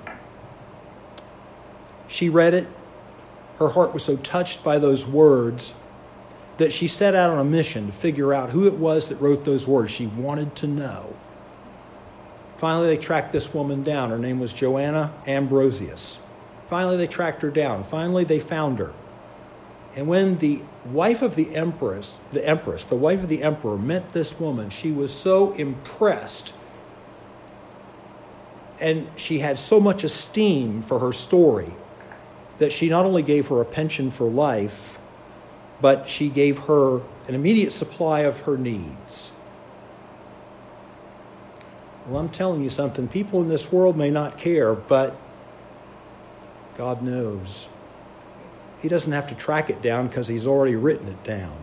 she 2.07 2.29
read 2.29 2.53
it. 2.53 2.67
Her 3.57 3.69
heart 3.69 3.95
was 3.95 4.03
so 4.03 4.15
touched 4.17 4.63
by 4.63 4.77
those 4.77 5.07
words 5.07 5.73
that 6.57 6.71
she 6.71 6.87
set 6.87 7.15
out 7.15 7.31
on 7.31 7.39
a 7.39 7.43
mission 7.43 7.87
to 7.87 7.91
figure 7.91 8.31
out 8.31 8.51
who 8.51 8.67
it 8.67 8.75
was 8.75 9.09
that 9.09 9.15
wrote 9.15 9.43
those 9.43 9.65
words. 9.65 9.91
She 9.91 10.05
wanted 10.05 10.55
to 10.57 10.67
know. 10.67 11.15
Finally, 12.57 12.89
they 12.89 12.97
tracked 12.97 13.33
this 13.33 13.55
woman 13.55 13.81
down. 13.81 14.11
Her 14.11 14.19
name 14.19 14.39
was 14.39 14.53
Joanna 14.53 15.11
Ambrosius. 15.25 16.19
Finally, 16.73 16.97
they 16.97 17.05
tracked 17.05 17.43
her 17.43 17.51
down. 17.51 17.83
Finally, 17.83 18.23
they 18.23 18.39
found 18.39 18.79
her. 18.79 18.91
And 19.95 20.07
when 20.07 20.39
the 20.39 20.63
wife 20.85 21.21
of 21.21 21.35
the 21.35 21.55
empress, 21.55 22.19
the 22.31 22.43
empress, 22.43 22.83
the 22.83 22.95
wife 22.95 23.21
of 23.21 23.29
the 23.29 23.43
emperor 23.43 23.77
met 23.77 24.11
this 24.11 24.39
woman, 24.39 24.71
she 24.71 24.91
was 24.91 25.13
so 25.13 25.51
impressed 25.51 26.51
and 28.79 29.07
she 29.15 29.37
had 29.37 29.59
so 29.59 29.79
much 29.79 30.03
esteem 30.03 30.81
for 30.81 30.97
her 30.97 31.13
story 31.13 31.71
that 32.57 32.73
she 32.73 32.89
not 32.89 33.05
only 33.05 33.21
gave 33.21 33.49
her 33.49 33.61
a 33.61 33.65
pension 33.65 34.09
for 34.09 34.27
life, 34.27 34.97
but 35.79 36.09
she 36.09 36.27
gave 36.27 36.57
her 36.57 37.01
an 37.27 37.35
immediate 37.35 37.71
supply 37.71 38.21
of 38.21 38.39
her 38.39 38.57
needs. 38.57 39.31
Well, 42.07 42.19
I'm 42.19 42.29
telling 42.29 42.63
you 42.63 42.69
something. 42.69 43.07
People 43.07 43.43
in 43.43 43.47
this 43.47 43.71
world 43.71 43.95
may 43.95 44.09
not 44.09 44.39
care, 44.39 44.73
but 44.73 45.15
God 46.77 47.01
knows. 47.01 47.69
He 48.81 48.89
doesn't 48.89 49.11
have 49.11 49.27
to 49.27 49.35
track 49.35 49.69
it 49.69 49.81
down 49.81 50.07
because 50.07 50.27
He's 50.27 50.47
already 50.47 50.75
written 50.75 51.07
it 51.07 51.23
down. 51.23 51.57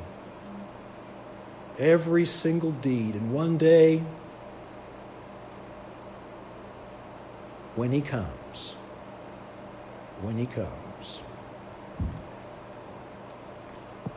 Every 1.78 2.26
single 2.26 2.72
deed. 2.72 3.14
And 3.14 3.32
one 3.32 3.58
day, 3.58 4.02
when 7.76 7.92
He 7.92 8.00
comes, 8.00 8.76
when 10.22 10.38
He 10.38 10.46
comes, 10.46 11.20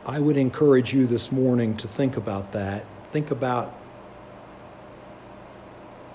I 0.06 0.20
would 0.20 0.36
encourage 0.36 0.92
you 0.92 1.06
this 1.06 1.32
morning 1.32 1.76
to 1.78 1.88
think 1.88 2.16
about 2.16 2.52
that. 2.52 2.84
Think 3.12 3.30
about 3.30 3.74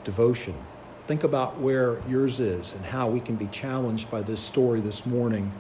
devotion. 0.03 0.55
Think 1.09 1.23
about 1.23 1.59
where 1.59 1.99
yours 2.07 2.39
is 2.39 2.73
and 2.73 2.85
how 2.85 3.09
we 3.09 3.19
can 3.19 3.35
be 3.35 3.47
challenged 3.47 4.11
by 4.11 4.21
this 4.21 4.39
story 4.39 4.79
this 4.79 5.07
morning. 5.07 5.51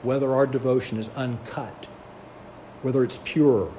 Whether 0.00 0.32
our 0.32 0.46
devotion 0.46 0.96
is 0.96 1.10
uncut, 1.14 1.84
whether 2.80 3.04
it's 3.04 3.18
pure, 3.22 3.70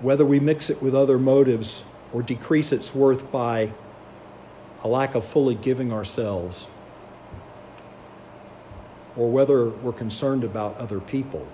whether 0.00 0.26
we 0.26 0.40
mix 0.40 0.68
it 0.68 0.82
with 0.82 0.94
other 0.94 1.18
motives 1.18 1.84
or 2.12 2.22
decrease 2.22 2.70
its 2.70 2.94
worth 2.94 3.32
by 3.32 3.72
a 4.82 4.88
lack 4.88 5.14
of 5.14 5.24
fully 5.24 5.54
giving 5.54 5.90
ourselves, 5.90 6.68
or 9.16 9.30
whether 9.30 9.70
we're 9.70 9.94
concerned 9.94 10.44
about 10.44 10.76
other 10.76 11.00
people 11.00 11.48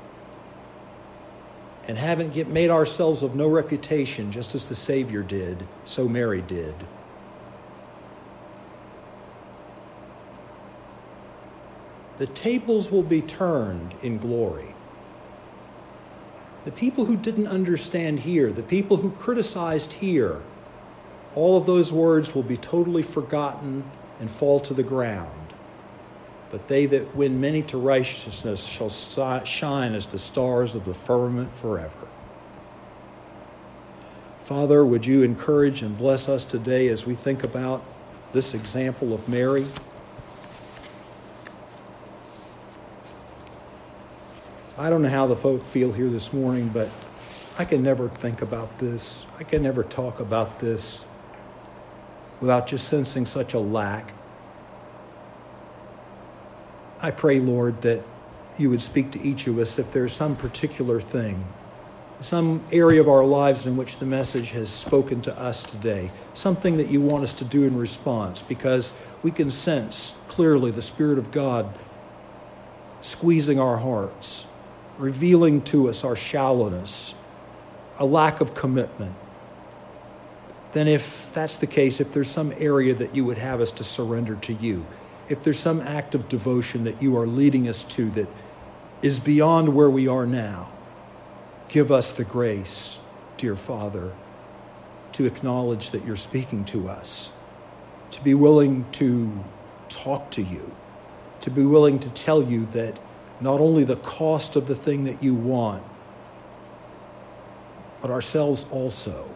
and 1.87 1.97
haven't 1.97 2.33
get, 2.33 2.49
made 2.49 2.71
ourselves 2.71 3.23
of 3.23 3.37
no 3.37 3.47
reputation, 3.47 4.33
just 4.33 4.57
as 4.57 4.67
the 4.67 4.75
Savior 4.75 5.23
did, 5.23 5.65
so 5.85 6.09
Mary 6.09 6.43
did. 6.43 6.75
The 12.21 12.27
tables 12.27 12.91
will 12.91 13.03
be 13.03 13.23
turned 13.23 13.95
in 14.03 14.19
glory. 14.19 14.75
The 16.67 16.71
people 16.71 17.07
who 17.07 17.17
didn't 17.17 17.47
understand 17.47 18.21
here, 18.21 18.53
the 18.53 18.63
people 18.63 18.99
who 18.99 19.11
criticized 19.13 19.95
here, 19.95 20.43
all 21.35 21.57
of 21.57 21.65
those 21.65 21.91
words 21.91 22.35
will 22.35 22.43
be 22.43 22.59
totally 22.59 23.03
forgotten 23.03 23.83
and 24.21 24.31
fall 24.31 24.61
to 24.61 24.75
the 24.75 24.83
ground. 24.83 25.55
But 26.51 26.69
they 26.69 26.85
that 26.85 27.17
win 27.17 27.41
many 27.41 27.63
to 27.63 27.79
righteousness 27.79 28.67
shall 28.67 28.91
shine 28.91 29.95
as 29.95 30.07
the 30.07 30.19
stars 30.19 30.75
of 30.75 30.85
the 30.85 30.93
firmament 30.93 31.57
forever. 31.57 32.07
Father, 34.45 34.85
would 34.85 35.07
you 35.07 35.23
encourage 35.23 35.81
and 35.81 35.97
bless 35.97 36.29
us 36.29 36.45
today 36.45 36.89
as 36.89 37.07
we 37.07 37.15
think 37.15 37.45
about 37.45 37.83
this 38.35 38.53
example 38.53 39.15
of 39.15 39.27
Mary? 39.27 39.65
I 44.81 44.89
don't 44.89 45.03
know 45.03 45.11
how 45.11 45.27
the 45.27 45.37
folk 45.37 45.65
feel 45.65 45.93
here 45.93 46.09
this 46.09 46.33
morning, 46.33 46.71
but 46.73 46.89
I 47.59 47.67
can 47.67 47.83
never 47.83 48.09
think 48.09 48.41
about 48.41 48.79
this. 48.79 49.27
I 49.39 49.45
can 49.45 49.63
never 49.63 49.85
talk 49.85 50.21
about 50.21 50.59
this 50.59 51.05
without 52.41 52.67
just 52.67 52.89
sensing 52.89 53.27
such 53.27 53.53
a 53.53 53.59
lack 53.59 54.15
I 57.03 57.11
pray, 57.11 57.41
Lord, 57.41 57.81
that 57.81 58.03
you 58.59 58.69
would 58.69 58.83
speak 58.83 59.11
to 59.13 59.23
each 59.23 59.47
of 59.47 59.59
us 59.59 59.79
if 59.79 59.91
there's 59.91 60.13
some 60.13 60.37
particular 60.37 61.01
thing, 61.01 61.47
some 62.21 62.63
area 62.71 63.01
of 63.01 63.09
our 63.09 63.25
lives 63.25 63.65
in 63.65 63.75
which 63.75 63.97
the 63.97 64.05
message 64.05 64.51
has 64.51 64.69
spoken 64.69 65.23
to 65.23 65.39
us 65.39 65.63
today, 65.63 66.11
something 66.35 66.77
that 66.77 66.91
you 66.91 67.01
want 67.01 67.25
us 67.25 67.33
to 67.35 67.45
do 67.45 67.65
in 67.65 67.75
response, 67.79 68.43
because 68.43 68.93
we 69.23 69.31
can 69.31 69.51
sense 69.51 70.15
clearly 70.29 70.71
the 70.71 70.83
Spirit 70.83 71.19
of 71.19 71.31
God 71.31 71.73
squeezing 73.01 73.59
our 73.59 73.79
hearts, 73.79 74.45
revealing 75.01 75.63
to 75.63 75.89
us 75.89 76.05
our 76.05 76.15
shallowness, 76.15 77.15
a 77.99 78.05
lack 78.05 78.41
of 78.41 78.55
commitment. 78.55 79.15
Then, 80.73 80.87
if 80.87 81.33
that's 81.33 81.57
the 81.57 81.67
case, 81.67 82.01
if 82.01 82.13
there's 82.13 82.31
some 82.31 82.53
area 82.57 82.95
that 82.95 83.17
you 83.17 83.25
would 83.25 83.39
have 83.39 83.61
us 83.61 83.73
to 83.73 83.85
surrender 83.85 84.37
to 84.37 84.53
you, 84.55 84.87
if 85.29 85.43
there's 85.43 85.59
some 85.59 85.81
act 85.81 86.15
of 86.15 86.29
devotion 86.29 86.85
that 86.85 87.03
you 87.03 87.17
are 87.17 87.27
leading 87.27 87.69
us 87.69 87.85
to 87.85 88.11
that 88.11 88.29
is 89.03 89.19
beyond 89.19 89.75
where 89.75 89.91
we 89.91 90.07
are 90.07 90.27
now, 90.27 90.71
give 91.69 91.91
us 91.91 92.13
the 92.13 92.25
grace, 92.25 93.01
dear 93.37 93.57
Father, 93.57 94.13
to 95.13 95.25
acknowledge 95.25 95.91
that 95.91 96.05
you're 96.05 96.17
speaking 96.17 96.65
to 96.67 96.89
us, 96.89 97.33
to 98.11 98.23
be 98.23 98.35
willing 98.35 98.85
to 98.93 99.33
talk 99.89 100.31
to 100.33 100.43
you, 100.43 100.71
to 101.41 101.51
be 101.51 101.65
willing 101.65 101.99
to 101.99 102.11
tell 102.11 102.43
you 102.43 102.67
that 102.67 102.99
not 103.41 103.61
only 103.61 103.85
the 103.85 103.97
cost 103.97 104.57
of 104.57 104.67
the 104.67 104.75
thing 104.75 105.05
that 105.05 105.23
you 105.23 105.35
want, 105.35 105.83
but 108.03 108.11
ourselves 108.11 108.67
also. 108.71 109.29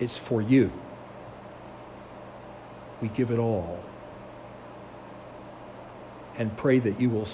It's 0.00 0.18
for 0.18 0.42
you. 0.42 0.70
We 3.00 3.08
give 3.08 3.30
it 3.30 3.38
all 3.38 3.82
and 6.36 6.54
pray 6.56 6.78
that 6.78 7.00
you 7.00 7.10
will. 7.10 7.26